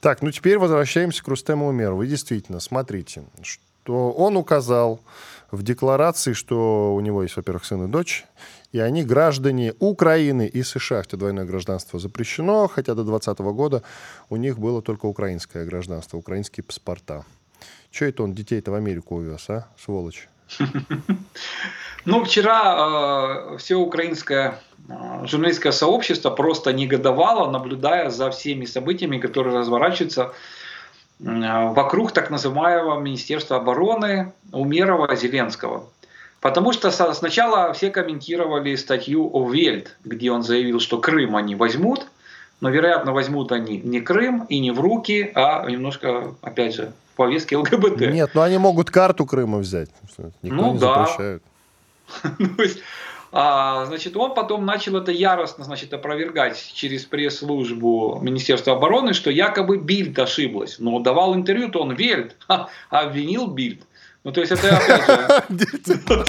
Так, 0.00 0.22
ну 0.22 0.30
теперь 0.30 0.58
возвращаемся 0.58 1.24
к 1.24 1.28
Рустему 1.28 1.66
Умерову. 1.66 2.02
И 2.04 2.06
действительно, 2.06 2.60
смотрите, 2.60 3.24
что 3.42 4.12
он 4.12 4.36
указал 4.36 5.00
в 5.50 5.62
декларации, 5.62 6.34
что 6.34 6.94
у 6.94 7.00
него 7.00 7.22
есть, 7.22 7.36
во-первых, 7.36 7.64
сын 7.64 7.84
и 7.84 7.88
дочь, 7.88 8.24
и 8.72 8.80
они 8.80 9.02
граждане 9.02 9.74
Украины 9.78 10.46
и 10.46 10.62
США, 10.62 11.02
хотя 11.02 11.16
двойное 11.16 11.44
гражданство 11.44 11.98
запрещено, 11.98 12.68
хотя 12.68 12.94
до 12.94 13.04
2020 13.04 13.38
года 13.54 13.82
у 14.28 14.36
них 14.36 14.58
было 14.58 14.82
только 14.82 15.06
украинское 15.06 15.64
гражданство, 15.64 16.18
украинские 16.18 16.64
паспорта. 16.64 17.24
Че 17.90 18.10
это 18.10 18.22
он 18.22 18.34
детей-то 18.34 18.70
в 18.70 18.74
Америку 18.74 19.16
увез, 19.16 19.48
а, 19.48 19.68
сволочь? 19.78 20.28
Ну, 22.04 22.24
вчера 22.24 23.52
э, 23.52 23.58
все 23.58 23.74
украинское 23.74 24.60
э, 24.88 25.26
журналистское 25.26 25.72
сообщество 25.72 26.30
просто 26.30 26.72
негодовало, 26.72 27.50
наблюдая 27.50 28.08
за 28.08 28.30
всеми 28.30 28.64
событиями, 28.64 29.18
которые 29.18 29.58
разворачиваются 29.58 30.32
э, 31.20 31.24
вокруг 31.74 32.12
так 32.12 32.30
называемого 32.30 32.98
Министерства 33.00 33.58
обороны 33.58 34.32
Умерова 34.52 35.14
Зеленского. 35.16 35.90
Потому 36.40 36.72
что 36.72 36.90
сначала 36.90 37.72
все 37.72 37.90
комментировали 37.90 38.76
статью 38.76 39.28
о 39.32 39.50
Вельт, 39.50 39.96
где 40.04 40.30
он 40.30 40.42
заявил, 40.42 40.78
что 40.78 40.98
Крым 40.98 41.34
они 41.34 41.56
возьмут, 41.56 42.06
но, 42.60 42.70
вероятно, 42.70 43.12
возьмут 43.12 43.50
они 43.52 43.78
не 43.78 44.00
Крым 44.00 44.44
и 44.48 44.60
не 44.60 44.70
в 44.70 44.80
руки, 44.80 45.30
а 45.34 45.68
немножко, 45.68 46.34
опять 46.42 46.74
же, 46.74 46.92
в 47.12 47.16
повестке 47.16 47.56
ЛГБТ. 47.56 48.00
Нет, 48.12 48.30
но 48.34 48.42
они 48.42 48.58
могут 48.58 48.90
карту 48.90 49.26
Крыма 49.26 49.58
взять. 49.58 49.90
Никто 50.42 50.56
ну 50.56 50.72
не 50.74 50.78
да. 50.78 51.06
запрещает. 51.06 51.42
А, 53.30 53.84
значит, 53.84 54.16
он 54.16 54.34
потом 54.34 54.64
начал 54.64 54.96
это 54.96 55.12
яростно 55.12 55.62
значит, 55.64 55.92
опровергать 55.92 56.72
через 56.74 57.04
пресс-службу 57.04 58.18
Министерства 58.22 58.74
обороны, 58.74 59.12
что 59.12 59.30
якобы 59.30 59.76
Бильд 59.76 60.18
ошиблась. 60.18 60.78
Но 60.78 60.98
давал 61.00 61.34
интервью-то 61.34 61.82
он 61.82 61.92
Вельт, 61.92 62.36
а 62.48 62.68
обвинил 62.88 63.48
Бильд. 63.48 63.82
Ну, 64.28 64.32
то 64.32 64.42
есть 64.42 64.52
это 64.52 64.76
опять 64.76 65.06
же... 65.86 65.98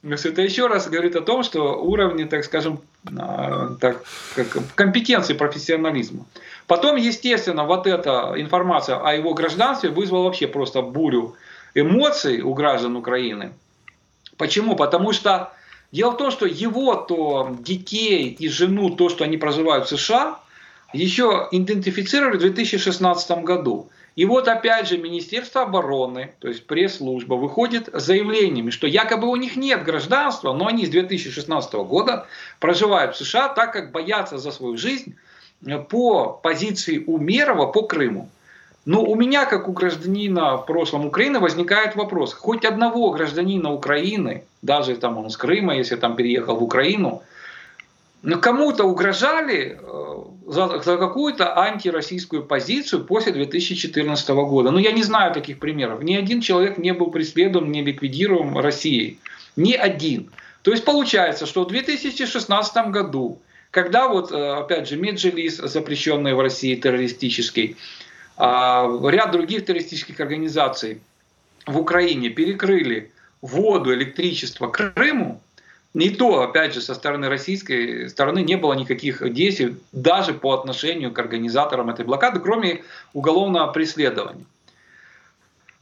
То 0.00 0.08
есть 0.08 0.24
это 0.24 0.40
еще 0.40 0.66
раз 0.66 0.88
говорит 0.88 1.14
о 1.14 1.20
том, 1.20 1.42
что 1.42 1.74
уровни, 1.74 2.24
так 2.24 2.42
скажем, 2.42 2.80
а, 3.18 3.74
так, 3.78 4.02
как, 4.34 4.46
компетенции 4.74 5.34
профессионализма. 5.34 6.24
Потом, 6.66 6.96
естественно, 6.96 7.64
вот 7.64 7.86
эта 7.86 8.32
информация 8.38 8.96
о 8.96 9.12
его 9.12 9.34
гражданстве 9.34 9.90
вызвала 9.90 10.24
вообще 10.24 10.46
просто 10.46 10.80
бурю 10.80 11.36
эмоций 11.74 12.40
у 12.40 12.54
граждан 12.54 12.96
Украины. 12.96 13.52
Почему? 14.38 14.74
Потому 14.74 15.12
что 15.12 15.52
дело 15.92 16.12
в 16.12 16.16
том, 16.16 16.30
что 16.30 16.46
его 16.46 16.94
то 16.94 17.54
детей 17.58 18.30
и 18.30 18.48
жену, 18.48 18.96
то, 18.96 19.10
что 19.10 19.24
они 19.24 19.36
проживают 19.36 19.84
в 19.84 19.90
США, 19.90 20.40
еще 20.94 21.46
идентифицировали 21.50 22.38
в 22.38 22.40
2016 22.40 23.30
году. 23.44 23.90
И 24.18 24.24
вот 24.24 24.48
опять 24.48 24.88
же 24.88 24.98
Министерство 24.98 25.62
обороны, 25.62 26.32
то 26.40 26.48
есть 26.48 26.66
пресс-служба, 26.66 27.34
выходит 27.34 27.88
с 27.94 28.02
заявлениями, 28.02 28.70
что 28.70 28.88
якобы 28.88 29.28
у 29.28 29.36
них 29.36 29.54
нет 29.54 29.84
гражданства, 29.84 30.52
но 30.52 30.66
они 30.66 30.86
с 30.86 30.88
2016 30.88 31.72
года 31.74 32.26
проживают 32.58 33.14
в 33.14 33.18
США, 33.18 33.46
так 33.46 33.72
как 33.72 33.92
боятся 33.92 34.38
за 34.38 34.50
свою 34.50 34.76
жизнь 34.76 35.14
по 35.88 36.30
позиции 36.32 37.04
Умерова 37.06 37.66
по 37.66 37.82
Крыму. 37.82 38.28
Но 38.84 39.04
у 39.04 39.14
меня, 39.14 39.46
как 39.46 39.68
у 39.68 39.72
гражданина 39.72 40.56
в 40.56 40.66
прошлом 40.66 41.06
Украины, 41.06 41.38
возникает 41.38 41.94
вопрос. 41.94 42.34
Хоть 42.34 42.64
одного 42.64 43.12
гражданина 43.12 43.72
Украины, 43.72 44.42
даже 44.62 44.96
там 44.96 45.18
он 45.18 45.30
с 45.30 45.36
Крыма, 45.36 45.76
если 45.76 45.94
там 45.94 46.16
переехал 46.16 46.56
в 46.56 46.64
Украину, 46.64 47.22
но 48.22 48.38
кому-то 48.38 48.84
угрожали 48.84 49.78
э, 49.80 50.24
за, 50.46 50.80
за 50.82 50.96
какую-то 50.96 51.56
антироссийскую 51.58 52.44
позицию 52.44 53.04
после 53.04 53.32
2014 53.32 54.28
года. 54.30 54.70
Ну, 54.70 54.78
я 54.78 54.92
не 54.92 55.02
знаю 55.02 55.32
таких 55.32 55.58
примеров. 55.58 56.02
Ни 56.02 56.16
один 56.16 56.40
человек 56.40 56.78
не 56.78 56.92
был 56.92 57.10
преследован, 57.10 57.70
не 57.70 57.84
ликвидирован 57.84 58.56
Россией. 58.58 59.20
Ни 59.56 59.74
один. 59.74 60.30
То 60.62 60.72
есть 60.72 60.84
получается, 60.84 61.46
что 61.46 61.64
в 61.64 61.68
2016 61.68 62.90
году, 62.90 63.40
когда 63.70 64.08
вот, 64.08 64.32
э, 64.32 64.52
опять 64.52 64.88
же, 64.88 64.96
Меджелис, 64.96 65.56
запрещенный 65.58 66.34
в 66.34 66.40
России 66.40 66.74
террористический, 66.74 67.76
а, 68.36 68.88
ряд 69.08 69.32
других 69.32 69.64
террористических 69.64 70.18
организаций 70.20 71.00
в 71.66 71.78
Украине 71.78 72.30
перекрыли 72.30 73.10
воду, 73.42 73.92
электричество 73.92 74.68
Крыму, 74.68 75.40
не 75.94 76.10
то, 76.10 76.42
опять 76.42 76.74
же, 76.74 76.80
со 76.80 76.94
стороны 76.94 77.28
российской 77.28 78.08
стороны 78.08 78.42
не 78.42 78.56
было 78.56 78.74
никаких 78.74 79.32
действий 79.32 79.76
даже 79.92 80.34
по 80.34 80.52
отношению 80.52 81.12
к 81.12 81.18
организаторам 81.18 81.88
этой 81.90 82.04
блокады, 82.04 82.40
кроме 82.40 82.82
уголовного 83.14 83.72
преследования. 83.72 84.44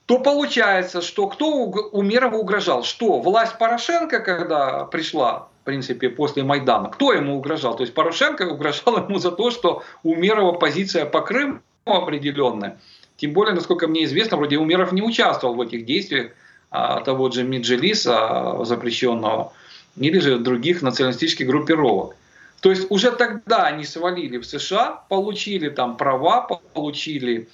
то 0.06 0.20
получается, 0.20 1.02
что 1.02 1.26
кто 1.26 1.64
Умерова 1.64 2.36
угрожал? 2.36 2.84
Что? 2.84 3.18
Власть 3.18 3.58
Порошенко, 3.58 4.20
когда 4.20 4.84
пришла, 4.84 5.48
в 5.62 5.64
принципе, 5.64 6.08
после 6.08 6.44
Майдана, 6.44 6.88
кто 6.90 7.12
ему 7.12 7.36
угрожал? 7.36 7.76
То 7.76 7.82
есть 7.82 7.92
Порошенко 7.92 8.42
угрожал 8.52 8.98
ему 8.98 9.18
за 9.18 9.32
то, 9.32 9.50
что 9.50 9.82
Умерова 10.04 10.52
позиция 10.52 11.06
по 11.06 11.22
Крыму 11.22 11.58
определенная. 11.84 12.78
Тем 13.16 13.32
более, 13.32 13.54
насколько 13.54 13.88
мне 13.88 14.04
известно, 14.04 14.36
вроде 14.36 14.58
Умеров 14.58 14.92
не 14.92 15.02
участвовал 15.02 15.54
в 15.54 15.60
этих 15.60 15.84
действиях 15.84 16.30
а, 16.70 17.00
того 17.00 17.30
же 17.30 17.42
Миджелиса 17.42 18.64
запрещенного 18.64 19.52
или 19.96 20.18
же 20.18 20.38
других 20.38 20.82
националистических 20.82 21.46
группировок. 21.46 22.16
То 22.60 22.70
есть 22.70 22.86
уже 22.90 23.12
тогда 23.12 23.64
они 23.64 23.84
свалили 23.84 24.38
в 24.38 24.46
США, 24.46 25.02
получили 25.08 25.68
там 25.68 25.96
права, 25.96 26.40
получили 26.74 27.48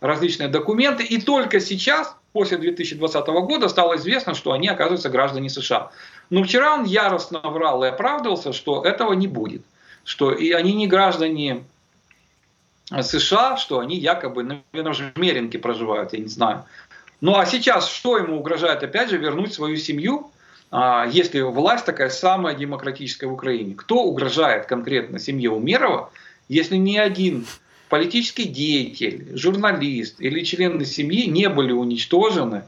различные 0.00 0.48
документы, 0.48 1.04
и 1.04 1.20
только 1.20 1.60
сейчас, 1.60 2.14
после 2.32 2.58
2020 2.58 3.26
года, 3.26 3.68
стало 3.68 3.96
известно, 3.96 4.34
что 4.34 4.52
они 4.52 4.68
оказываются 4.68 5.08
граждане 5.08 5.48
США. 5.48 5.90
Но 6.28 6.42
вчера 6.42 6.74
он 6.74 6.84
яростно 6.84 7.40
врал 7.40 7.84
и 7.84 7.88
оправдывался, 7.88 8.52
что 8.52 8.84
этого 8.84 9.12
не 9.12 9.28
будет, 9.28 9.62
что 10.04 10.32
и 10.32 10.50
они 10.50 10.74
не 10.74 10.86
граждане 10.86 11.64
США, 12.90 13.56
что 13.56 13.78
они 13.78 13.96
якобы, 13.96 14.42
наверное, 14.42 15.12
в 15.14 15.18
Меринке 15.18 15.58
проживают, 15.58 16.12
я 16.12 16.18
не 16.18 16.28
знаю. 16.28 16.64
Ну 17.20 17.36
а 17.36 17.46
сейчас 17.46 17.88
что 17.88 18.18
ему 18.18 18.38
угрожает? 18.38 18.82
Опять 18.82 19.10
же, 19.10 19.16
вернуть 19.16 19.54
свою 19.54 19.76
семью, 19.76 20.31
если 20.72 21.40
власть 21.40 21.84
такая 21.84 22.08
самая 22.08 22.54
демократическая 22.54 23.26
в 23.26 23.34
Украине. 23.34 23.74
Кто 23.74 24.04
угрожает 24.04 24.66
конкретно 24.66 25.18
семье 25.18 25.50
Умерова, 25.50 26.10
если 26.48 26.76
ни 26.76 26.96
один 26.96 27.46
политический 27.92 28.44
деятель, 28.44 29.36
журналист 29.36 30.18
или 30.18 30.42
члены 30.44 30.86
семьи 30.86 31.26
не 31.26 31.50
были 31.50 31.72
уничтожены 31.72 32.64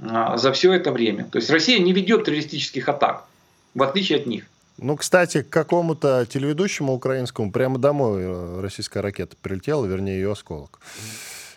а, 0.00 0.36
за 0.36 0.52
все 0.52 0.72
это 0.72 0.92
время. 0.92 1.24
То 1.24 1.38
есть 1.38 1.50
Россия 1.50 1.80
не 1.80 1.92
ведет 1.92 2.24
террористических 2.26 2.88
атак, 2.88 3.24
в 3.74 3.82
отличие 3.82 4.20
от 4.20 4.26
них. 4.26 4.44
Ну, 4.78 4.96
кстати, 4.96 5.42
к 5.42 5.48
какому-то 5.50 6.26
телеведущему 6.26 6.92
украинскому 6.92 7.50
прямо 7.50 7.78
домой 7.78 8.22
э, 8.22 8.60
российская 8.60 9.00
ракета 9.00 9.36
прилетела, 9.42 9.84
вернее, 9.84 10.14
ее 10.14 10.32
осколок. 10.32 10.78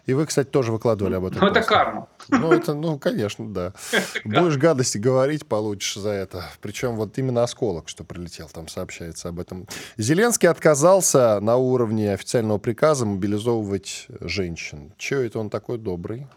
И 0.05 0.13
вы, 0.13 0.27
кстати, 0.27 0.47
тоже 0.47 0.71
выкладывали 0.71 1.15
об 1.15 1.25
этом. 1.25 1.39
Ну, 1.39 1.47
это 1.47 1.61
карма. 1.63 2.07
Ну, 2.29 2.51
это, 2.51 2.73
ну, 2.75 2.99
конечно, 2.99 3.51
да. 3.51 3.73
Будешь 4.23 4.57
гадости 4.57 4.99
говорить, 4.99 5.47
получишь 5.47 5.95
за 5.95 6.11
это. 6.11 6.45
Причем 6.61 6.95
вот 6.95 7.17
именно 7.17 7.41
осколок, 7.41 7.89
что 7.89 8.03
прилетел, 8.03 8.47
там 8.47 8.67
сообщается 8.67 9.29
об 9.29 9.39
этом. 9.39 9.67
Зеленский 9.97 10.47
отказался 10.47 11.39
на 11.39 11.55
уровне 11.55 12.13
официального 12.13 12.59
приказа 12.59 13.05
мобилизовывать 13.05 14.07
женщин. 14.21 14.93
Чего 14.97 15.21
это 15.21 15.39
он 15.39 15.49
такой 15.49 15.79
добрый? 15.79 16.27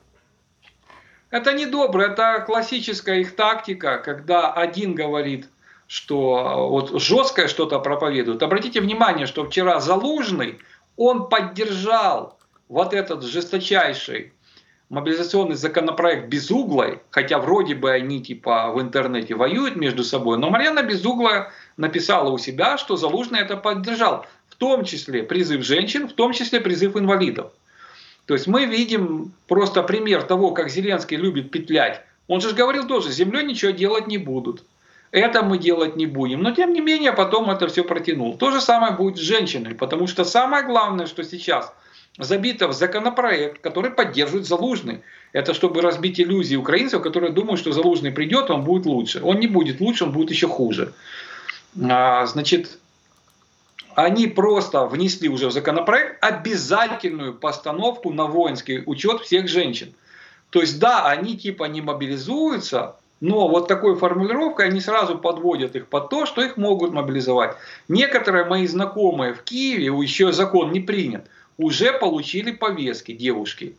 Это 1.30 1.52
не 1.52 1.66
добрый, 1.66 2.06
это 2.10 2.42
классическая 2.46 3.20
их 3.20 3.36
тактика, 3.36 3.98
когда 3.98 4.50
один 4.50 4.94
говорит, 4.94 5.46
что 5.86 6.68
вот 6.70 6.98
жесткое 7.02 7.48
что-то 7.48 7.80
проповедует. 7.80 8.42
Обратите 8.42 8.80
внимание, 8.80 9.26
что 9.26 9.44
вчера 9.44 9.78
Залужный, 9.80 10.58
он 10.96 11.28
поддержал 11.28 12.37
вот 12.68 12.94
этот 12.94 13.22
жесточайший 13.24 14.32
мобилизационный 14.88 15.56
законопроект 15.56 16.28
Безуглой, 16.28 17.00
хотя 17.10 17.38
вроде 17.38 17.74
бы 17.74 17.90
они 17.90 18.22
типа 18.22 18.72
в 18.72 18.80
интернете 18.80 19.34
воюют 19.34 19.76
между 19.76 20.02
собой, 20.02 20.38
но 20.38 20.50
Марьяна 20.50 20.82
Безугла 20.82 21.50
написала 21.76 22.30
у 22.30 22.38
себя, 22.38 22.78
что 22.78 22.96
Залужный 22.96 23.40
это 23.40 23.56
поддержал, 23.56 24.26
в 24.48 24.56
том 24.56 24.84
числе 24.84 25.22
призыв 25.22 25.64
женщин, 25.64 26.08
в 26.08 26.12
том 26.12 26.32
числе 26.32 26.60
призыв 26.60 26.96
инвалидов. 26.96 27.52
То 28.26 28.34
есть 28.34 28.46
мы 28.46 28.66
видим 28.66 29.32
просто 29.46 29.82
пример 29.82 30.22
того, 30.22 30.50
как 30.50 30.68
Зеленский 30.68 31.16
любит 31.16 31.50
петлять. 31.50 32.02
Он 32.26 32.40
же 32.42 32.52
говорил 32.52 32.86
тоже, 32.86 33.10
землей 33.10 33.44
ничего 33.44 33.70
делать 33.70 34.06
не 34.06 34.18
будут. 34.18 34.64
Это 35.10 35.42
мы 35.42 35.56
делать 35.56 35.96
не 35.96 36.04
будем. 36.04 36.42
Но 36.42 36.50
тем 36.50 36.74
не 36.74 36.82
менее 36.82 37.12
потом 37.12 37.50
это 37.50 37.68
все 37.68 37.84
протянул. 37.84 38.36
То 38.36 38.50
же 38.50 38.60
самое 38.60 38.92
будет 38.92 39.16
с 39.16 39.20
женщинами, 39.20 39.72
потому 39.72 40.06
что 40.06 40.24
самое 40.24 40.64
главное, 40.64 41.06
что 41.06 41.24
сейчас– 41.24 41.72
забито 42.18 42.68
в 42.68 42.72
законопроект, 42.72 43.60
который 43.60 43.90
поддерживает 43.90 44.46
Залужный. 44.46 45.02
Это 45.32 45.54
чтобы 45.54 45.80
разбить 45.80 46.20
иллюзии 46.20 46.56
украинцев, 46.56 47.02
которые 47.02 47.32
думают, 47.32 47.60
что 47.60 47.72
Залужный 47.72 48.10
придет, 48.10 48.50
он 48.50 48.62
будет 48.62 48.86
лучше. 48.86 49.20
Он 49.22 49.38
не 49.38 49.46
будет 49.46 49.80
лучше, 49.80 50.04
он 50.04 50.12
будет 50.12 50.30
еще 50.30 50.48
хуже. 50.48 50.92
А, 51.80 52.26
значит, 52.26 52.78
они 53.94 54.26
просто 54.26 54.86
внесли 54.86 55.28
уже 55.28 55.48
в 55.48 55.52
законопроект 55.52 56.22
обязательную 56.24 57.34
постановку 57.34 58.12
на 58.12 58.26
воинский 58.26 58.82
учет 58.84 59.20
всех 59.22 59.48
женщин. 59.48 59.94
То 60.50 60.60
есть, 60.60 60.78
да, 60.80 61.06
они 61.06 61.36
типа 61.36 61.64
не 61.64 61.82
мобилизуются, 61.82 62.96
но 63.20 63.48
вот 63.48 63.68
такой 63.68 63.96
формулировкой 63.96 64.68
они 64.68 64.80
сразу 64.80 65.18
подводят 65.18 65.76
их 65.76 65.88
под 65.88 66.08
то, 66.08 66.24
что 66.24 66.42
их 66.42 66.56
могут 66.56 66.92
мобилизовать. 66.92 67.56
Некоторые 67.88 68.44
мои 68.44 68.66
знакомые 68.66 69.34
в 69.34 69.42
Киеве, 69.42 69.86
еще 69.86 70.32
закон 70.32 70.72
не 70.72 70.80
принят– 70.80 71.26
уже 71.58 71.92
получили 71.92 72.52
повестки 72.52 73.12
девушки. 73.12 73.74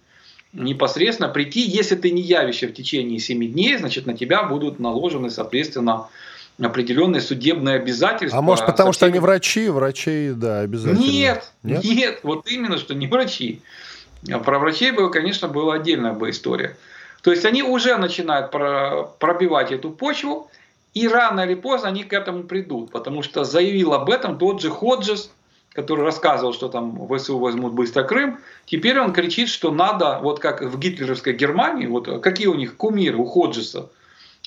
Непосредственно 0.53 1.30
прийти, 1.30 1.61
если 1.61 1.95
ты 1.95 2.11
не 2.11 2.21
явишься 2.21 2.67
в 2.67 2.73
течение 2.73 3.19
7 3.19 3.51
дней, 3.51 3.77
значит 3.77 4.05
на 4.05 4.15
тебя 4.15 4.43
будут 4.43 4.80
наложены, 4.80 5.30
соответственно, 5.30 6.07
определенные 6.61 7.21
судебные 7.21 7.75
обязательства. 7.75 8.38
А 8.38 8.41
может 8.41 8.65
потому, 8.65 8.91
что 8.91 9.05
они 9.05 9.19
врачи, 9.19 9.69
врачи, 9.69 10.32
да, 10.36 10.59
обязательно. 10.61 10.99
Нет, 10.99 11.51
нет, 11.63 11.84
нет, 11.84 12.19
вот 12.23 12.47
именно, 12.47 12.77
что 12.77 12.93
не 12.93 13.07
врачи. 13.07 13.61
Про 14.43 14.59
врачей 14.59 14.91
бы, 14.91 15.09
конечно, 15.09 15.47
была 15.47 15.75
отдельная 15.75 16.13
бы 16.13 16.32
история. 16.32 16.75
То 17.21 17.32
есть 17.32 17.45
они 17.45 17.63
уже 17.63 17.95
начинают 17.97 18.51
пробивать 18.51 19.71
эту 19.71 19.91
почву, 19.91 20.49
и 20.93 21.07
рано 21.07 21.41
или 21.41 21.53
поздно 21.53 21.89
они 21.89 22.03
к 22.03 22.11
этому 22.11 22.43
придут, 22.43 22.91
потому 22.91 23.21
что 23.23 23.43
заявил 23.43 23.93
об 23.93 24.09
этом 24.09 24.38
тот 24.38 24.61
же 24.61 24.69
Ходжес, 24.69 25.32
который 25.80 26.03
рассказывал, 26.03 26.53
что 26.53 26.67
там 26.67 27.07
ВСУ 27.07 27.38
возьмут 27.39 27.71
быстро 27.71 28.03
Крым, 28.03 28.39
теперь 28.65 28.99
он 28.99 29.13
кричит, 29.13 29.47
что 29.47 29.71
надо, 29.71 30.19
вот 30.21 30.39
как 30.39 30.61
в 30.61 30.77
гитлеровской 30.77 31.34
Германии, 31.34 31.88
вот 31.88 32.21
какие 32.21 32.47
у 32.47 32.55
них 32.55 32.75
кумиры 32.75 33.17
у 33.17 33.23
Ходжеса, 33.25 33.89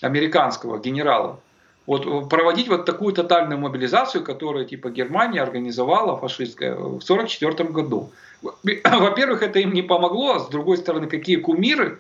американского 0.03 0.79
генерала, 0.79 1.41
вот 1.87 2.29
проводить 2.29 2.69
вот 2.69 2.85
такую 2.85 3.15
тотальную 3.15 3.59
мобилизацию, 3.59 4.23
которую 4.23 4.67
типа 4.67 4.91
Германия 4.91 5.41
организовала 5.41 6.19
фашистская 6.19 6.75
в 6.75 7.03
1944 7.03 7.71
году. 7.71 8.11
Во-первых, 8.43 9.43
это 9.43 9.59
им 9.59 9.73
не 9.73 9.83
помогло, 9.83 10.35
а 10.35 10.41
с 10.41 10.49
другой 10.49 10.77
стороны, 10.77 11.07
какие 11.07 11.37
кумиры 11.37 11.99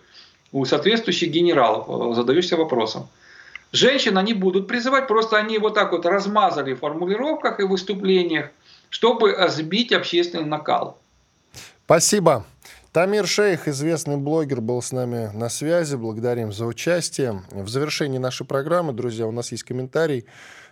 у 0.53 0.67
соответствующих 0.67 1.31
генералов, 1.31 2.15
задаешься 2.15 2.57
вопросом. 2.57 3.09
Женщин 3.73 4.19
они 4.19 4.35
будут 4.35 4.69
призывать, 4.69 5.09
просто 5.09 5.39
они 5.39 5.57
вот 5.57 5.73
так 5.75 5.93
вот 5.93 6.05
размазали 6.05 6.75
в 6.75 6.81
формулировках 6.81 7.59
и 7.59 7.63
выступлениях, 7.63 8.51
чтобы 8.93 9.35
сбить 9.49 9.91
общественный 9.91 10.45
накал. 10.45 10.99
Спасибо. 11.87 12.45
Тамир 12.93 13.27
Шейх, 13.27 13.67
известный 13.67 14.19
блогер, 14.19 14.61
был 14.61 14.83
с 14.83 14.93
нами 14.93 15.31
на 15.33 15.49
связи. 15.49 15.97
Благодарим 15.97 16.53
за 16.53 16.67
участие. 16.67 17.43
В 17.51 17.69
завершении 17.69 18.19
нашей 18.19 18.47
программы, 18.47 18.93
друзья, 18.93 19.27
у 19.27 19.33
нас 19.33 19.51
есть 19.51 19.65
комментарий, 19.65 20.27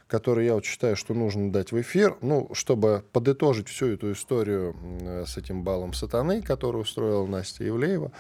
который 0.07 0.45
я 0.45 0.55
вот 0.55 0.67
считаю, 0.67 0.97
что 0.97 1.15
нужно 1.15 1.51
дать 1.51 1.73
в 1.73 1.81
эфир, 1.81 2.19
ну, 2.21 2.51
чтобы 2.53 3.05
подытожить 3.11 3.69
всю 3.69 3.87
эту 3.87 4.13
историю 4.13 4.77
с 5.27 5.39
этим 5.39 5.63
балом 5.65 5.95
сатаны, 5.95 6.43
который 6.43 6.83
устроила 6.83 7.27
Настя 7.27 7.65
Евлеева. 7.65 8.13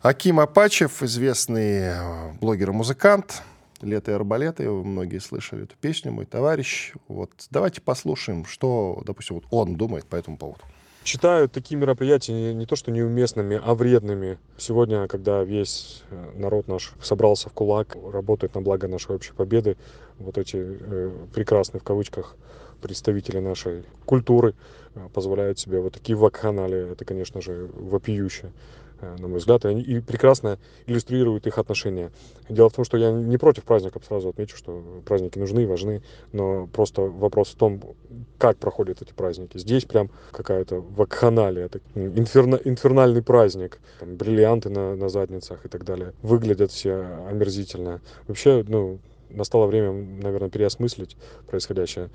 Аким 0.00 0.40
Апачев, 0.40 1.02
известный 1.02 1.78
э, 1.80 2.32
блогер 2.40 2.70
и 2.70 2.72
музыкант, 2.72 3.42
«Лето 3.82 4.10
и 4.10 4.14
арбалеты», 4.14 4.70
многие 4.70 5.18
слышали 5.18 5.64
эту 5.64 5.74
песню, 5.80 6.12
мой 6.12 6.26
товарищ. 6.26 6.92
Вот 7.08 7.30
давайте 7.50 7.80
послушаем, 7.80 8.44
что, 8.44 9.02
допустим, 9.04 9.36
вот 9.36 9.44
он 9.50 9.76
думает 9.76 10.06
по 10.06 10.16
этому 10.16 10.36
поводу. 10.36 10.60
Считаю 11.06 11.48
такие 11.48 11.76
мероприятия 11.76 12.52
не, 12.52 12.66
то 12.66 12.74
что 12.74 12.90
неуместными, 12.90 13.60
а 13.62 13.76
вредными. 13.76 14.38
Сегодня, 14.58 15.06
когда 15.06 15.44
весь 15.44 16.02
э, 16.10 16.32
народ 16.34 16.66
наш 16.66 16.94
собрался 17.00 17.48
в 17.48 17.52
кулак, 17.52 17.96
работает 18.12 18.56
на 18.56 18.60
благо 18.60 18.88
нашей 18.88 19.14
общей 19.14 19.32
победы, 19.32 19.76
вот 20.18 20.36
эти 20.36 20.56
э, 20.58 21.12
прекрасные 21.32 21.80
в 21.80 21.84
кавычках 21.84 22.34
представители 22.82 23.38
нашей 23.38 23.84
культуры 24.04 24.54
э, 24.96 25.08
позволяют 25.14 25.60
себе 25.60 25.78
вот 25.78 25.92
такие 25.92 26.16
вакханалии. 26.16 26.90
Это, 26.90 27.04
конечно 27.04 27.40
же, 27.40 27.70
вопиюще. 27.74 28.50
Э, 29.00 29.16
на 29.18 29.28
мой 29.28 29.38
взгляд, 29.38 29.64
и, 29.66 30.00
прекрасно 30.00 30.58
иллюстрируют 30.86 31.46
их 31.46 31.58
отношения. 31.58 32.10
Дело 32.48 32.70
в 32.70 32.72
том, 32.72 32.84
что 32.84 32.96
я 32.96 33.10
не 33.12 33.36
против 33.36 33.64
праздников, 33.64 34.04
сразу 34.06 34.30
отмечу, 34.30 34.56
что 34.56 35.02
праздники 35.04 35.38
нужны 35.38 35.64
и 35.64 35.66
важны, 35.66 36.02
но 36.32 36.66
просто 36.66 37.02
вопрос 37.02 37.48
в 37.48 37.56
том, 37.56 37.82
как 38.38 38.56
проходят 38.56 39.02
эти 39.02 39.12
праздники. 39.12 39.58
Здесь 39.58 39.84
прям 39.84 40.10
какая-то 40.30 40.76
вакханалия, 40.80 41.66
это 41.66 41.80
инферна, 41.94 42.56
инфернальный 42.64 43.22
праздник, 43.22 43.80
там, 44.00 44.16
бриллианты 44.16 44.70
на, 44.70 44.96
на 44.96 45.10
задницах 45.10 45.66
и 45.66 45.68
так 45.68 45.84
далее. 45.84 46.14
Выглядят 46.22 46.70
все 46.70 47.06
омерзительно. 47.28 48.00
Вообще, 48.26 48.64
ну, 48.66 48.98
настало 49.36 49.66
время, 49.66 49.92
наверное, 49.92 50.50
переосмыслить 50.50 51.16
происходящее. 51.46 52.10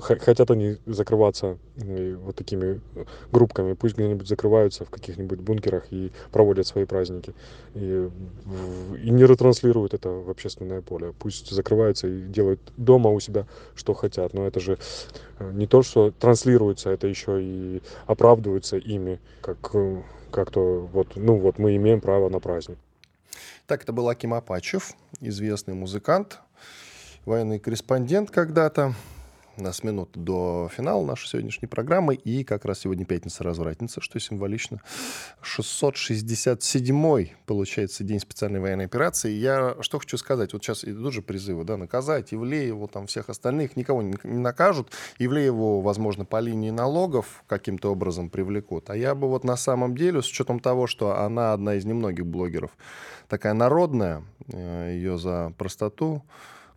Хотят 0.00 0.50
они 0.50 0.78
закрываться 0.86 1.58
вот 1.76 2.36
такими 2.36 2.80
группками, 3.32 3.72
пусть 3.74 3.96
где-нибудь 3.96 4.28
закрываются 4.28 4.84
в 4.84 4.90
каких-нибудь 4.90 5.40
бункерах 5.40 5.86
и 5.90 6.12
проводят 6.30 6.66
свои 6.66 6.84
праздники. 6.84 7.34
И, 7.74 8.08
и 9.02 9.10
не 9.10 9.24
ретранслируют 9.24 9.94
это 9.94 10.10
в 10.10 10.30
общественное 10.30 10.82
поле. 10.82 11.12
Пусть 11.18 11.50
закрываются 11.50 12.06
и 12.06 12.22
делают 12.22 12.60
дома 12.76 13.10
у 13.10 13.20
себя, 13.20 13.46
что 13.74 13.94
хотят. 13.94 14.34
Но 14.34 14.46
это 14.46 14.60
же 14.60 14.78
э, 15.38 15.50
не 15.52 15.66
то, 15.66 15.82
что 15.82 16.10
транслируется, 16.10 16.90
это 16.90 17.06
еще 17.06 17.42
и 17.42 17.82
оправдывается 18.06 18.76
ими, 18.76 19.20
как 19.40 19.70
э, 19.74 20.02
как-то 20.30 20.88
вот, 20.92 21.16
ну 21.16 21.38
вот 21.38 21.58
мы 21.58 21.76
имеем 21.76 22.00
право 22.00 22.28
на 22.28 22.40
праздник. 22.40 22.78
Так, 23.66 23.82
это 23.82 23.92
был 23.92 24.08
Аким 24.08 24.32
Апачев, 24.32 24.92
известный 25.20 25.74
музыкант, 25.74 26.38
военный 27.26 27.58
корреспондент 27.58 28.30
когда-то. 28.30 28.94
У 29.58 29.62
нас 29.62 29.82
минута 29.82 30.20
до 30.20 30.70
финала 30.70 31.04
нашей 31.04 31.28
сегодняшней 31.28 31.66
программы. 31.66 32.14
И 32.14 32.44
как 32.44 32.66
раз 32.66 32.80
сегодня 32.80 33.06
пятница-развратница, 33.06 34.02
что 34.02 34.20
символично. 34.20 34.82
667-й, 35.42 37.34
получается, 37.46 38.04
день 38.04 38.20
специальной 38.20 38.60
военной 38.60 38.84
операции. 38.84 39.32
Я 39.32 39.76
что 39.80 39.98
хочу 39.98 40.18
сказать. 40.18 40.52
Вот 40.52 40.62
сейчас 40.62 40.84
идут 40.84 41.14
же 41.14 41.22
призывы, 41.22 41.64
да, 41.64 41.78
наказать 41.78 42.34
Ивлееву, 42.34 42.86
там, 42.86 43.06
всех 43.06 43.30
остальных. 43.30 43.76
Никого 43.76 44.02
не, 44.02 44.14
не 44.24 44.38
накажут. 44.38 44.92
Ивлееву, 45.18 45.80
возможно, 45.80 46.26
по 46.26 46.38
линии 46.38 46.70
налогов 46.70 47.42
каким-то 47.46 47.90
образом 47.90 48.28
привлекут. 48.28 48.90
А 48.90 48.96
я 48.96 49.14
бы 49.14 49.26
вот 49.26 49.42
на 49.42 49.56
самом 49.56 49.96
деле, 49.96 50.20
с 50.20 50.28
учетом 50.28 50.60
того, 50.60 50.86
что 50.86 51.18
она 51.18 51.54
одна 51.54 51.76
из 51.76 51.86
немногих 51.86 52.26
блогеров, 52.26 52.76
такая 53.26 53.54
народная, 53.54 54.22
э, 54.52 54.90
ее 54.92 55.16
за 55.16 55.54
простоту, 55.56 56.22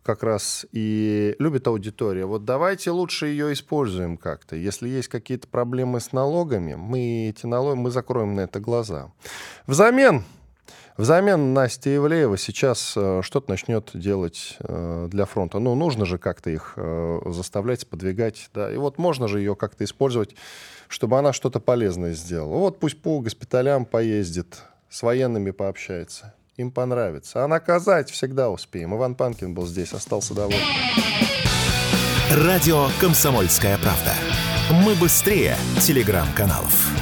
как 0.02 0.22
раз 0.22 0.66
и 0.72 1.36
любит 1.38 1.66
аудитория. 1.66 2.24
Вот 2.24 2.44
давайте 2.44 2.90
лучше 2.90 3.26
ее 3.26 3.52
используем 3.52 4.16
как-то. 4.16 4.56
Если 4.56 4.88
есть 4.88 5.08
какие-то 5.08 5.48
проблемы 5.48 6.00
с 6.00 6.12
налогами, 6.12 6.74
мы 6.74 7.28
эти 7.28 7.46
налоги, 7.46 7.78
мы 7.78 7.90
закроем 7.90 8.34
на 8.34 8.40
это 8.40 8.60
глаза. 8.60 9.12
Взамен 9.66 10.24
Взамен 11.00 11.54
Настя 11.54 11.96
Ивлеева 11.96 12.36
сейчас 12.36 12.92
э, 12.94 13.22
что-то 13.22 13.48
начнет 13.48 13.90
делать 13.94 14.56
э, 14.60 15.08
для 15.10 15.24
фронта. 15.24 15.58
Ну, 15.58 15.74
нужно 15.74 16.04
же 16.04 16.18
как-то 16.18 16.50
их 16.50 16.74
э, 16.76 17.20
заставлять, 17.24 17.86
подвигать. 17.86 18.50
Да. 18.52 18.70
И 18.70 18.76
вот 18.76 18.98
можно 18.98 19.26
же 19.26 19.38
ее 19.38 19.56
как-то 19.56 19.84
использовать, 19.84 20.34
чтобы 20.88 21.18
она 21.18 21.32
что-то 21.32 21.58
полезное 21.58 22.12
сделала. 22.12 22.58
Вот 22.58 22.80
пусть 22.80 23.00
по 23.00 23.20
госпиталям 23.20 23.86
поездит, 23.86 24.62
с 24.90 25.02
военными 25.02 25.52
пообщается 25.52 26.34
им 26.60 26.70
понравится. 26.70 27.44
А 27.44 27.48
наказать 27.48 28.10
всегда 28.10 28.50
успеем. 28.50 28.94
Иван 28.94 29.14
Панкин 29.14 29.54
был 29.54 29.66
здесь, 29.66 29.92
остался 29.92 30.34
доволен. 30.34 30.58
Радио 32.30 32.88
«Комсомольская 33.00 33.76
правда». 33.78 34.14
Мы 34.84 34.94
быстрее 34.94 35.56
телеграм-каналов. 35.80 36.99